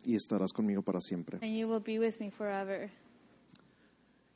y 0.05 0.14
estarás 0.16 0.53
conmigo 0.53 0.82
para 0.82 1.01
siempre. 1.01 1.38
and 1.43 1.57
you 1.57 1.68
will 1.68 1.80
be 1.82 1.99
with 1.99 2.18
me 2.20 2.30
forever. 2.30 2.91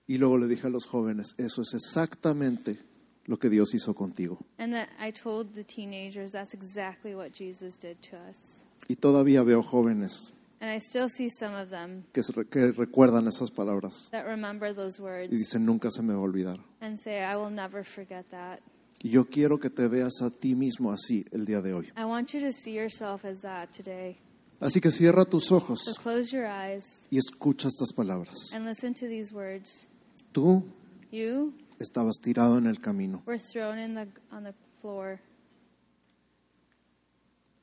Y 0.07 0.19
luego 0.19 0.37
le 0.39 0.47
dije 0.47 0.67
a 0.67 0.71
los 0.71 0.87
jóvenes, 0.87 1.35
eso 1.39 1.63
es 1.63 1.73
exactamente 1.75 2.77
lo 3.25 3.39
que 3.39 3.49
Dios 3.49 3.75
hizo 3.75 3.95
contigo. 3.95 4.39
And 4.59 4.73
that 4.75 4.89
I 5.01 5.11
told 5.11 5.55
the 5.55 5.65
teenagers 5.65 6.31
that's 6.31 6.53
exactly 6.53 7.15
what 7.15 7.31
Jesus 7.33 7.79
did 7.79 7.97
to 8.11 8.17
us. 8.31 8.67
Y 8.87 8.97
todavía 8.97 9.43
veo 9.43 9.63
jóvenes 9.63 10.35
And 10.65 10.73
I 10.75 10.79
still 10.81 11.11
see 11.11 11.29
some 11.29 11.55
of 11.55 11.69
them 11.69 12.05
que, 12.15 12.23
se- 12.23 12.33
que 12.47 12.73
recuerdan 12.73 13.29
esas 13.29 13.51
palabras 13.51 14.09
that 14.13 14.25
remember 14.25 14.75
those 14.75 14.99
words 14.99 15.31
y 15.31 15.37
dicen, 15.37 15.67
nunca 15.67 15.91
se 15.91 16.01
me 16.01 16.15
va 16.15 16.21
a 16.21 16.23
olvidar. 16.23 16.59
and 16.81 16.99
say, 16.99 17.23
I 17.23 17.37
will 17.37 17.51
never 17.55 17.85
forget 17.85 18.25
that. 18.31 18.61
Y 19.03 19.11
yo 19.11 19.27
quiero 19.27 19.59
que 19.61 19.69
te 19.69 19.87
veas 19.89 20.23
a 20.23 20.31
ti 20.31 20.55
mismo 20.55 20.91
así 20.91 21.27
el 21.33 21.45
día 21.45 21.61
de 21.61 21.75
hoy. 21.75 21.93
I 21.99 22.05
want 22.07 22.33
you 22.33 22.41
to 22.41 22.51
see 22.51 22.73
yourself 22.73 23.27
as 23.27 23.43
that 23.43 23.73
today. 23.77 24.17
Así 24.59 24.81
que 24.81 24.91
cierra 24.91 25.27
tus 25.27 25.45
So 25.49 25.57
ojos 25.57 25.81
close 26.03 26.35
your 26.35 26.47
eyes 26.47 27.09
y 27.11 27.19
escucha 27.19 27.69
estas 27.69 27.93
palabras. 27.95 28.51
and 28.55 28.65
listen 28.65 28.95
to 28.95 29.07
these 29.07 29.35
words. 29.35 29.89
Tú 30.33 30.65
You 31.13 31.53
estabas 31.79 32.15
tirado 32.23 32.57
en 32.57 32.67
el 32.67 32.79
camino 32.81 33.23
were 33.27 33.39
thrown 33.39 33.79
in 33.79 33.95
the, 33.97 34.07
on 34.35 34.45
the 34.45 34.55
floor 34.81 35.21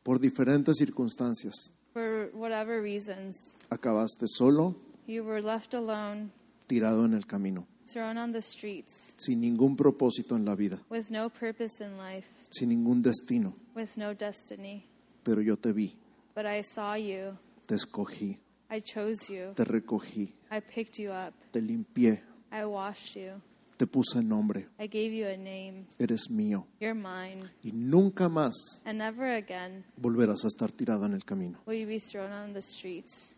por 0.04 0.20
diferentes 0.20 0.78
circunstancias. 0.78 1.72
For 1.94 2.30
whatever 2.34 2.82
reasons. 2.82 3.58
Acabaste 3.70 4.28
solo, 4.28 4.76
You 5.08 5.24
were 5.24 5.42
left 5.42 5.74
alone, 5.74 6.32
tirado 6.68 7.06
en 7.06 7.14
el 7.14 7.26
camino, 7.26 7.68
thrown 7.88 8.18
on 8.18 8.32
the 8.32 8.42
streets, 8.42 9.14
sin 9.18 9.42
ningún 9.42 9.76
propósito 9.76 10.36
en 10.36 10.46
la 10.46 10.56
vida, 10.56 10.80
with 10.89 11.10
no 11.12 11.30
purpose 11.30 11.84
in 11.84 11.98
life, 11.98 12.28
sin 12.52 12.70
ningún 12.70 13.02
destino. 13.02 13.54
with 13.76 13.98
no 13.98 14.14
destiny. 14.14 14.86
Pero 15.24 15.42
yo 15.42 15.56
te 15.58 15.72
vi, 15.74 15.96
But 16.36 16.46
I 16.46 16.62
saw 16.64 16.96
you. 16.96 17.38
te 17.68 17.76
escogí, 17.76 18.38
I 18.70 18.80
chose 18.82 19.30
you. 19.30 19.54
te 19.56 19.64
recogí, 19.66 20.34
I 20.52 20.60
picked 20.62 20.98
you 21.00 21.12
up. 21.12 21.34
te 21.52 21.60
limpié, 21.62 22.22
I 22.52 22.64
washed 22.66 23.16
you. 23.16 23.42
Te 23.82 23.88
puse 23.88 24.22
nombre, 24.22 24.68
I 24.80 24.86
gave 24.86 25.12
you 25.12 25.26
a 25.26 25.36
name. 25.36 25.88
eres 25.98 26.30
mío. 26.30 26.68
You're 26.80 26.94
mine. 26.94 27.50
Y 27.64 27.72
nunca 27.72 28.30
más 28.30 28.54
And 28.86 29.00
never 29.00 29.34
again 29.34 29.84
volverás 29.98 30.44
a 30.44 30.50
estar 30.50 30.72
tirado 30.72 31.04
en 31.08 31.14
el 31.16 31.26
camino. 31.26 31.58
will 31.66 31.80
you 31.80 31.88
be 31.88 31.98
thrown 31.98 32.32
on 32.32 32.54
the 32.54 32.62
streets. 32.62 33.36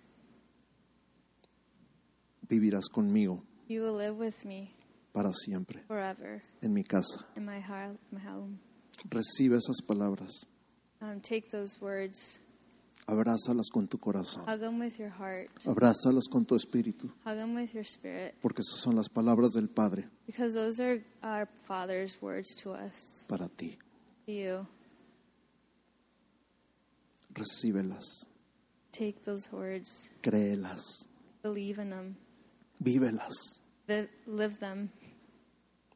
Vivirás 2.49 2.89
conmigo 2.91 3.41
You 3.69 3.83
will 3.83 3.95
live 3.95 4.17
with 4.17 4.43
me 4.43 4.73
para 5.13 5.31
siempre 5.33 5.81
forever 5.87 6.41
en 6.61 6.73
mi 6.73 6.83
casa. 6.83 7.25
in 7.37 7.45
my, 7.45 7.61
heart, 7.61 7.97
my 8.11 8.19
home. 8.19 8.59
Recibe 9.09 9.55
esas 9.55 9.81
palabras, 9.87 10.45
Um, 11.01 11.21
take 11.21 11.49
those 11.51 11.79
words, 11.79 12.41
abrázalas 13.07 13.69
con 13.71 13.87
tu 13.87 13.97
corazón, 13.99 14.43
hug 14.47 14.59
them 14.59 14.79
with 14.79 14.97
your 14.97 15.09
heart, 15.11 15.49
abrázalas 15.65 16.27
con 16.31 16.45
tu 16.45 16.55
espíritu, 16.55 17.07
hug 17.25 17.35
them 17.35 17.55
with 17.55 17.73
your 17.73 17.83
spirit, 17.85 18.35
porque 18.41 18.61
esas 18.61 18.79
son 18.81 18.95
las 18.95 19.09
palabras 19.09 19.51
del 19.53 19.67
Padre 19.69 20.07
because 20.25 20.53
those 20.53 20.79
are 20.81 21.03
our 21.23 21.47
Father's 21.65 22.21
words 22.21 22.55
to 22.61 22.71
us, 22.71 23.25
para 23.27 23.47
ti. 23.49 23.77
to 24.25 24.31
you. 24.31 24.67
Recíbelas, 27.33 28.27
Take 28.91 29.23
those 29.23 29.51
words, 29.51 30.11
créelas, 30.21 31.07
believe 31.41 31.79
in 31.79 31.89
them, 31.89 32.15
vívelas. 32.79 33.33
vi- 33.87 34.07
live 34.27 34.57
them. 34.59 34.89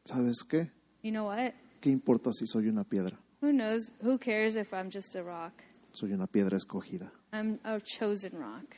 ¿Sabes 0.03 0.43
qué? 0.49 0.71
You 1.03 1.11
know 1.11 1.25
what? 1.25 1.53
¿Qué 1.79 1.91
importa 1.91 2.31
si 2.33 2.47
soy 2.47 2.67
una 2.69 2.83
piedra? 2.83 3.17
Who 3.41 3.51
knows? 3.51 3.91
Who 4.01 4.17
cares 4.17 4.55
if 4.55 4.73
I'm 4.73 4.89
just 4.89 5.15
a 5.15 5.21
rock? 5.21 5.61
Soy 5.97 6.13
una 6.13 6.27
piedra 6.27 6.55
escogida. 6.57 7.11
I'm 7.33 7.59
a 7.63 7.79
chosen 7.79 8.33
rock. 8.33 8.75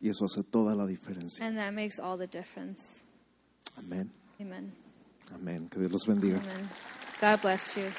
Y 0.00 0.08
eso 0.08 0.24
hace 0.24 0.44
toda 0.44 0.76
la 0.76 0.86
diferencia. 0.86 1.44
And 1.44 1.56
that 1.56 1.72
makes 1.72 1.98
all 1.98 2.16
the 2.16 2.28
difference. 2.28 3.02
Amén. 3.76 4.08
Amen. 4.40 4.72
Amén. 5.34 5.68
Que 5.68 5.80
Dios 5.80 5.90
los 5.90 6.06
bendiga. 6.06 6.38
Amen. 6.38 6.68
God 7.20 7.42
bless 7.42 7.76
you. 7.76 7.90